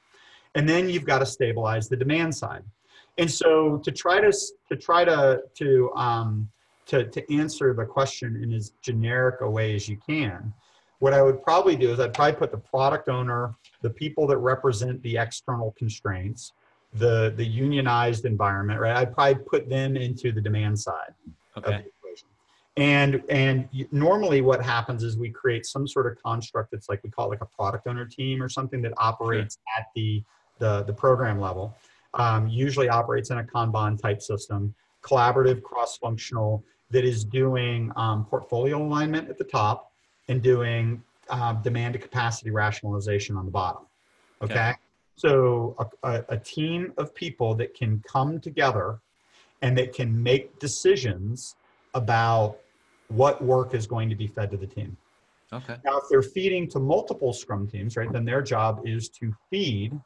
And 0.54 0.68
then 0.68 0.88
you've 0.88 1.04
got 1.04 1.18
to 1.18 1.26
stabilize 1.26 1.88
the 1.88 1.96
demand 1.96 2.34
side. 2.34 2.64
And 3.18 3.30
so 3.30 3.78
to 3.78 3.90
try 3.90 4.20
to 4.20 4.32
to 4.68 4.76
try 4.76 5.04
to 5.04 5.42
to 5.54 5.92
um, 5.94 6.48
to, 6.86 7.04
to 7.04 7.34
answer 7.34 7.74
the 7.74 7.84
question 7.84 8.40
in 8.42 8.52
as 8.52 8.72
generic 8.82 9.40
a 9.40 9.50
way 9.50 9.74
as 9.74 9.88
you 9.88 9.98
can, 10.06 10.52
what 10.98 11.12
I 11.12 11.22
would 11.22 11.42
probably 11.42 11.76
do 11.76 11.92
is 11.92 12.00
I'd 12.00 12.14
probably 12.14 12.36
put 12.36 12.50
the 12.50 12.58
product 12.58 13.08
owner, 13.08 13.54
the 13.82 13.90
people 13.90 14.26
that 14.28 14.38
represent 14.38 15.02
the 15.02 15.18
external 15.18 15.74
constraints, 15.76 16.52
the 16.94 17.34
the 17.36 17.44
unionized 17.44 18.24
environment, 18.24 18.80
right? 18.80 18.96
I'd 18.96 19.12
probably 19.12 19.42
put 19.44 19.68
them 19.68 19.96
into 19.96 20.32
the 20.32 20.40
demand 20.40 20.78
side 20.78 21.12
okay. 21.56 21.74
of 21.74 21.82
the 21.82 21.88
equation. 21.88 22.28
And 22.76 23.22
and 23.28 23.68
normally 23.92 24.40
what 24.40 24.62
happens 24.62 25.02
is 25.02 25.18
we 25.18 25.30
create 25.30 25.66
some 25.66 25.86
sort 25.86 26.06
of 26.06 26.22
construct 26.22 26.70
that's 26.70 26.88
like 26.88 27.02
we 27.04 27.10
call 27.10 27.26
it 27.26 27.30
like 27.30 27.42
a 27.42 27.56
product 27.56 27.86
owner 27.86 28.06
team 28.06 28.42
or 28.42 28.48
something 28.48 28.80
that 28.82 28.92
operates 28.96 29.56
sure. 29.56 29.82
at 29.82 29.86
the 29.94 30.22
the 30.58 30.84
the 30.84 30.92
program 30.92 31.40
level. 31.40 31.76
Um, 32.14 32.48
usually 32.48 32.88
operates 32.88 33.28
in 33.28 33.36
a 33.36 33.44
Kanban 33.44 34.00
type 34.00 34.22
system, 34.22 34.74
collaborative, 35.02 35.62
cross-functional, 35.62 36.64
that 36.90 37.04
is 37.04 37.24
doing 37.24 37.92
um, 37.96 38.24
portfolio 38.24 38.82
alignment 38.82 39.28
at 39.28 39.38
the 39.38 39.44
top 39.44 39.90
and 40.28 40.42
doing 40.42 41.02
uh, 41.28 41.52
demand 41.54 41.94
to 41.94 41.98
capacity 41.98 42.50
rationalization 42.50 43.36
on 43.36 43.44
the 43.44 43.50
bottom. 43.50 43.82
Okay. 44.42 44.54
okay. 44.54 44.74
So 45.16 45.74
a, 45.78 46.08
a, 46.08 46.24
a 46.30 46.36
team 46.38 46.92
of 46.98 47.14
people 47.14 47.54
that 47.56 47.74
can 47.74 48.02
come 48.06 48.40
together 48.40 49.00
and 49.62 49.76
that 49.78 49.94
can 49.94 50.22
make 50.22 50.58
decisions 50.58 51.56
about 51.94 52.58
what 53.08 53.42
work 53.42 53.74
is 53.74 53.86
going 53.86 54.10
to 54.10 54.14
be 54.14 54.26
fed 54.26 54.50
to 54.50 54.56
the 54.56 54.66
team. 54.66 54.96
Okay. 55.52 55.76
Now, 55.84 55.98
if 55.98 56.04
they're 56.10 56.22
feeding 56.22 56.68
to 56.70 56.78
multiple 56.78 57.32
Scrum 57.32 57.68
teams, 57.68 57.96
right, 57.96 58.12
then 58.12 58.24
their 58.24 58.42
job 58.42 58.82
is 58.84 59.08
to 59.10 59.34
feed 59.50 59.98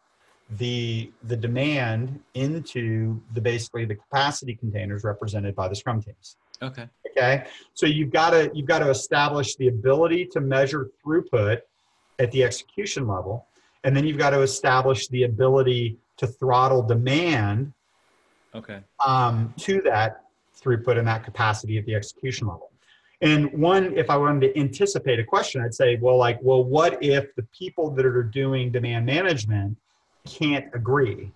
the 0.58 1.12
the 1.24 1.36
demand 1.36 2.20
into 2.34 3.20
the 3.34 3.40
basically 3.40 3.84
the 3.84 3.94
capacity 3.94 4.54
containers 4.54 5.04
represented 5.04 5.54
by 5.54 5.68
the 5.68 5.76
Scrum 5.76 6.02
teams. 6.02 6.36
Okay. 6.62 6.86
Okay. 7.10 7.46
So 7.74 7.86
you've 7.86 8.10
got 8.10 8.30
to 8.30 8.50
you've 8.54 8.66
got 8.66 8.80
to 8.80 8.90
establish 8.90 9.56
the 9.56 9.68
ability 9.68 10.26
to 10.26 10.40
measure 10.40 10.90
throughput 11.04 11.60
at 12.18 12.30
the 12.32 12.44
execution 12.44 13.06
level, 13.06 13.46
and 13.84 13.96
then 13.96 14.06
you've 14.06 14.18
got 14.18 14.30
to 14.30 14.42
establish 14.42 15.08
the 15.08 15.24
ability 15.24 15.96
to 16.18 16.26
throttle 16.26 16.82
demand. 16.82 17.72
Okay. 18.54 18.80
Um, 19.04 19.54
to 19.58 19.80
that 19.82 20.24
throughput 20.60 20.98
and 20.98 21.06
that 21.06 21.24
capacity 21.24 21.78
at 21.78 21.86
the 21.86 21.94
execution 21.94 22.48
level. 22.48 22.70
And 23.22 23.52
one, 23.52 23.96
if 23.96 24.08
I 24.08 24.16
wanted 24.16 24.48
to 24.48 24.58
anticipate 24.58 25.18
a 25.18 25.24
question, 25.24 25.62
I'd 25.62 25.74
say, 25.74 25.96
well, 25.96 26.16
like, 26.16 26.38
well, 26.42 26.64
what 26.64 27.02
if 27.02 27.34
the 27.34 27.42
people 27.56 27.90
that 27.90 28.06
are 28.06 28.22
doing 28.22 28.72
demand 28.72 29.04
management 29.04 29.76
can't 30.26 30.66
agree 30.74 31.30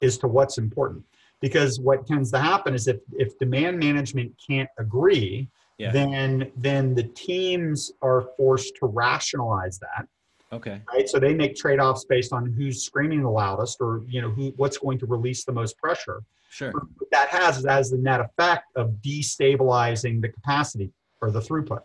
as 0.00 0.16
to 0.18 0.26
what's 0.26 0.56
important? 0.56 1.04
Because 1.42 1.78
what 1.78 2.06
tends 2.06 2.30
to 2.30 2.38
happen 2.38 2.72
is 2.72 2.88
if 2.88 2.98
if 3.12 3.38
demand 3.38 3.78
management 3.78 4.32
can't 4.48 4.70
agree 4.78 5.50
yeah. 5.78 5.92
then 5.92 6.50
then 6.56 6.94
the 6.94 7.02
teams 7.02 7.92
are 8.00 8.28
forced 8.36 8.76
to 8.76 8.86
rationalize 8.86 9.78
that. 9.80 10.06
Okay. 10.52 10.80
Right? 10.92 11.08
So 11.08 11.18
they 11.18 11.34
make 11.34 11.56
trade-offs 11.56 12.04
based 12.04 12.32
on 12.32 12.52
who's 12.52 12.84
screaming 12.84 13.22
the 13.22 13.30
loudest 13.30 13.78
or 13.80 14.02
you 14.06 14.22
know 14.22 14.30
who 14.30 14.52
what's 14.56 14.78
going 14.78 14.98
to 15.00 15.06
release 15.06 15.44
the 15.44 15.52
most 15.52 15.76
pressure. 15.78 16.22
Sure. 16.50 16.72
What 16.72 17.10
that 17.10 17.28
has 17.28 17.64
as 17.66 17.90
the 17.90 17.98
net 17.98 18.20
effect 18.20 18.66
of 18.76 18.90
destabilizing 19.04 20.20
the 20.20 20.28
capacity 20.28 20.92
or 21.20 21.30
the 21.30 21.40
throughput 21.40 21.82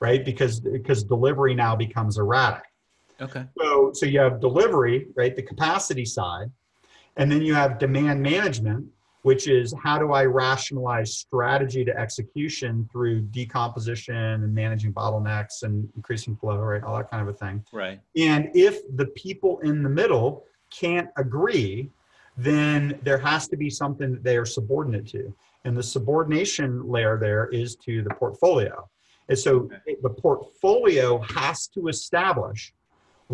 right? 0.00 0.24
Because 0.24 0.60
because 0.60 1.02
delivery 1.02 1.54
now 1.54 1.74
becomes 1.74 2.18
erratic. 2.18 2.64
Okay. 3.20 3.44
So 3.58 3.92
so 3.94 4.06
you 4.06 4.20
have 4.20 4.40
delivery 4.40 5.08
right? 5.16 5.34
The 5.34 5.42
capacity 5.42 6.04
side 6.04 6.50
and 7.16 7.30
then 7.30 7.42
you 7.42 7.54
have 7.54 7.78
demand 7.78 8.22
management, 8.22 8.86
which 9.22 9.48
is 9.48 9.74
how 9.82 9.98
do 9.98 10.12
I 10.12 10.24
rationalize 10.24 11.16
strategy 11.16 11.84
to 11.84 11.96
execution 11.96 12.88
through 12.92 13.22
decomposition 13.22 14.14
and 14.14 14.54
managing 14.54 14.92
bottlenecks 14.92 15.62
and 15.62 15.88
increasing 15.96 16.36
flow, 16.36 16.58
right? 16.58 16.82
All 16.82 16.96
that 16.98 17.10
kind 17.10 17.26
of 17.26 17.34
a 17.34 17.38
thing. 17.38 17.64
Right. 17.72 18.00
And 18.16 18.50
if 18.54 18.80
the 18.96 19.06
people 19.06 19.60
in 19.60 19.82
the 19.82 19.88
middle 19.88 20.44
can't 20.70 21.08
agree, 21.16 21.90
then 22.36 22.98
there 23.02 23.18
has 23.18 23.48
to 23.48 23.56
be 23.56 23.70
something 23.70 24.12
that 24.12 24.24
they 24.24 24.36
are 24.36 24.44
subordinate 24.44 25.06
to. 25.08 25.34
And 25.64 25.76
the 25.76 25.82
subordination 25.82 26.86
layer 26.86 27.18
there 27.18 27.46
is 27.46 27.76
to 27.76 28.02
the 28.02 28.10
portfolio. 28.10 28.88
And 29.28 29.38
so 29.38 29.70
okay. 29.86 29.96
the 30.02 30.10
portfolio 30.10 31.18
has 31.20 31.66
to 31.68 31.88
establish 31.88 32.74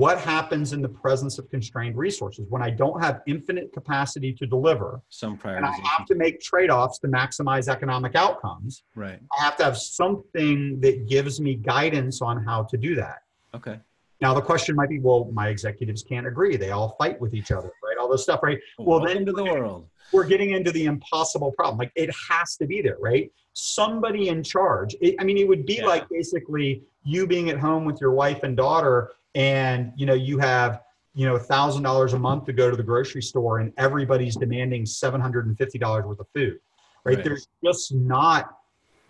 what 0.01 0.19
happens 0.19 0.73
in 0.73 0.81
the 0.81 0.89
presence 0.89 1.39
of 1.39 1.51
constrained 1.51 1.95
resources 1.95 2.47
when 2.49 2.63
I 2.63 2.71
don't 2.71 3.03
have 3.03 3.21
infinite 3.27 3.71
capacity 3.75 4.33
to 4.33 4.47
deliver? 4.47 5.03
Some 5.11 5.39
And 5.45 5.67
I 5.67 5.73
have 5.85 6.07
to 6.07 6.15
make 6.15 6.41
trade-offs 6.41 6.99
to 7.01 7.09
maximize 7.09 7.69
economic 7.69 8.15
outcomes. 8.15 8.83
Right. 8.97 9.21
I 9.39 9.43
have 9.45 9.59
to 9.59 9.65
have 9.65 9.77
something 9.77 10.81
that 10.81 11.07
gives 11.07 11.39
me 11.39 11.55
guidance 11.55 12.23
on 12.23 12.43
how 12.43 12.63
to 12.63 12.79
do 12.79 12.95
that. 12.95 13.25
Okay. 13.55 13.79
Now 14.23 14.33
the 14.33 14.41
question 14.41 14.75
might 14.75 14.89
be, 14.89 15.01
well, 15.01 15.29
my 15.35 15.49
executives 15.49 16.03
can't 16.03 16.27
agree. 16.27 16.57
They 16.57 16.71
all 16.71 16.97
fight 16.99 17.21
with 17.21 17.35
each 17.35 17.51
other, 17.53 17.71
right? 17.85 17.99
All 18.01 18.09
this 18.09 18.23
stuff, 18.23 18.43
right? 18.43 18.59
Well, 18.79 19.01
then 19.01 19.19
into 19.19 19.33
the 19.33 19.45
world. 19.45 19.87
We're 20.13 20.25
getting 20.25 20.53
into 20.53 20.73
the 20.73 20.87
impossible 20.87 21.53
problem. 21.53 21.77
Like 21.77 21.93
it 21.95 22.11
has 22.31 22.57
to 22.57 22.67
be 22.67 22.81
there, 22.81 22.97
right? 23.01 23.31
Somebody 23.53 24.29
in 24.29 24.43
charge. 24.43 24.97
It, 25.03 25.17
I 25.21 25.25
mean, 25.25 25.37
it 25.37 25.47
would 25.47 25.67
be 25.67 25.75
yeah. 25.75 25.87
like 25.87 26.09
basically 26.09 26.85
you 27.05 27.27
being 27.27 27.51
at 27.51 27.59
home 27.59 27.85
with 27.85 28.01
your 28.01 28.13
wife 28.13 28.45
and 28.45 28.57
daughter 28.57 29.13
and 29.35 29.93
you 29.97 30.07
know 30.07 30.15
you 30.15 30.39
have 30.39 30.81
you 31.15 31.27
know 31.27 31.39
thousand 31.39 31.83
dollars 31.83 32.13
a 32.13 32.19
month 32.19 32.45
to 32.45 32.53
go 32.53 32.71
to 32.71 32.77
the 32.77 32.83
grocery 32.83 33.23
store 33.23 33.59
and 33.59 33.73
everybody's 33.77 34.37
demanding 34.37 34.87
seven 34.87 35.21
hundred 35.21 35.47
and 35.47 35.57
fifty 35.57 35.79
dollars 35.79 36.05
worth 36.05 36.21
of 36.21 36.27
food 36.35 36.59
right? 37.05 37.17
right? 37.17 37.25
there's 37.25 37.49
just 37.65 37.95
not 37.95 38.57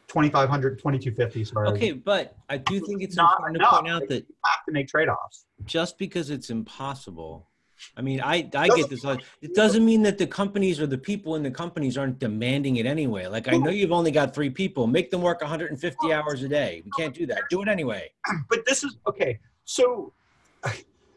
2500 0.08 0.78
2250 0.78 1.44
sorry 1.44 1.68
okay 1.68 1.92
but 1.92 2.36
i 2.48 2.56
do 2.56 2.80
think 2.80 3.02
it's, 3.02 3.14
it's 3.14 3.18
important 3.18 3.56
enough. 3.56 3.70
to 3.70 3.76
point 3.76 3.88
out 3.88 4.08
that 4.08 4.26
you 4.28 4.34
have 4.44 4.64
to 4.66 4.72
make 4.72 4.88
trade-offs 4.88 5.46
just 5.64 5.98
because 5.98 6.30
it's 6.30 6.50
impossible 6.50 7.46
I 7.96 8.02
mean, 8.02 8.20
I 8.20 8.48
I 8.54 8.68
get 8.68 8.90
this. 8.90 9.04
Uh, 9.04 9.16
it 9.40 9.54
doesn't 9.54 9.84
mean 9.84 10.02
that 10.02 10.18
the 10.18 10.26
companies 10.26 10.80
or 10.80 10.86
the 10.86 10.98
people 10.98 11.36
in 11.36 11.42
the 11.42 11.50
companies 11.50 11.96
aren't 11.96 12.18
demanding 12.18 12.76
it 12.76 12.86
anyway. 12.86 13.26
Like 13.26 13.48
I 13.48 13.56
know 13.56 13.70
you've 13.70 13.92
only 13.92 14.10
got 14.10 14.34
three 14.34 14.50
people. 14.50 14.86
Make 14.86 15.10
them 15.10 15.22
work 15.22 15.40
150 15.40 16.12
hours 16.12 16.42
a 16.42 16.48
day. 16.48 16.82
We 16.84 16.90
can't 16.96 17.14
do 17.14 17.26
that. 17.26 17.44
Do 17.48 17.62
it 17.62 17.68
anyway. 17.68 18.10
But 18.50 18.66
this 18.66 18.84
is 18.84 18.96
okay. 19.06 19.38
So, 19.70 20.12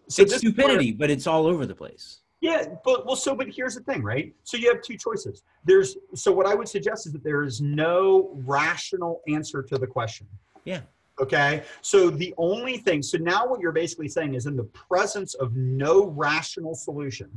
so 0.08 0.22
it's 0.22 0.38
stupidity, 0.38 0.92
where, 0.92 0.98
but 1.00 1.10
it's 1.10 1.26
all 1.26 1.48
over 1.48 1.66
the 1.66 1.74
place. 1.74 2.20
Yeah, 2.40 2.66
but 2.86 3.04
well, 3.04 3.16
so 3.16 3.36
but 3.36 3.48
here's 3.50 3.74
the 3.74 3.82
thing, 3.82 4.04
right? 4.04 4.32
So 4.44 4.58
you 4.58 4.72
have 4.72 4.84
two 4.84 4.96
choices. 4.96 5.42
There's 5.66 5.98
so 6.14 6.32
what 6.32 6.46
I 6.46 6.54
would 6.54 6.68
suggest 6.68 7.08
is 7.08 7.14
that 7.14 7.24
there 7.24 7.42
is 7.42 7.62
no 7.62 8.30
rational 8.46 9.22
answer 9.28 9.64
to 9.64 9.80
the 9.80 9.88
question. 9.88 10.28
Yeah. 10.66 10.82
Okay. 11.20 11.64
So 11.82 12.12
the 12.12 12.32
only 12.38 12.78
thing, 12.78 13.02
so 13.02 13.18
now 13.18 13.48
what 13.48 13.60
you're 13.60 13.72
basically 13.72 14.08
saying 14.08 14.36
is 14.36 14.46
in 14.46 14.56
the 14.56 14.66
presence 14.66 15.34
of 15.34 15.56
no 15.56 16.06
rational 16.10 16.76
solution, 16.76 17.30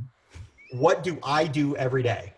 what 0.71 1.01
do 1.01 1.17
I 1.23 1.45
do 1.45 1.75
every 1.77 2.03
day? 2.03 2.33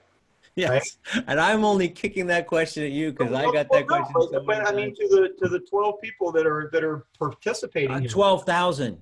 Yes. 0.68 0.98
Right? 1.16 1.24
And 1.28 1.40
I'm 1.40 1.64
only 1.64 1.88
kicking 1.88 2.28
that 2.28 2.46
question 2.46 2.84
at 2.84 2.92
you 2.92 3.12
because 3.12 3.34
I 3.34 3.46
got 3.46 3.70
that 3.72 3.72
well, 3.72 4.04
question. 4.04 4.14
No, 4.16 4.30
but, 4.32 4.46
but 4.46 4.68
I 4.68 4.74
mean 4.74 4.94
to 4.96 5.08
the 5.08 5.30
to 5.42 5.50
the 5.50 5.60
12 5.60 6.02
people 6.02 6.32
that 6.34 6.46
are 6.46 6.70
that 6.74 6.84
are 6.84 7.06
participating. 7.18 7.92
Uh, 7.92 8.02
twelve 8.02 8.46
thousand. 8.46 9.02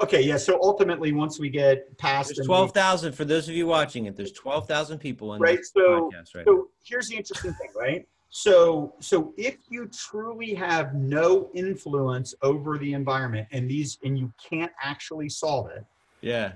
Okay, 0.00 0.20
yeah. 0.20 0.36
So 0.36 0.58
ultimately, 0.62 1.12
once 1.12 1.38
we 1.38 1.48
get 1.48 1.96
past 1.96 2.32
there's 2.36 2.46
twelve 2.46 2.72
thousand 2.72 3.12
for 3.12 3.24
those 3.24 3.48
of 3.48 3.54
you 3.54 3.66
watching 3.66 4.06
it. 4.06 4.16
There's 4.16 4.32
twelve 4.32 4.66
thousand 4.66 4.98
people 4.98 5.34
in 5.34 5.40
right. 5.40 5.64
so, 5.64 6.10
right 6.12 6.44
so 6.44 6.52
now. 6.52 6.64
here's 6.84 7.08
the 7.08 7.16
interesting 7.16 7.54
thing, 7.54 7.70
right? 7.74 8.06
So 8.28 8.94
so 9.00 9.32
if 9.38 9.56
you 9.70 9.88
truly 9.88 10.54
have 10.54 10.94
no 10.94 11.50
influence 11.54 12.34
over 12.42 12.76
the 12.76 12.92
environment 12.92 13.48
and 13.52 13.70
these 13.70 13.98
and 14.04 14.18
you 14.18 14.32
can't 14.42 14.72
actually 14.82 15.28
solve 15.28 15.70
it, 15.70 15.84
yeah, 16.20 16.52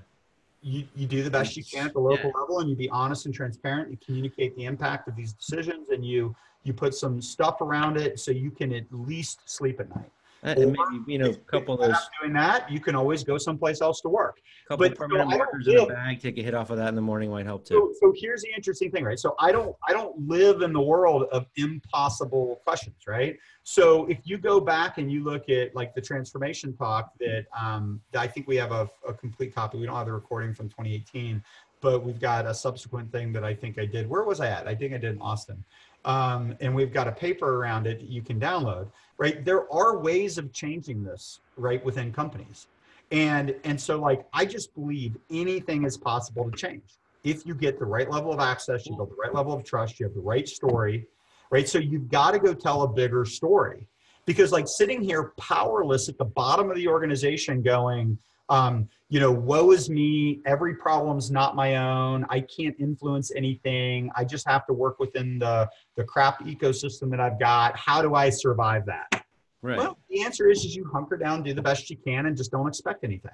you, 0.62 0.84
you 0.94 1.06
do 1.06 1.22
the 1.22 1.30
best 1.30 1.56
you 1.56 1.64
can 1.64 1.86
at 1.86 1.92
the 1.92 2.00
local 2.00 2.30
yeah. 2.34 2.40
level 2.40 2.60
and 2.60 2.68
you 2.68 2.76
be 2.76 2.88
honest 2.90 3.26
and 3.26 3.34
transparent 3.34 3.90
you 3.90 3.98
communicate 4.04 4.54
the 4.56 4.64
impact 4.64 5.08
of 5.08 5.16
these 5.16 5.32
decisions 5.32 5.88
and 5.90 6.04
you 6.04 6.34
you 6.62 6.72
put 6.72 6.94
some 6.94 7.22
stuff 7.22 7.60
around 7.60 7.96
it 7.96 8.18
so 8.18 8.30
you 8.30 8.50
can 8.50 8.72
at 8.72 8.84
least 8.90 9.40
sleep 9.46 9.80
at 9.80 9.88
night 9.90 10.10
Uh, 10.42 10.54
and 10.56 10.72
maybe 10.72 11.12
you 11.12 11.18
know, 11.18 11.30
a 11.30 11.34
couple 11.34 11.74
of 11.74 11.80
those. 11.80 11.96
Doing 12.20 12.32
that, 12.32 12.70
you 12.70 12.80
can 12.80 12.94
always 12.94 13.22
go 13.22 13.36
someplace 13.36 13.82
else 13.82 14.00
to 14.02 14.08
work. 14.08 14.40
couple 14.68 14.88
but, 14.88 14.96
permanent 14.96 15.30
so 15.30 15.36
markers 15.36 15.68
in 15.68 15.78
a 15.78 15.86
bag, 15.86 16.20
take 16.20 16.38
a 16.38 16.42
hit 16.42 16.54
off 16.54 16.70
of 16.70 16.78
that 16.78 16.88
in 16.88 16.94
the 16.94 17.02
morning 17.02 17.30
might 17.30 17.46
help 17.46 17.66
too. 17.66 17.94
So, 18.00 18.08
so 18.08 18.14
here's 18.16 18.42
the 18.42 18.48
interesting 18.56 18.90
thing, 18.90 19.04
right? 19.04 19.18
So 19.18 19.34
I 19.38 19.52
don't 19.52 19.76
I 19.86 19.92
don't 19.92 20.18
live 20.26 20.62
in 20.62 20.72
the 20.72 20.80
world 20.80 21.24
of 21.30 21.46
impossible 21.56 22.60
questions, 22.64 22.96
right? 23.06 23.36
So 23.64 24.06
if 24.06 24.18
you 24.24 24.38
go 24.38 24.60
back 24.60 24.98
and 24.98 25.12
you 25.12 25.22
look 25.22 25.48
at 25.50 25.74
like 25.74 25.94
the 25.94 26.00
transformation 26.00 26.74
talk 26.74 27.12
that 27.20 27.44
um, 27.58 28.00
I 28.16 28.26
think 28.26 28.48
we 28.48 28.56
have 28.56 28.72
a, 28.72 28.90
a 29.06 29.12
complete 29.12 29.54
copy. 29.54 29.78
We 29.78 29.86
don't 29.86 29.96
have 29.96 30.06
the 30.06 30.12
recording 30.12 30.54
from 30.54 30.68
2018, 30.70 31.42
but 31.80 32.02
we've 32.02 32.20
got 32.20 32.46
a 32.46 32.54
subsequent 32.54 33.12
thing 33.12 33.32
that 33.32 33.44
I 33.44 33.54
think 33.54 33.78
I 33.78 33.84
did. 33.84 34.08
Where 34.08 34.24
was 34.24 34.40
I 34.40 34.48
at? 34.48 34.66
I 34.66 34.74
think 34.74 34.94
I 34.94 34.98
did 34.98 35.14
in 35.14 35.20
Austin. 35.20 35.62
Um, 36.04 36.56
and 36.60 36.74
we've 36.74 36.92
got 36.92 37.08
a 37.08 37.12
paper 37.12 37.56
around 37.56 37.86
it 37.86 38.00
you 38.00 38.22
can 38.22 38.40
download, 38.40 38.88
right? 39.18 39.44
There 39.44 39.70
are 39.72 39.98
ways 39.98 40.38
of 40.38 40.52
changing 40.52 41.04
this, 41.04 41.40
right, 41.56 41.84
within 41.84 42.12
companies. 42.12 42.66
And 43.10 43.54
and 43.64 43.80
so 43.80 44.00
like 44.00 44.24
I 44.32 44.44
just 44.46 44.74
believe 44.74 45.16
anything 45.30 45.84
is 45.84 45.96
possible 45.96 46.50
to 46.50 46.56
change 46.56 47.00
if 47.24 47.44
you 47.46 47.54
get 47.54 47.78
the 47.78 47.84
right 47.84 48.10
level 48.10 48.32
of 48.32 48.40
access, 48.40 48.86
you 48.86 48.96
build 48.96 49.10
the 49.10 49.16
right 49.16 49.34
level 49.34 49.52
of 49.52 49.64
trust, 49.64 50.00
you 50.00 50.06
have 50.06 50.14
the 50.14 50.20
right 50.20 50.48
story, 50.48 51.06
right? 51.50 51.68
So 51.68 51.78
you've 51.78 52.08
got 52.08 52.32
to 52.32 52.38
go 52.38 52.54
tell 52.54 52.82
a 52.82 52.88
bigger 52.88 53.24
story 53.24 53.86
because 54.26 54.52
like 54.52 54.66
sitting 54.66 55.02
here 55.02 55.32
powerless 55.38 56.08
at 56.08 56.16
the 56.18 56.24
bottom 56.24 56.70
of 56.70 56.76
the 56.76 56.88
organization 56.88 57.62
going, 57.62 58.18
um, 58.50 58.88
you 59.08 59.20
know, 59.20 59.32
woe 59.32 59.70
is 59.70 59.88
me, 59.88 60.40
every 60.44 60.74
problem's 60.74 61.30
not 61.30 61.56
my 61.56 61.76
own, 61.76 62.26
I 62.28 62.40
can't 62.40 62.76
influence 62.78 63.32
anything, 63.34 64.10
I 64.16 64.24
just 64.24 64.46
have 64.46 64.66
to 64.66 64.72
work 64.72 64.98
within 64.98 65.38
the, 65.38 65.68
the 65.96 66.04
crap 66.04 66.44
ecosystem 66.44 67.10
that 67.10 67.20
I've 67.20 67.38
got. 67.38 67.76
How 67.76 68.02
do 68.02 68.14
I 68.14 68.28
survive 68.28 68.84
that? 68.86 69.24
Right. 69.62 69.78
Well, 69.78 69.98
the 70.08 70.22
answer 70.22 70.50
is, 70.50 70.64
is 70.64 70.74
you 70.74 70.84
hunker 70.92 71.16
down, 71.16 71.42
do 71.42 71.54
the 71.54 71.62
best 71.62 71.90
you 71.90 71.96
can, 71.96 72.26
and 72.26 72.36
just 72.36 72.50
don't 72.50 72.66
expect 72.66 73.04
anything. 73.04 73.30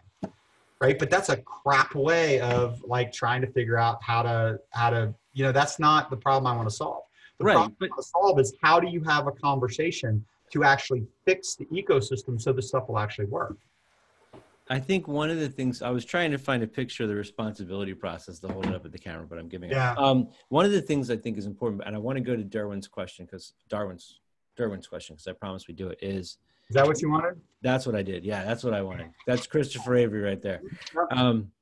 Right. 0.80 0.98
But 0.98 1.08
that's 1.08 1.30
a 1.30 1.36
crap 1.38 1.94
way 1.94 2.40
of 2.40 2.82
like 2.84 3.12
trying 3.12 3.40
to 3.40 3.46
figure 3.46 3.78
out 3.78 4.02
how 4.02 4.22
to 4.22 4.60
how 4.70 4.90
to, 4.90 5.14
you 5.32 5.42
know, 5.44 5.52
that's 5.52 5.78
not 5.78 6.10
the 6.10 6.16
problem 6.16 6.52
I 6.52 6.54
want 6.54 6.68
to 6.68 6.74
solve. 6.74 7.04
The 7.38 7.44
Right, 7.44 7.52
problem 7.54 7.76
but- 7.78 7.86
I 7.86 7.88
want 7.90 8.02
to 8.02 8.08
solve 8.08 8.40
is 8.40 8.54
how 8.62 8.80
do 8.80 8.88
you 8.88 9.02
have 9.04 9.26
a 9.26 9.32
conversation 9.32 10.24
to 10.52 10.64
actually 10.64 11.04
fix 11.24 11.54
the 11.54 11.64
ecosystem 11.66 12.40
so 12.40 12.52
the 12.52 12.62
stuff 12.62 12.88
will 12.88 12.98
actually 12.98 13.26
work. 13.26 13.56
I 14.68 14.80
think 14.80 15.06
one 15.06 15.30
of 15.30 15.38
the 15.38 15.48
things 15.48 15.80
I 15.80 15.90
was 15.90 16.04
trying 16.04 16.32
to 16.32 16.38
find 16.38 16.62
a 16.62 16.66
picture 16.66 17.04
of 17.04 17.08
the 17.08 17.14
responsibility 17.14 17.94
process 17.94 18.40
to 18.40 18.48
hold 18.48 18.66
it 18.66 18.74
up 18.74 18.84
at 18.84 18.90
the 18.92 18.98
camera, 18.98 19.24
but 19.26 19.38
I'm 19.38 19.48
giving 19.48 19.70
Yeah. 19.70 19.92
up. 19.92 19.98
Um, 19.98 20.28
one 20.48 20.64
of 20.64 20.72
the 20.72 20.82
things 20.82 21.08
I 21.10 21.16
think 21.16 21.38
is 21.38 21.46
important, 21.46 21.82
and 21.86 21.94
I 21.94 21.98
want 21.98 22.16
to 22.16 22.20
go 22.20 22.34
to 22.34 22.42
Darwin's 22.42 22.88
question 22.88 23.24
because 23.26 23.52
Darwin's 23.68 24.20
Darwin's 24.56 24.86
question 24.88 25.14
because 25.14 25.26
I 25.28 25.32
promised 25.34 25.68
we 25.68 25.74
do 25.74 25.88
it 25.88 25.98
is 26.02 26.38
Is 26.68 26.74
that 26.74 26.86
what 26.86 27.00
you 27.02 27.10
wanted? 27.10 27.40
that's 27.62 27.86
what 27.86 27.94
I 27.94 28.02
did. 28.02 28.24
Yeah, 28.24 28.42
that's 28.44 28.64
what 28.64 28.72
I 28.74 28.82
wanted. 28.82 29.10
That's 29.26 29.46
Christopher 29.46 29.94
Avery 29.96 30.22
right 30.22 30.40
there. 30.42 30.62
Um, 31.10 31.52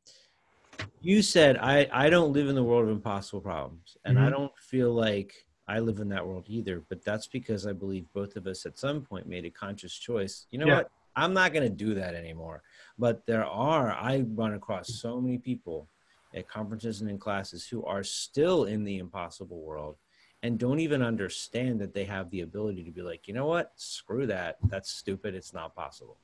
you 1.01 1.21
said 1.21 1.59
I 1.59 1.89
I 1.93 2.09
don't 2.09 2.33
live 2.33 2.49
in 2.49 2.55
the 2.55 2.63
world 2.65 2.85
of 2.85 2.91
impossible 2.91 3.41
problems, 3.43 3.97
and 4.05 4.19
I 4.19 4.29
Mhm. 4.29 4.31
don't 4.31 4.59
feel 4.59 4.93
like 4.95 5.35
I 5.67 5.81
live 5.81 5.99
in 5.99 6.09
that 6.11 6.27
world 6.27 6.45
either. 6.49 6.81
But 6.89 7.05
that's 7.05 7.27
because 7.27 7.67
I 7.67 7.73
believe 7.73 8.11
both 8.15 8.37
of 8.37 8.47
us 8.47 8.65
at 8.65 8.79
some 8.79 9.03
point 9.05 9.27
made 9.27 9.45
a 9.45 9.51
conscious 9.51 9.93
choice. 9.95 10.47
You 10.51 10.59
know 10.61 10.69
Yeah. 10.69 10.77
what? 10.77 10.91
I'm 11.17 11.35
not 11.35 11.53
going 11.53 11.65
to 11.65 11.75
do 11.75 11.95
that 11.95 12.15
anymore. 12.15 12.63
But 12.99 13.27
there 13.27 13.45
are 13.45 13.91
I 13.93 14.25
run 14.35 14.55
across 14.55 14.89
so 14.95 15.21
many 15.21 15.39
people 15.39 15.89
at 16.35 16.49
conferences 16.49 17.01
and 17.01 17.11
in 17.11 17.19
classes 17.19 17.67
who 17.67 17.85
are 17.85 18.03
still 18.03 18.65
in 18.65 18.85
the 18.85 18.99
impossible 18.99 19.61
world 19.61 19.97
and 20.43 20.59
don't 20.59 20.81
even 20.81 21.01
understand 21.03 21.81
that 21.81 21.95
they 21.95 22.05
have 22.05 22.29
the 22.31 22.43
ability 22.43 22.85
to 22.85 22.91
be 22.91 23.03
like, 23.03 23.27
you 23.27 23.35
know 23.35 23.47
what? 23.47 23.73
Screw 23.77 24.27
that. 24.27 24.59
That's 24.65 24.91
stupid. 24.91 25.35
It's 25.35 25.55
not 25.55 25.75
possible. 25.75 26.19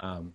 Um, 0.00 0.34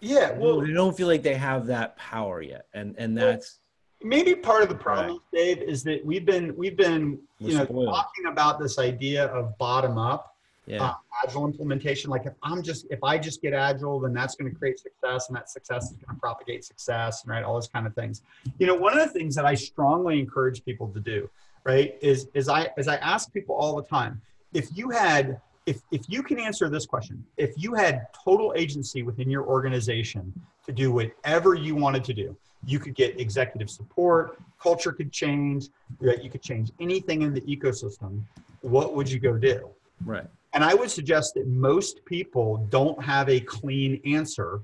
Yeah. 0.00 0.32
Well, 0.32 0.60
they 0.60 0.72
don't 0.72 0.96
feel 0.96 1.08
like 1.08 1.22
they 1.22 1.34
have 1.34 1.66
that 1.66 1.96
power 1.96 2.40
yet, 2.40 2.66
and 2.72 2.94
and 2.98 3.18
that's 3.18 3.58
maybe 4.00 4.34
part 4.34 4.62
of 4.62 4.68
the 4.68 4.74
problem, 4.76 5.20
Dave, 5.32 5.60
is 5.60 5.82
that 5.82 6.04
we've 6.06 6.24
been 6.24 6.56
we've 6.56 6.76
been 6.76 7.18
you 7.38 7.48
We're 7.48 7.58
know 7.58 7.64
spoiled. 7.64 7.88
talking 7.88 8.26
about 8.26 8.60
this 8.60 8.78
idea 8.78 9.26
of 9.26 9.58
bottom 9.58 9.98
up 9.98 10.36
yeah, 10.68 10.84
uh, 10.84 10.94
agile 11.24 11.46
implementation. 11.46 12.10
Like 12.10 12.26
if 12.26 12.34
I'm 12.42 12.62
just 12.62 12.86
if 12.90 13.02
I 13.02 13.18
just 13.18 13.40
get 13.40 13.54
agile, 13.54 13.98
then 14.00 14.12
that's 14.12 14.34
going 14.34 14.50
to 14.52 14.56
create 14.56 14.78
success, 14.78 15.28
and 15.28 15.36
that 15.36 15.48
success 15.48 15.90
is 15.90 15.96
going 15.96 16.14
to 16.14 16.20
propagate 16.20 16.64
success, 16.64 17.22
and 17.22 17.30
right, 17.30 17.42
all 17.42 17.54
those 17.54 17.68
kind 17.68 17.86
of 17.86 17.94
things. 17.94 18.22
You 18.58 18.66
know, 18.66 18.74
one 18.74 18.98
of 18.98 19.04
the 19.04 19.12
things 19.12 19.34
that 19.34 19.46
I 19.46 19.54
strongly 19.54 20.20
encourage 20.20 20.64
people 20.64 20.88
to 20.88 21.00
do, 21.00 21.30
right, 21.64 21.96
is 22.02 22.28
is 22.34 22.48
I 22.48 22.68
as 22.76 22.86
I 22.86 22.96
ask 22.96 23.32
people 23.32 23.54
all 23.54 23.76
the 23.76 23.82
time, 23.82 24.20
if 24.52 24.68
you 24.74 24.90
had 24.90 25.40
if 25.64 25.80
if 25.90 26.02
you 26.08 26.22
can 26.22 26.38
answer 26.38 26.68
this 26.68 26.86
question, 26.86 27.24
if 27.36 27.52
you 27.56 27.74
had 27.74 28.06
total 28.24 28.52
agency 28.56 29.02
within 29.02 29.30
your 29.30 29.44
organization 29.44 30.32
to 30.66 30.72
do 30.72 30.92
whatever 30.92 31.54
you 31.54 31.74
wanted 31.74 32.04
to 32.04 32.12
do, 32.14 32.36
you 32.66 32.78
could 32.78 32.94
get 32.94 33.18
executive 33.18 33.70
support, 33.70 34.38
culture 34.60 34.92
could 34.92 35.12
change, 35.12 35.68
right? 36.00 36.22
You 36.22 36.30
could 36.30 36.42
change 36.42 36.72
anything 36.80 37.22
in 37.22 37.32
the 37.32 37.40
ecosystem. 37.42 38.22
What 38.60 38.94
would 38.94 39.10
you 39.10 39.18
go 39.18 39.36
do? 39.36 39.70
right, 40.04 40.26
And 40.54 40.64
I 40.64 40.74
would 40.74 40.90
suggest 40.90 41.34
that 41.34 41.46
most 41.46 42.04
people 42.04 42.66
don't 42.70 43.02
have 43.02 43.28
a 43.28 43.40
clean 43.40 44.00
answer. 44.04 44.62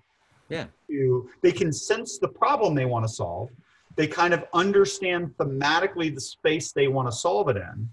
Yeah. 0.48 0.66
To, 0.88 1.28
they 1.42 1.52
can 1.52 1.72
sense 1.72 2.18
the 2.18 2.28
problem 2.28 2.74
they 2.74 2.86
want 2.86 3.06
to 3.06 3.12
solve. 3.12 3.50
They 3.96 4.06
kind 4.06 4.34
of 4.34 4.44
understand 4.52 5.34
thematically 5.38 6.14
the 6.14 6.20
space 6.20 6.72
they 6.72 6.88
want 6.88 7.08
to 7.08 7.12
solve 7.12 7.48
it 7.48 7.56
in, 7.56 7.88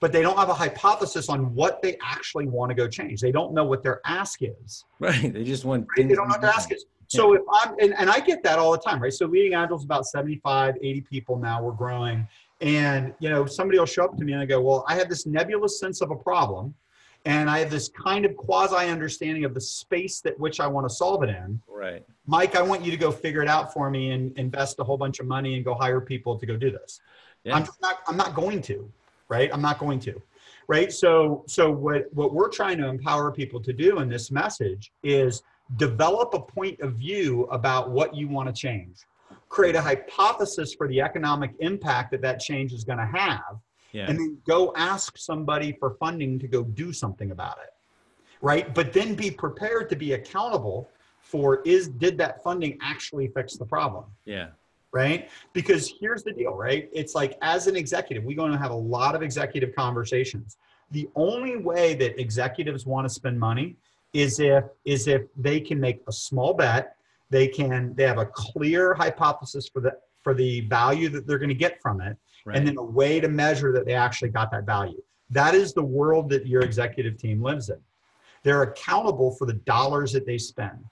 but 0.00 0.12
they 0.12 0.22
don't 0.22 0.36
have 0.36 0.48
a 0.48 0.54
hypothesis 0.54 1.28
on 1.28 1.54
what 1.54 1.82
they 1.82 1.96
actually 2.02 2.46
want 2.46 2.70
to 2.70 2.74
go 2.74 2.86
change. 2.86 3.20
They 3.20 3.32
don't 3.32 3.52
know 3.52 3.64
what 3.64 3.82
their 3.82 4.00
ask 4.04 4.40
is. 4.42 4.84
right. 5.00 5.32
They 5.32 5.44
just 5.44 5.64
want 5.64 5.86
Right? 5.96 6.08
They 6.08 6.14
don't 6.14 6.28
know 6.28 6.34
to 6.34 6.40
what 6.40 6.52
to 6.52 6.56
ask 6.56 6.72
is. 6.72 6.84
So 7.08 7.34
if 7.34 7.42
I'm, 7.52 7.74
and, 7.80 7.94
and 7.94 8.10
I 8.10 8.20
get 8.20 8.42
that 8.44 8.58
all 8.58 8.72
the 8.72 8.78
time, 8.78 9.00
right? 9.00 9.12
So 9.12 9.28
LeadingAgile 9.28 9.76
is 9.76 9.84
about 9.84 10.06
75, 10.06 10.76
80 10.80 11.00
people 11.02 11.38
now. 11.38 11.62
We're 11.62 11.72
growing. 11.72 12.26
And, 12.60 13.14
you 13.20 13.28
know, 13.28 13.46
somebody 13.46 13.78
will 13.78 13.86
show 13.86 14.04
up 14.04 14.16
to 14.16 14.24
me 14.24 14.32
and 14.32 14.42
I 14.42 14.46
go, 14.46 14.60
well, 14.60 14.84
I 14.88 14.94
have 14.94 15.08
this 15.08 15.26
nebulous 15.26 15.78
sense 15.78 16.00
of 16.00 16.10
a 16.10 16.16
problem. 16.16 16.74
And 17.26 17.48
I 17.48 17.58
have 17.60 17.70
this 17.70 17.88
kind 17.88 18.26
of 18.26 18.36
quasi 18.36 18.90
understanding 18.90 19.44
of 19.44 19.54
the 19.54 19.60
space 19.60 20.20
that 20.20 20.38
which 20.38 20.60
I 20.60 20.66
want 20.66 20.88
to 20.88 20.94
solve 20.94 21.22
it 21.22 21.30
in. 21.30 21.60
Right. 21.66 22.04
Mike, 22.26 22.54
I 22.54 22.62
want 22.62 22.84
you 22.84 22.90
to 22.90 22.96
go 22.96 23.10
figure 23.10 23.42
it 23.42 23.48
out 23.48 23.72
for 23.72 23.90
me 23.90 24.10
and 24.10 24.36
invest 24.38 24.78
a 24.78 24.84
whole 24.84 24.98
bunch 24.98 25.20
of 25.20 25.26
money 25.26 25.54
and 25.54 25.64
go 25.64 25.74
hire 25.74 26.00
people 26.00 26.38
to 26.38 26.44
go 26.44 26.56
do 26.56 26.70
this. 26.70 27.00
Yeah. 27.44 27.56
I'm 27.56 27.66
not, 27.80 28.00
I'm 28.06 28.16
not 28.16 28.34
going 28.34 28.60
to, 28.62 28.90
right? 29.28 29.50
I'm 29.52 29.62
not 29.62 29.78
going 29.78 30.00
to. 30.00 30.20
Right. 30.66 30.90
So 30.92 31.44
so 31.46 31.70
what 31.70 32.12
what 32.14 32.32
we're 32.32 32.48
trying 32.48 32.78
to 32.78 32.88
empower 32.88 33.30
people 33.30 33.60
to 33.60 33.72
do 33.72 34.00
in 34.00 34.08
this 34.08 34.30
message 34.30 34.92
is 35.02 35.42
develop 35.76 36.32
a 36.32 36.40
point 36.40 36.80
of 36.80 36.94
view 36.94 37.44
about 37.44 37.90
what 37.90 38.14
you 38.14 38.28
want 38.28 38.48
to 38.48 38.52
change. 38.54 38.98
Create 39.50 39.76
a 39.76 39.80
hypothesis 39.80 40.74
for 40.74 40.88
the 40.88 41.00
economic 41.00 41.54
impact 41.60 42.10
that 42.12 42.22
that 42.22 42.40
change 42.40 42.72
is 42.72 42.82
going 42.82 42.98
to 42.98 43.06
have 43.06 43.58
Yeah. 43.94 44.10
and 44.10 44.18
then 44.18 44.38
go 44.46 44.72
ask 44.76 45.16
somebody 45.16 45.72
for 45.72 45.96
funding 46.00 46.38
to 46.40 46.48
go 46.48 46.64
do 46.64 46.92
something 46.92 47.30
about 47.30 47.58
it 47.62 47.70
right? 48.44 48.74
But 48.74 48.92
then 48.92 49.14
be 49.14 49.30
prepared 49.30 49.88
to 49.88 49.96
be 49.96 50.12
accountable 50.12 50.90
for 51.20 51.62
is 51.62 51.88
did 51.88 52.18
that 52.18 52.42
funding 52.42 52.78
actually 52.82 53.28
fix 53.28 53.56
the 53.56 53.64
problem? 53.64 54.04
Yeah. 54.26 54.48
right? 54.92 55.28
Because 55.54 55.92
here's 55.98 56.22
the 56.22 56.32
deal 56.32 56.52
right? 56.52 56.88
It's 56.92 57.14
like 57.14 57.36
as 57.42 57.66
an 57.66 57.74
executive 57.74 58.22
we're 58.22 58.36
going 58.36 58.52
to 58.52 58.58
have 58.58 58.70
a 58.70 58.82
lot 58.96 59.16
of 59.16 59.22
executive 59.22 59.74
conversations. 59.74 60.58
The 60.90 61.08
only 61.16 61.56
way 61.56 61.94
that 61.94 62.20
executives 62.20 62.84
want 62.86 63.08
to 63.08 63.12
spend 63.12 63.40
money 63.40 63.76
is 64.12 64.38
if 64.38 64.64
is 64.84 65.08
if 65.08 65.22
they 65.36 65.58
can 65.58 65.80
make 65.80 66.02
a 66.06 66.12
small 66.12 66.54
bet 66.54 66.94
they 67.30 67.48
can 67.48 67.94
they 67.96 68.04
have 68.04 68.18
a 68.18 68.26
clear 68.26 68.94
hypothesis 68.94 69.68
for 69.72 69.80
the 69.80 69.92
for 70.22 70.34
the 70.34 70.60
value 70.62 71.08
that 71.08 71.26
they're 71.26 71.38
going 71.38 71.48
to 71.48 71.54
get 71.66 71.80
from 71.82 72.00
it 72.00 72.16
Right. 72.44 72.58
and 72.58 72.66
then 72.66 72.76
a 72.76 72.82
way 72.82 73.20
to 73.20 73.28
measure 73.28 73.72
that 73.72 73.86
they 73.86 73.94
actually 73.94 74.28
got 74.28 74.50
that 74.50 74.66
value. 74.66 75.00
That 75.30 75.54
is 75.54 75.72
the 75.72 75.82
world 75.82 76.28
that 76.28 76.46
your 76.46 76.60
executive 76.60 77.16
team 77.16 77.42
lives 77.42 77.70
in. 77.70 77.78
They're 78.42 78.62
accountable 78.62 79.30
for 79.32 79.46
the 79.46 79.54
dollars 79.54 80.12
that 80.12 80.26
they 80.26 80.36
spend. 80.36 80.84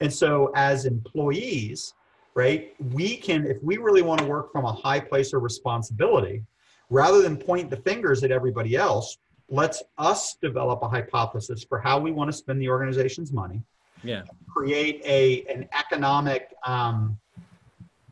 And 0.00 0.12
so, 0.12 0.50
as 0.56 0.86
employees, 0.86 1.94
right, 2.34 2.74
we 2.92 3.16
can, 3.16 3.46
if 3.46 3.62
we 3.62 3.76
really 3.76 4.02
want 4.02 4.20
to 4.20 4.26
work 4.26 4.50
from 4.50 4.64
a 4.64 4.72
high 4.72 4.98
place 4.98 5.32
of 5.32 5.42
responsibility, 5.42 6.42
rather 6.90 7.22
than 7.22 7.36
point 7.36 7.70
the 7.70 7.76
fingers 7.76 8.24
at 8.24 8.32
everybody 8.32 8.74
else, 8.74 9.18
let's 9.48 9.82
us 9.98 10.36
develop 10.42 10.82
a 10.82 10.88
hypothesis 10.88 11.64
for 11.64 11.78
how 11.78 12.00
we 12.00 12.10
want 12.10 12.28
to 12.28 12.36
spend 12.36 12.60
the 12.60 12.68
organization's 12.68 13.32
money 13.32 13.62
yeah. 14.02 14.22
create 14.48 15.02
a 15.04 15.44
an 15.52 15.68
economic 15.78 16.54
um, 16.64 17.18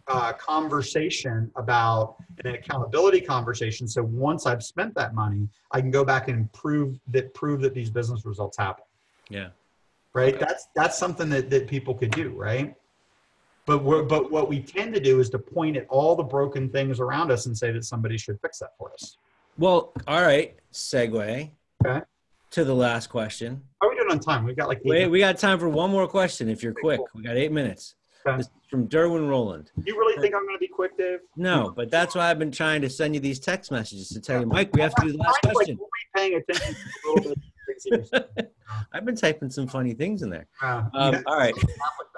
uh, 0.08 0.32
conversation 0.34 1.50
about 1.56 2.16
an 2.44 2.54
accountability 2.54 3.20
conversation. 3.20 3.88
So 3.88 4.02
once 4.04 4.46
I've 4.46 4.62
spent 4.62 4.94
that 4.94 5.14
money, 5.14 5.48
I 5.72 5.80
can 5.80 5.90
go 5.90 6.04
back 6.04 6.28
and 6.28 6.52
prove 6.52 6.98
that 7.08 7.34
prove 7.34 7.60
that 7.62 7.74
these 7.74 7.90
business 7.90 8.24
results 8.24 8.56
happen. 8.56 8.84
Yeah. 9.28 9.48
Right. 10.12 10.38
That's 10.38 10.68
that's 10.74 10.96
something 10.96 11.28
that, 11.30 11.50
that 11.50 11.66
people 11.66 11.94
could 11.94 12.12
do. 12.12 12.30
Right. 12.30 12.74
But 13.66 13.82
we're, 13.82 14.04
but 14.04 14.30
what 14.30 14.48
we 14.48 14.60
tend 14.60 14.94
to 14.94 15.00
do 15.00 15.18
is 15.18 15.28
to 15.30 15.40
point 15.40 15.76
at 15.76 15.86
all 15.88 16.14
the 16.14 16.22
broken 16.22 16.68
things 16.68 17.00
around 17.00 17.32
us 17.32 17.46
and 17.46 17.58
say 17.58 17.72
that 17.72 17.84
somebody 17.84 18.16
should 18.16 18.40
fix 18.40 18.60
that 18.60 18.70
for 18.78 18.92
us. 18.92 19.16
Well, 19.58 19.92
all 20.06 20.22
right. 20.22 20.56
Segue 20.72 21.50
Okay. 21.84 22.00
to 22.52 22.64
the 22.64 22.74
last 22.74 23.08
question. 23.08 23.60
Are 23.80 23.88
we 23.90 23.96
doing 23.96 24.10
on 24.10 24.20
time. 24.20 24.44
We've 24.44 24.56
got 24.56 24.68
like. 24.68 24.78
Wait, 24.84 24.98
minutes. 24.98 25.10
we 25.10 25.18
got 25.18 25.36
time 25.38 25.58
for 25.58 25.68
one 25.68 25.90
more 25.90 26.06
question. 26.06 26.48
If 26.48 26.62
you're 26.62 26.72
Okay, 26.72 26.80
quick, 26.80 26.98
cool. 26.98 27.08
we 27.16 27.22
got 27.22 27.36
eight 27.36 27.50
minutes. 27.50 27.96
Okay. 28.26 28.36
This 28.38 28.46
is 28.46 28.52
from 28.68 28.88
Derwin 28.88 29.28
Roland. 29.28 29.70
You 29.84 29.96
really 29.98 30.20
think 30.20 30.34
I'm 30.34 30.42
going 30.44 30.56
to 30.56 30.60
be 30.60 30.68
quick, 30.68 30.96
Dave? 30.98 31.20
No, 31.36 31.72
but 31.76 31.90
that's 31.90 32.14
why 32.14 32.30
I've 32.30 32.38
been 32.38 32.50
trying 32.50 32.82
to 32.82 32.90
send 32.90 33.14
you 33.14 33.20
these 33.20 33.38
text 33.38 33.70
messages 33.70 34.08
to 34.10 34.20
tell 34.20 34.40
you, 34.40 34.46
Mike, 34.46 34.74
we 34.74 34.80
have 34.80 34.94
to 34.96 35.06
do 35.06 35.12
the 35.12 35.18
last 35.18 35.38
I'm 35.44 35.48
like 35.48 35.54
question. 35.56 35.78
only 35.80 35.90
paying 36.30 36.40
attention 36.48 36.74
a 36.74 37.08
little 37.08 37.22
bit. 37.30 37.32
of 37.38 37.42
things 37.66 37.84
that 37.84 37.90
you're 37.90 38.04
saying. 38.04 38.50
I've 38.92 39.04
been 39.04 39.16
typing 39.16 39.50
some 39.50 39.66
funny 39.68 39.94
things 39.94 40.22
in 40.22 40.30
there. 40.30 40.46
Uh, 40.60 40.84
Um, 40.94 41.14
yeah, 41.14 41.22
all 41.26 41.36
right. 41.38 41.54
Catholic 41.54 41.68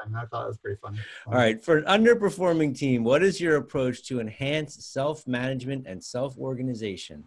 thing. 0.05 0.15
I 0.17 0.25
thought 0.27 0.45
it 0.45 0.49
was 0.49 0.59
pretty 0.59 0.79
funny. 0.83 0.99
All 1.27 1.35
right. 1.35 1.63
For 1.63 1.77
an 1.79 1.85
underperforming 1.85 2.77
team, 2.79 3.05
what 3.05 3.23
is 3.23 3.41
your 3.41 3.57
approach 3.57 4.07
to 4.09 4.21
enhance 4.21 4.85
self 4.87 5.27
management 5.27 5.87
and 5.87 6.03
self 6.03 6.37
organization? 6.39 7.25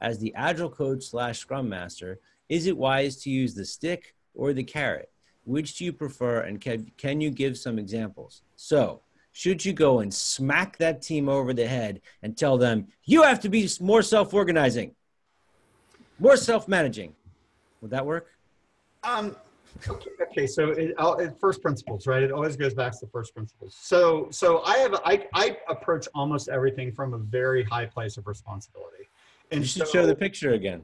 As 0.00 0.18
the 0.18 0.34
agile 0.34 0.70
coach 0.70 1.04
slash 1.04 1.38
scrum 1.38 1.68
master, 1.68 2.18
is 2.48 2.66
it 2.66 2.76
wise 2.76 3.16
to 3.22 3.30
use 3.30 3.54
the 3.54 3.64
stick 3.64 4.14
or 4.34 4.52
the 4.52 4.64
carrot? 4.64 5.10
Which 5.44 5.76
do 5.76 5.84
you 5.84 5.92
prefer? 5.92 6.40
And 6.40 6.60
can, 6.60 6.90
can 6.96 7.20
you 7.20 7.30
give 7.30 7.58
some 7.58 7.78
examples? 7.78 8.42
So, 8.56 9.00
should 9.32 9.64
you 9.64 9.72
go 9.72 10.00
and 10.00 10.12
smack 10.12 10.76
that 10.78 11.02
team 11.02 11.28
over 11.28 11.52
the 11.52 11.66
head 11.66 12.00
and 12.22 12.36
tell 12.36 12.58
them, 12.58 12.86
you 13.04 13.22
have 13.22 13.40
to 13.40 13.48
be 13.48 13.68
more 13.80 14.02
self 14.02 14.34
organizing, 14.34 14.94
more 16.18 16.36
self 16.36 16.68
managing? 16.68 17.14
Would 17.80 17.90
that 17.90 18.04
work? 18.04 18.28
Um, 19.02 19.34
okay, 19.88 20.10
okay, 20.30 20.46
so 20.46 20.68
it, 20.68 20.94
it, 20.98 21.34
first 21.40 21.62
principles, 21.62 22.06
right? 22.06 22.22
It 22.22 22.30
always 22.30 22.56
goes 22.56 22.74
back 22.74 22.92
to 22.92 22.98
the 23.00 23.10
first 23.10 23.34
principles. 23.34 23.76
So, 23.80 24.28
so 24.30 24.62
I 24.64 24.76
have 24.78 24.94
I, 25.04 25.26
I 25.34 25.56
approach 25.68 26.06
almost 26.14 26.48
everything 26.48 26.92
from 26.92 27.14
a 27.14 27.18
very 27.18 27.64
high 27.64 27.86
place 27.86 28.18
of 28.18 28.26
responsibility. 28.26 29.08
And 29.50 29.62
You 29.62 29.66
should 29.66 29.86
so, 29.88 29.92
show 29.92 30.06
the 30.06 30.14
picture 30.14 30.52
again. 30.52 30.82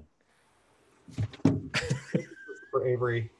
Christopher 2.70 2.88
Avery. 2.88 3.30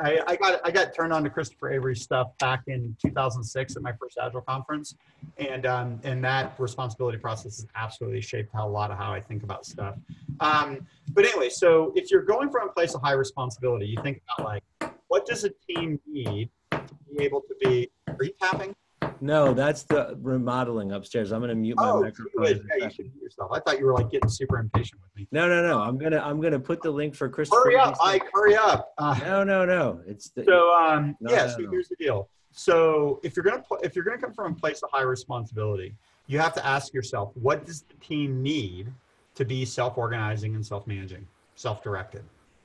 I, 0.00 0.20
I 0.26 0.36
got 0.36 0.60
I 0.64 0.70
got 0.70 0.94
turned 0.94 1.12
on 1.12 1.24
to 1.24 1.30
Christopher 1.30 1.72
Avery 1.72 1.96
stuff 1.96 2.28
back 2.38 2.62
in 2.66 2.96
2006 3.04 3.76
at 3.76 3.82
my 3.82 3.92
first 3.92 4.18
Agile 4.22 4.40
conference, 4.42 4.94
and 5.38 5.66
um, 5.66 6.00
and 6.04 6.22
that 6.24 6.54
responsibility 6.58 7.18
process 7.18 7.56
has 7.56 7.66
absolutely 7.74 8.20
shaped 8.20 8.50
how 8.52 8.68
a 8.68 8.70
lot 8.70 8.90
of 8.90 8.98
how 8.98 9.12
I 9.12 9.20
think 9.20 9.42
about 9.42 9.66
stuff. 9.66 9.96
Um, 10.40 10.86
but 11.12 11.24
anyway, 11.24 11.48
so 11.48 11.92
if 11.96 12.10
you're 12.10 12.22
going 12.22 12.50
from 12.50 12.68
a 12.68 12.72
place 12.72 12.94
of 12.94 13.02
high 13.02 13.12
responsibility, 13.12 13.86
you 13.86 14.00
think 14.02 14.22
about 14.38 14.46
like 14.46 14.92
what 15.08 15.26
does 15.26 15.44
a 15.44 15.50
team 15.68 15.98
need 16.06 16.50
to 16.70 16.80
be 17.16 17.24
able 17.24 17.40
to 17.40 17.54
be? 17.60 17.90
Are 18.06 18.24
you 18.24 18.32
tapping? 18.40 18.74
No, 19.20 19.52
that's 19.52 19.82
the 19.84 20.16
remodeling 20.20 20.92
upstairs. 20.92 21.32
I'm 21.32 21.40
going 21.40 21.48
to 21.50 21.54
mute 21.54 21.76
my 21.76 21.90
Oh, 21.90 22.02
microphone. 22.02 22.44
yeah, 22.44 22.84
you 22.84 22.90
should 22.90 23.06
mute 23.06 23.22
yourself. 23.22 23.50
I 23.52 23.60
thought 23.60 23.78
you 23.78 23.86
were 23.86 23.94
like 23.94 24.10
getting 24.10 24.28
super 24.28 24.58
impatient 24.58 25.00
with 25.02 25.14
me. 25.16 25.28
No, 25.32 25.48
no, 25.48 25.66
no. 25.66 25.80
I'm 25.80 25.98
gonna 25.98 26.18
I'm 26.18 26.40
gonna 26.40 26.60
put 26.60 26.82
the 26.82 26.90
link 26.90 27.14
for 27.14 27.28
Christopher. 27.28 27.62
Hurry 27.64 27.76
up, 27.76 27.92
Easton. 27.92 28.08
Ike! 28.08 28.22
Hurry 28.32 28.56
up! 28.56 28.92
Uh, 28.98 29.18
No, 29.24 29.44
no, 29.44 29.64
no. 29.64 30.00
It's 30.06 30.30
the, 30.30 30.44
So 30.44 30.74
um, 30.74 31.16
No, 31.20 31.30
yeah, 31.32 31.46
no, 31.46 31.48
so 31.48 31.58
no. 31.60 31.70
here's 31.70 31.88
the 31.88 31.96
deal. 31.96 32.28
So 32.52 33.20
if 33.22 33.36
you're 33.36 33.44
gonna 33.44 33.62
if 33.82 33.94
you're 33.94 34.04
gonna 34.04 34.18
come 34.18 34.32
from 34.32 34.52
a 34.52 34.54
place 34.54 34.82
of 34.82 34.90
high 34.90 35.02
responsibility, 35.02 35.94
you 36.26 36.38
have 36.38 36.54
to 36.54 36.64
ask 36.66 36.92
yourself, 36.94 37.32
what 37.34 37.64
does 37.66 37.82
the 37.82 37.94
team 38.04 38.42
need 38.42 38.92
to 39.34 39.44
be 39.44 39.64
self-organizing 39.64 40.54
and 40.56 40.64
self-managing, 40.66 41.26
self-directed, 41.54 42.22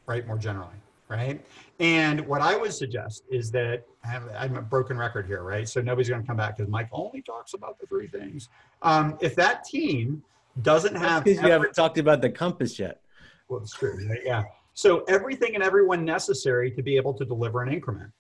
right? 0.07 0.25
More 0.27 0.37
generally, 0.37 0.75
right? 1.07 1.43
And 1.79 2.25
what 2.27 2.41
I 2.41 2.55
would 2.55 2.73
suggest 2.73 3.23
is 3.29 3.51
that 3.51 3.83
I 4.03 4.07
have, 4.07 4.23
I'm 4.37 4.55
a 4.55 4.61
broken 4.61 4.97
record 4.97 5.25
here, 5.25 5.43
right? 5.43 5.67
So 5.67 5.81
nobody's 5.81 6.09
gonna 6.09 6.23
come 6.23 6.37
back 6.37 6.57
because 6.57 6.69
Mike 6.69 6.89
only 6.91 7.21
talks 7.21 7.53
about 7.53 7.79
the 7.79 7.87
three 7.87 8.07
things. 8.07 8.49
Um, 8.81 9.17
if 9.21 9.35
that 9.35 9.63
team 9.63 10.23
doesn't 10.61 10.95
have 10.95 11.23
because 11.23 11.41
you 11.41 11.49
haven't 11.49 11.73
talked 11.73 11.97
about 11.97 12.21
the 12.21 12.29
compass 12.29 12.77
yet. 12.77 13.01
well, 13.47 13.61
it's 13.61 13.73
true. 13.73 14.07
Right? 14.07 14.21
Yeah. 14.23 14.43
So 14.73 15.03
everything 15.07 15.55
and 15.55 15.63
everyone 15.63 16.03
necessary 16.05 16.71
to 16.71 16.81
be 16.81 16.95
able 16.95 17.13
to 17.15 17.25
deliver 17.25 17.61
an 17.61 17.71
increment, 17.71 18.11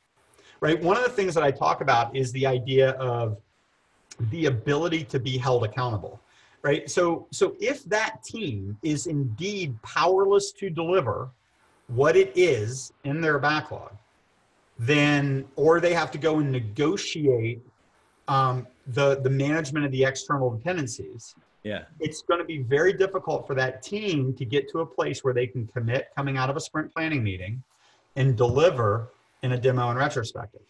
right? 0.59 0.81
One 0.81 0.97
of 0.97 1.03
the 1.03 1.09
things 1.09 1.33
that 1.35 1.43
I 1.43 1.51
talk 1.51 1.81
about 1.81 2.15
is 2.15 2.31
the 2.31 2.45
idea 2.45 2.91
of 2.91 3.37
the 4.29 4.45
ability 4.45 5.03
to 5.05 5.19
be 5.19 5.37
held 5.37 5.63
accountable, 5.63 6.19
right? 6.61 6.89
So, 6.89 7.27
so 7.31 7.55
if 7.59 7.83
that 7.85 8.23
team 8.23 8.77
is 8.83 9.07
indeed 9.07 9.79
powerless 9.81 10.51
to 10.53 10.69
deliver 10.69 11.31
what 11.87 12.15
it 12.15 12.31
is 12.35 12.91
in 13.03 13.21
their 13.21 13.39
backlog, 13.39 13.91
then, 14.79 15.45
or 15.55 15.79
they 15.79 15.93
have 15.93 16.11
to 16.11 16.17
go 16.17 16.39
and 16.39 16.51
negotiate 16.51 17.61
um, 18.27 18.67
the 18.87 19.19
the 19.21 19.29
management 19.29 19.85
of 19.85 19.91
the 19.91 20.03
external 20.03 20.49
dependencies 20.49 21.35
Yeah. 21.63 21.83
it's 21.99 22.21
going 22.21 22.39
to 22.39 22.45
be 22.45 22.59
very 22.59 22.93
difficult 22.93 23.47
for 23.47 23.55
that 23.55 23.81
team 23.81 24.33
to 24.35 24.45
get 24.45 24.69
to 24.71 24.79
a 24.79 24.85
place 24.85 25.23
where 25.23 25.33
they 25.33 25.47
can 25.47 25.67
commit 25.67 26.09
coming 26.15 26.37
out 26.37 26.49
of 26.49 26.55
a 26.57 26.59
sprint 26.59 26.93
planning 26.93 27.23
meeting 27.23 27.63
and 28.15 28.35
deliver 28.35 29.09
in 29.43 29.53
a 29.53 29.57
demo 29.57 29.89
and 29.89 29.97
retrospective. 29.99 30.61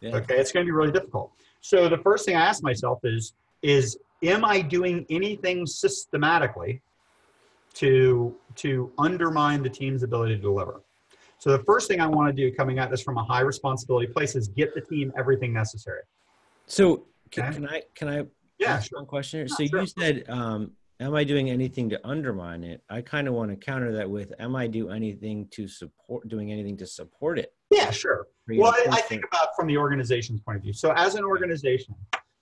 Yeah. 0.00 0.16
Okay, 0.16 0.36
it's 0.36 0.52
going 0.52 0.64
to 0.64 0.68
be 0.70 0.72
really 0.72 0.92
difficult. 0.92 1.30
So 1.60 1.88
the 1.88 1.98
first 1.98 2.24
thing 2.24 2.36
I 2.36 2.42
ask 2.42 2.62
myself 2.62 3.00
is 3.04 3.34
is 3.62 3.98
am 4.22 4.44
I 4.44 4.60
doing 4.62 5.04
anything 5.10 5.66
systematically 5.66 6.80
to 7.74 8.36
to 8.56 8.92
undermine 8.98 9.62
the 9.62 9.70
team's 9.70 10.02
ability 10.02 10.36
to 10.36 10.42
deliver? 10.42 10.82
So 11.38 11.56
the 11.56 11.64
first 11.64 11.88
thing 11.88 12.00
I 12.00 12.06
want 12.06 12.34
to 12.34 12.48
do 12.50 12.54
coming 12.54 12.78
at 12.78 12.90
this 12.90 13.02
from 13.02 13.16
a 13.16 13.24
high 13.24 13.40
responsibility 13.40 14.06
place 14.06 14.36
is 14.36 14.48
get 14.48 14.74
the 14.74 14.80
team 14.82 15.12
everything 15.16 15.52
necessary. 15.52 16.02
So 16.66 17.06
can, 17.30 17.44
Okay. 17.44 17.54
can 17.54 17.68
I 17.68 17.82
can 17.94 18.08
I 18.08 18.26
Yeah, 18.58 18.74
ask 18.74 18.90
sure. 18.90 18.98
one 18.98 19.06
question? 19.06 19.38
here? 19.40 19.46
Yeah, 19.48 19.56
so 19.56 19.64
sure. 19.66 19.80
you 19.80 19.86
said, 19.86 20.24
um, 20.28 20.72
am 20.98 21.14
I 21.14 21.24
doing 21.24 21.48
anything 21.48 21.88
to 21.90 22.06
undermine 22.06 22.62
it? 22.64 22.82
I 22.90 23.00
kind 23.00 23.26
of 23.28 23.34
want 23.34 23.50
to 23.50 23.56
counter 23.56 23.92
that 23.92 24.10
with, 24.10 24.32
am 24.38 24.54
I 24.54 24.66
do 24.66 24.90
anything 24.90 25.48
to 25.52 25.66
support 25.66 26.28
doing 26.28 26.52
anything 26.52 26.76
to 26.78 26.86
support 26.86 27.38
it? 27.38 27.54
Yeah, 27.70 27.90
sure. 27.90 28.26
Well, 28.48 28.72
I, 28.74 28.84
culture- 28.84 29.02
think 29.08 29.24
about 29.24 29.48
from 29.56 29.68
the 29.68 29.78
organization's 29.78 30.40
point 30.40 30.56
of 30.56 30.62
view. 30.62 30.72
So 30.74 30.92
as 30.92 31.14
an 31.14 31.24
organization, 31.24 31.94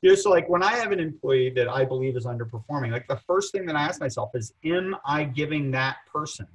you 0.03 0.11
know, 0.11 0.14
so 0.14 0.30
like 0.30 0.49
when 0.49 0.62
I 0.62 0.76
have 0.76 0.92
an 0.92 1.01
employee 1.01 1.51
that 1.51 1.68
I 1.68 1.84
believe 1.84 2.16
is 2.16 2.24
underperforming, 2.24 2.92
like 2.92 3.09
the 3.09 3.16
first 3.26 3.53
thing 3.53 3.66
that 3.66 3.76
I 3.76 3.82
ask 3.82 4.01
myself 4.01 4.30
is, 4.34 4.53
am 4.64 4.96
I 5.05 5.24
giving 5.24 5.70
that 5.72 5.96
person 6.12 6.46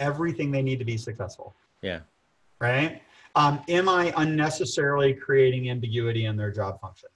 everything 0.00 0.50
they 0.50 0.62
need 0.62 0.78
to 0.80 0.84
be 0.84 0.98
successful? 0.98 1.54
Yeah. 1.80 2.00
Right? 2.60 3.02
Um, 3.36 3.60
am 3.68 3.88
I 3.88 4.12
unnecessarily 4.16 5.14
creating 5.14 5.70
ambiguity 5.70 6.26
in 6.26 6.36
their 6.36 6.50
job 6.50 6.80
function? 6.80 7.08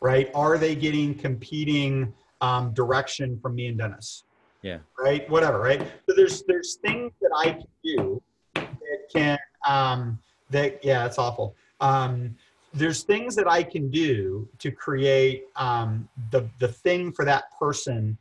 Right? 0.00 0.30
Are 0.34 0.58
they 0.58 0.74
getting 0.74 1.14
competing 1.14 2.12
um, 2.40 2.74
direction 2.74 3.38
from 3.40 3.54
me 3.54 3.68
and 3.68 3.78
Dennis? 3.78 4.24
Yeah. 4.62 4.78
Right? 4.98 5.28
Whatever. 5.30 5.60
Right? 5.60 5.80
So 6.08 6.14
there's 6.14 6.42
there's 6.46 6.76
things 6.76 7.12
that 7.20 7.30
I 7.36 7.52
can 7.52 7.66
do 7.82 8.22
that 8.54 9.08
can 9.12 9.38
um, 9.66 10.18
that 10.50 10.84
yeah, 10.84 11.06
it's 11.06 11.18
awful. 11.18 11.56
Um, 11.80 12.36
there's 12.74 13.02
things 13.02 13.34
that 13.36 13.48
I 13.48 13.62
can 13.62 13.90
do 13.90 14.48
to 14.58 14.70
create 14.70 15.44
um, 15.56 16.08
the 16.30 16.48
the 16.58 16.68
thing 16.68 17.12
for 17.12 17.24
that 17.24 17.44
person 17.58 18.16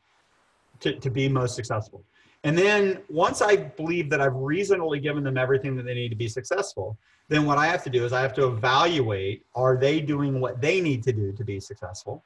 to, 0.82 1.00
to 1.00 1.10
be 1.10 1.30
most 1.30 1.56
successful. 1.56 2.04
And 2.44 2.58
then 2.58 3.00
once 3.08 3.42
I 3.42 3.56
believe 3.56 4.10
that 4.10 4.20
I've 4.20 4.36
reasonably 4.36 5.00
given 5.00 5.24
them 5.24 5.38
everything 5.38 5.76
that 5.76 5.84
they 5.84 5.94
need 5.94 6.10
to 6.10 6.16
be 6.16 6.28
successful, 6.28 6.98
then 7.30 7.46
what 7.46 7.58
I 7.58 7.68
have 7.68 7.84
to 7.84 7.90
do 7.90 8.04
is 8.04 8.14
I 8.14 8.22
have 8.22 8.34
to 8.34 8.48
evaluate 8.48 9.46
are 9.56 9.78
they 9.78 10.02
doing 10.02 10.42
what 10.42 10.60
they 10.60 10.82
need 10.82 11.04
to 11.04 11.14
do 11.14 11.32
to 11.34 11.44
be 11.44 11.60
successful? 11.60 12.24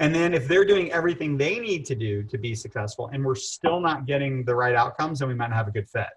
And 0.00 0.14
then 0.14 0.34
if 0.34 0.48
they're 0.48 0.64
doing 0.64 0.90
everything 0.90 1.36
they 1.36 1.60
need 1.60 1.84
to 1.86 1.94
do 1.94 2.24
to 2.24 2.36
be 2.36 2.54
successful 2.54 3.10
and 3.12 3.24
we're 3.24 3.36
still 3.36 3.80
not 3.80 4.06
getting 4.06 4.44
the 4.44 4.54
right 4.54 4.74
outcomes, 4.74 5.20
then 5.20 5.28
we 5.28 5.34
might 5.34 5.50
not 5.50 5.56
have 5.56 5.68
a 5.68 5.70
good 5.70 5.88
fit. 5.88 6.08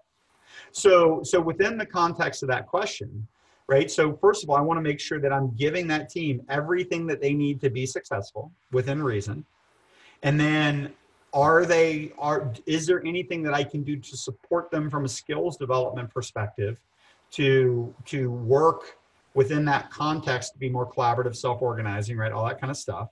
So 0.72 1.20
so 1.22 1.40
within 1.40 1.78
the 1.78 1.86
context 1.86 2.42
of 2.42 2.48
that 2.48 2.66
question, 2.66 3.26
right? 3.68 3.90
So 3.90 4.16
first 4.16 4.44
of 4.44 4.50
all, 4.50 4.56
I 4.56 4.60
want 4.60 4.78
to 4.78 4.82
make 4.82 5.00
sure 5.00 5.20
that 5.20 5.32
I'm 5.32 5.54
giving 5.56 5.86
that 5.88 6.08
team 6.08 6.42
everything 6.48 7.06
that 7.08 7.20
they 7.20 7.34
need 7.34 7.60
to 7.62 7.70
be 7.70 7.86
successful 7.86 8.52
within 8.72 9.02
reason. 9.02 9.44
And 10.22 10.38
then 10.38 10.92
are 11.32 11.66
they 11.66 12.12
are 12.18 12.52
is 12.64 12.86
there 12.86 13.04
anything 13.04 13.42
that 13.42 13.54
I 13.54 13.64
can 13.64 13.82
do 13.82 13.96
to 13.96 14.16
support 14.16 14.70
them 14.70 14.88
from 14.88 15.04
a 15.04 15.08
skills 15.08 15.56
development 15.56 16.12
perspective 16.12 16.78
to 17.32 17.94
to 18.06 18.30
work 18.30 18.98
within 19.34 19.64
that 19.66 19.90
context 19.90 20.54
to 20.54 20.58
be 20.58 20.70
more 20.70 20.90
collaborative, 20.90 21.36
self-organizing, 21.36 22.16
right? 22.16 22.32
All 22.32 22.46
that 22.46 22.58
kind 22.58 22.70
of 22.70 22.76
stuff. 22.76 23.10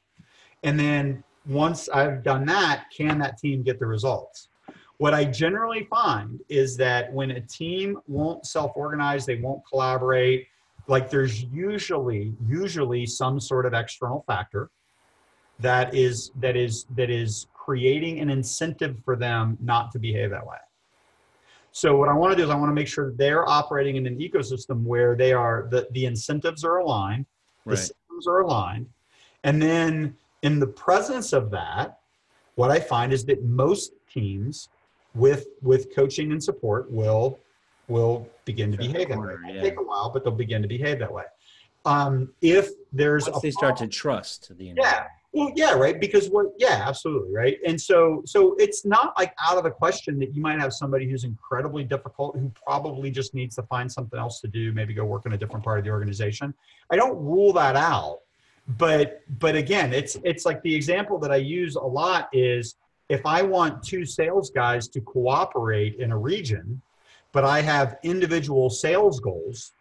And 0.62 0.80
then 0.80 1.22
once 1.46 1.90
I've 1.90 2.22
done 2.22 2.46
that, 2.46 2.86
can 2.96 3.18
that 3.18 3.36
team 3.36 3.62
get 3.62 3.78
the 3.78 3.86
results? 3.86 4.48
What 4.99 5.12
I 5.12 5.24
generally 5.24 5.84
find 5.90 6.40
is 6.49 6.76
that 6.76 7.12
when 7.12 7.32
a 7.32 7.40
team 7.40 7.99
won't 8.07 8.47
self-organize, 8.47 9.26
they 9.26 9.36
won't 9.36 9.62
collaborate, 9.68 10.47
like 10.86 11.11
there's 11.11 11.42
usually 11.45 12.34
usually 12.47 13.07
some 13.07 13.40
sort 13.40 13.66
of 13.66 13.74
external 13.74 14.22
factor 14.26 14.70
that 15.59 15.95
is 15.95 16.30
that 16.40 16.57
is 16.57 16.86
that 16.97 17.11
is 17.11 17.47
creating 17.55 18.20
an 18.20 18.28
incentive 18.28 18.99
for 19.05 19.16
them 19.16 19.57
not 19.61 19.90
to 19.92 19.99
behave 19.99 20.30
that 20.30 20.47
way. 20.47 20.57
So 21.72 21.97
what 21.97 22.09
I 22.09 22.12
want 22.12 22.32
to 22.32 22.36
do 22.36 22.45
is 22.45 22.51
I 22.51 22.55
want 22.55 22.70
to 22.70 22.74
make 22.74 22.86
sure 22.86 23.12
they're 23.16 23.49
operating 23.49 23.97
in 23.97 24.07
an 24.07 24.18
ecosystem 24.18 24.82
where 24.82 25.16
they 25.16 25.32
are 25.32 25.66
the, 25.70 25.88
the 25.90 26.07
incentives 26.07 26.64
are 26.64 26.78
aligned, 26.78 27.26
the 27.64 27.70
Right. 27.70 27.78
systems 27.78 28.26
are 28.28 28.40
aligned, 28.40 28.88
and 29.42 29.61
then 29.61 30.16
in 30.42 30.61
the 30.61 30.66
presence 30.66 31.32
of 31.32 31.51
that, 31.51 31.99
what 32.55 32.70
I 32.70 32.78
find 32.78 33.12
is 33.12 33.24
that 33.24 33.42
most 33.42 33.92
teams 34.09 34.68
with 35.14 35.46
with 35.62 35.94
coaching 35.94 36.32
and 36.32 36.42
support 36.42 36.90
will 36.90 37.38
will 37.88 38.28
begin 38.44 38.72
to 38.72 38.78
behave 38.78 39.08
that 39.08 39.18
way. 39.18 39.34
Yeah. 39.46 39.62
take 39.62 39.78
a 39.78 39.82
while, 39.82 40.10
but 40.10 40.24
they'll 40.24 40.32
begin 40.32 40.62
to 40.62 40.68
behave 40.68 40.98
that 40.98 41.12
way. 41.12 41.24
Um, 41.84 42.32
if 42.40 42.70
there's 42.92 43.28
Once 43.28 43.38
a 43.38 43.40
they 43.42 43.50
start 43.50 43.76
to 43.78 43.86
trust 43.86 44.56
the 44.56 44.72
yeah. 44.76 45.06
Well, 45.34 45.50
yeah, 45.56 45.72
right. 45.72 46.00
Because 46.00 46.30
what? 46.30 46.46
Yeah, 46.58 46.84
absolutely, 46.86 47.34
right. 47.34 47.58
And 47.66 47.78
so, 47.78 48.22
so 48.24 48.54
it's 48.56 48.84
not 48.84 49.18
like 49.18 49.34
out 49.44 49.58
of 49.58 49.64
the 49.64 49.70
question 49.70 50.16
that 50.20 50.32
you 50.32 50.40
might 50.40 50.60
have 50.60 50.72
somebody 50.72 51.10
who's 51.10 51.24
incredibly 51.24 51.82
difficult, 51.82 52.36
who 52.38 52.52
probably 52.64 53.10
just 53.10 53.34
needs 53.34 53.56
to 53.56 53.64
find 53.64 53.90
something 53.90 54.18
else 54.18 54.40
to 54.42 54.48
do, 54.48 54.72
maybe 54.72 54.94
go 54.94 55.04
work 55.04 55.26
in 55.26 55.32
a 55.32 55.36
different 55.36 55.64
part 55.64 55.80
of 55.80 55.84
the 55.84 55.90
organization. 55.90 56.54
I 56.88 56.94
don't 56.94 57.16
rule 57.16 57.52
that 57.54 57.74
out, 57.74 58.20
but 58.78 59.22
but 59.40 59.56
again, 59.56 59.92
it's 59.92 60.16
it's 60.22 60.46
like 60.46 60.62
the 60.62 60.72
example 60.72 61.18
that 61.18 61.32
I 61.32 61.36
use 61.36 61.74
a 61.74 61.80
lot 61.80 62.28
is 62.32 62.76
if 63.09 63.24
I 63.26 63.42
want 63.42 63.82
two 63.82 64.05
sales 64.05 64.50
guys 64.50 64.88
to 64.88 65.00
cooperate 65.00 65.96
in 65.96 66.11
a 66.11 66.18
region, 66.18 66.80
but 67.32 67.44
I 67.44 67.61
have 67.61 67.98
individual 68.02 68.70
sales 68.70 69.20
goals 69.20 69.72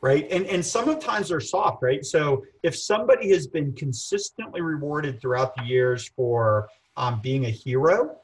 right? 0.00 0.30
And 0.30 0.46
and 0.46 0.64
sometimes 0.64 1.28
they're 1.28 1.40
soft, 1.40 1.82
right? 1.82 2.04
So 2.04 2.44
if 2.62 2.76
somebody 2.76 3.30
has 3.30 3.46
been 3.46 3.72
consistently 3.72 4.60
rewarded 4.60 5.20
throughout 5.20 5.54
the 5.56 5.64
years 5.64 6.08
for 6.14 6.68
um, 6.96 7.20
being 7.22 7.46
a 7.46 7.50
hero, 7.50 8.16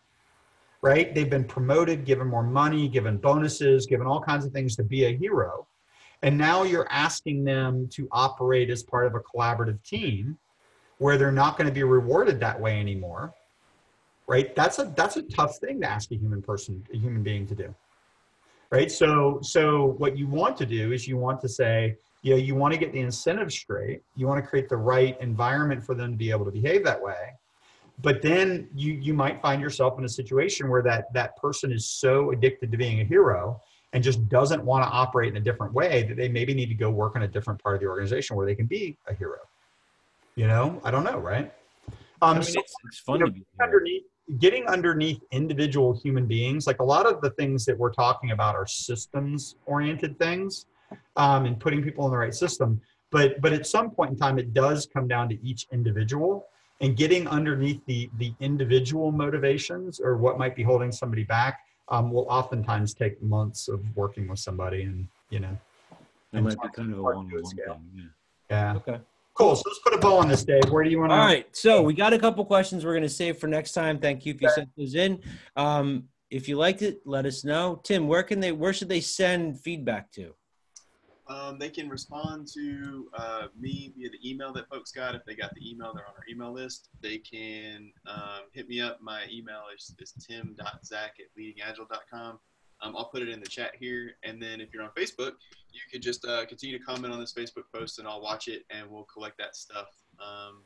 right? 0.81 1.15
They've 1.15 1.29
been 1.29 1.45
promoted, 1.45 2.05
given 2.05 2.29
more 2.29 2.43
money, 2.43 2.89
given 2.89 3.17
bonuses, 3.19 3.87
given 3.87 4.07
all 4.07 4.21
kinds 4.21 4.45
of 4.45 4.53
things 4.53 4.77
to 4.77 4.85
be 4.85 5.07
a 5.07 5.17
hero, 5.17 5.67
and 6.23 6.37
now 6.37 6.63
you're 6.63 6.91
asking 6.91 7.45
them 7.45 7.89
to 7.93 8.09
operate 8.13 8.71
as 8.71 8.83
part 8.83 9.07
of 9.07 9.15
a 9.15 9.21
collaborative 9.21 9.83
team 9.83 10.39
where 10.99 11.19
they're 11.19 11.33
not 11.33 11.57
going 11.57 11.67
to 11.67 11.75
be 11.75 11.83
rewarded 11.83 12.39
that 12.39 12.61
way 12.61 12.79
anymore 12.79 13.35
right? 14.33 14.49
That's 14.61 14.79
a 14.79 14.85
that's 14.97 15.17
a 15.23 15.25
tough 15.39 15.55
thing 15.59 15.77
to 15.83 15.89
ask 15.97 16.11
a 16.11 16.17
human 16.17 16.41
person 16.51 16.83
a 16.95 16.97
human 16.97 17.23
being 17.23 17.47
to 17.53 17.55
do 17.55 17.75
right? 18.73 18.91
So 18.91 19.39
so 19.43 19.63
what 19.99 20.17
you 20.17 20.27
want 20.27 20.57
to 20.57 20.67
do 20.67 20.93
is 20.93 21.07
you 21.07 21.17
want 21.17 21.41
to 21.43 21.49
say 21.49 21.97
you 22.23 22.31
know 22.33 22.39
you 22.49 22.55
want 22.55 22.73
to 22.75 22.81
get 22.81 22.93
the 22.93 23.01
incentive 23.01 23.53
straight. 23.53 24.01
You 24.17 24.27
want 24.27 24.43
to 24.43 24.49
create 24.49 24.69
the 24.69 24.79
right 24.95 25.15
environment 25.21 25.85
for 25.85 25.95
them 25.95 26.11
to 26.13 26.17
be 26.17 26.31
able 26.31 26.47
to 26.47 26.51
behave 26.51 26.83
that 26.85 27.01
way. 27.01 27.23
But 28.01 28.23
then 28.23 28.69
you 28.75 28.95
you 28.95 29.15
might 29.15 29.41
find 29.43 29.61
yourself 29.61 29.99
in 29.99 30.05
a 30.05 30.09
situation 30.09 30.69
where 30.71 30.83
that 30.91 31.13
that 31.13 31.37
person 31.37 31.71
is 31.71 31.85
so 31.87 32.33
addicted 32.33 32.73
to 32.73 32.79
being 32.79 33.01
a 33.01 33.05
hero 33.05 33.61
and 33.93 34.03
just 34.03 34.27
doesn't 34.31 34.65
want 34.65 34.83
to 34.85 34.91
operate 34.91 35.29
in 35.29 35.37
a 35.37 35.45
different 35.49 35.75
way 35.75 36.05
that 36.09 36.17
they 36.17 36.29
maybe 36.29 36.55
need 36.55 36.71
to 36.75 36.75
go 36.87 36.91
work 36.91 37.15
in 37.15 37.23
a 37.23 37.29
different 37.29 37.63
part 37.63 37.75
of 37.75 37.81
the 37.83 37.87
organization 37.87 38.35
where 38.37 38.47
they 38.47 38.55
can 38.55 38.65
be 38.65 38.97
a 39.07 39.15
hero. 39.15 39.41
You 40.35 40.47
know? 40.47 40.81
I 40.83 40.91
don't 40.91 41.05
know 41.05 41.19
right? 41.19 41.53
I 42.23 42.27
um 42.27 42.39
mean, 42.39 42.43
so- 42.45 42.61
it's, 42.61 42.75
it's 42.87 43.01
fun 43.01 43.19
you 43.19 43.27
know, 43.27 43.33
underneath 43.63 44.05
getting 44.39 44.67
underneath 44.67 45.21
individual 45.33 45.99
human 45.99 46.27
beings 46.27 46.67
like 46.67 46.81
a 46.81 46.85
lot 46.85 47.07
of 47.07 47.21
the 47.21 47.31
things 47.31 47.65
that 47.65 47.77
we're 47.77 47.93
talking 47.93 48.31
about 48.31 48.55
are 48.55 48.67
systems 48.67 49.57
oriented 49.67 50.19
things 50.19 50.67
um, 51.17 51.45
and 51.45 51.59
putting 51.59 51.83
people 51.83 52.05
in 52.07 52.13
the 52.13 52.17
right 52.17 52.35
system 52.35 52.81
but 53.11 53.41
but 53.41 53.53
at 53.53 53.67
some 53.67 53.91
point 53.91 54.11
in 54.11 54.17
time 54.17 54.39
it 54.39 54.55
does 54.55 54.87
come 54.93 55.09
down 55.09 55.29
to 55.29 55.37
each 55.45 55.67
individual 55.73 56.47
and 56.81 56.97
getting 56.97 57.27
underneath 57.29 57.81
the 57.87 58.09
the 58.19 58.33
individual 58.41 59.11
motivations 59.11 60.01
or 60.01 60.17
what 60.17 60.39
might 60.39 60.55
be 60.55 60.63
holding 60.63 60.93
somebody 60.93 61.25
back 61.25 61.61
um, 61.89 62.11
will 62.11 62.27
oftentimes 62.29 62.95
take 62.95 63.21
months 63.23 63.69
of 63.69 63.81
working 63.97 64.29
with 64.29 64.39
somebody 64.39 64.83
and 64.83 65.09
you 65.31 65.41
know 65.41 65.57
That 66.31 66.39
and 66.39 66.45
might 66.45 66.61
be 66.63 66.69
kind 66.75 66.93
of 66.93 66.99
a 66.99 67.03
talk 67.03 67.15
one 67.17 67.29
to 67.29 67.37
a 67.37 67.39
on 67.39 67.45
one 67.45 67.57
thing. 67.57 67.91
Yeah. 67.95 68.05
yeah 68.51 68.77
Okay. 68.77 69.01
Cool 69.35 69.57
so 69.57 69.63
let's 69.67 69.79
put 69.81 69.95
a 69.95 69.99
bow 69.99 70.19
on 70.19 70.29
this 70.29 70.45
dave 70.45 70.69
where 70.71 70.85
do 70.85 70.91
you 70.91 70.99
want 70.99 71.11
to 71.11 71.17
All 71.17 71.25
right. 71.25 71.47
So 71.57 71.83
we 71.83 71.95
got 71.95 72.13
a 72.13 72.19
couple 72.19 72.45
questions 72.45 72.85
we're 72.85 72.93
going 72.93 73.03
to 73.03 73.09
save 73.09 73.39
for 73.39 73.47
next 73.47 73.73
time. 73.73 73.99
Thank 73.99 74.27
you 74.27 74.35
if 74.35 74.41
you 74.43 74.49
Okay. 74.49 74.55
sent 74.57 74.69
those 74.77 74.95
in. 74.95 75.21
Um, 75.57 76.05
if 76.31 76.49
you 76.49 76.57
liked 76.57 76.83
it, 76.83 77.01
let 77.05 77.27
us 77.27 77.45
know. 77.45 77.81
Tim, 77.85 78.09
where 78.09 78.23
can 78.23 78.41
they? 78.41 78.53
Where 78.53 78.73
should 78.73 78.89
they 78.89 79.01
send 79.01 79.61
feedback 79.61 80.11
to? 80.13 80.35
Um, 81.29 81.59
they 81.59 81.69
can 81.71 81.89
respond 81.89 82.49
to 82.55 83.09
uh, 83.17 83.47
me 83.59 83.93
via 83.97 84.11
the 84.11 84.29
email 84.31 84.53
that 84.55 84.69
folks 84.69 84.93
got. 84.93 85.15
If 85.15 85.25
they 85.25 85.35
got 85.35 85.55
the 85.55 85.71
email, 85.71 85.93
they're 85.95 86.07
on 86.07 86.15
our 86.15 86.25
email 86.31 86.53
list. 86.53 86.89
They 87.01 87.19
can 87.19 87.93
um, 88.07 88.41
hit 88.53 88.69
me 88.69 88.81
up. 88.81 89.01
My 89.01 89.25
email 89.31 89.63
is, 89.75 89.95
is 89.99 90.13
tim.zach 90.27 91.15
at 91.21 91.27
leadingagile.com. 91.39 92.39
Um, 92.83 92.95
I'll 92.97 93.05
put 93.07 93.23
it 93.23 93.29
in 93.29 93.41
the 93.41 93.47
chat 93.47 93.73
here. 93.79 94.17
And 94.25 94.43
then 94.43 94.61
if 94.61 94.75
you're 94.75 94.83
on 94.83 94.91
Facebook, 94.97 95.33
you 95.73 95.81
could 95.91 96.03
just 96.03 96.25
uh, 96.27 96.45
continue 96.47 96.77
to 96.79 96.85
comment 96.85 97.13
on 97.15 97.21
this 97.21 97.33
Facebook 97.33 97.65
post 97.73 97.99
and 97.99 98.09
I'll 98.09 98.21
watch 98.21 98.49
it 98.49 98.65
and 98.71 98.91
we'll 98.91 99.05
collect 99.05 99.39
that 99.39 99.55
stuff, 99.57 99.87
um, 100.21 100.63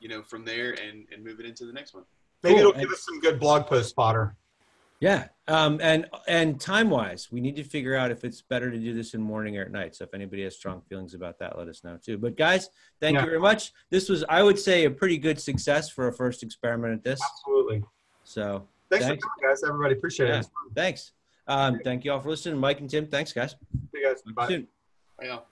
you 0.00 0.08
know, 0.08 0.22
from 0.22 0.44
there 0.44 0.70
and, 0.72 1.06
and 1.14 1.22
move 1.24 1.38
it 1.40 1.46
into 1.46 1.66
the 1.66 1.72
next 1.72 1.94
one. 1.94 2.04
maybe 2.42 2.54
Cool. 2.56 2.68
it'll 2.70 2.80
give 2.80 2.90
us 2.90 3.04
some 3.04 3.20
good 3.20 3.38
blog 3.38 3.66
post 3.66 3.94
fodder 3.94 4.34
Yeah. 5.00 5.28
Um, 5.48 5.78
and 5.82 6.06
and 6.28 6.58
time 6.60 6.88
wise, 6.90 7.30
we 7.30 7.40
need 7.40 7.56
to 7.56 7.64
figure 7.64 7.94
out 7.96 8.10
if 8.10 8.24
it's 8.24 8.40
better 8.42 8.70
to 8.70 8.78
do 8.78 8.94
this 8.94 9.14
in 9.14 9.20
morning 9.20 9.56
or 9.58 9.62
at 9.62 9.70
night. 9.70 9.94
So 9.96 10.04
if 10.04 10.14
anybody 10.14 10.44
has 10.44 10.54
strong 10.56 10.80
feelings 10.88 11.12
about 11.14 11.38
that, 11.40 11.58
let 11.58 11.68
us 11.68 11.84
know 11.84 11.98
too. 12.02 12.16
But 12.18 12.36
guys, 12.36 12.70
thank 13.00 13.14
Yeah. 13.16 13.20
you 13.22 13.26
very 13.26 13.40
much. 13.40 13.72
This 13.90 14.08
was, 14.08 14.24
I 14.28 14.42
would 14.42 14.58
say, 14.58 14.84
a 14.86 14.90
pretty 14.90 15.18
good 15.18 15.38
success 15.40 15.90
for 15.90 16.08
a 16.08 16.12
first 16.12 16.42
experiment 16.42 16.94
at 16.94 17.04
this. 17.04 17.20
absolutely 17.22 17.84
So 18.24 18.66
thanks, 18.90 19.04
Thanks. 19.06 19.22
for 19.24 19.30
coming 19.30 19.50
guys 19.50 19.62
everybody 19.64 19.94
appreciate 19.94 20.28
Yeah. 20.28 20.40
it 20.40 20.46
thanks. 20.74 21.12
Um, 21.50 21.80
thank 21.82 22.04
you 22.04 22.12
all 22.12 22.20
for 22.20 22.30
listening. 22.30 22.58
Mike 22.58 22.78
and 22.78 22.88
Tim, 22.88 23.08
thanks, 23.08 23.32
guys. 23.32 23.50
See 23.50 23.98
you 23.98 24.06
guys. 24.06 24.22
See 24.24 24.32
Bye. 24.32 24.46
soon. 24.46 24.68
Bye, 25.18 25.26
y'all. 25.26 25.46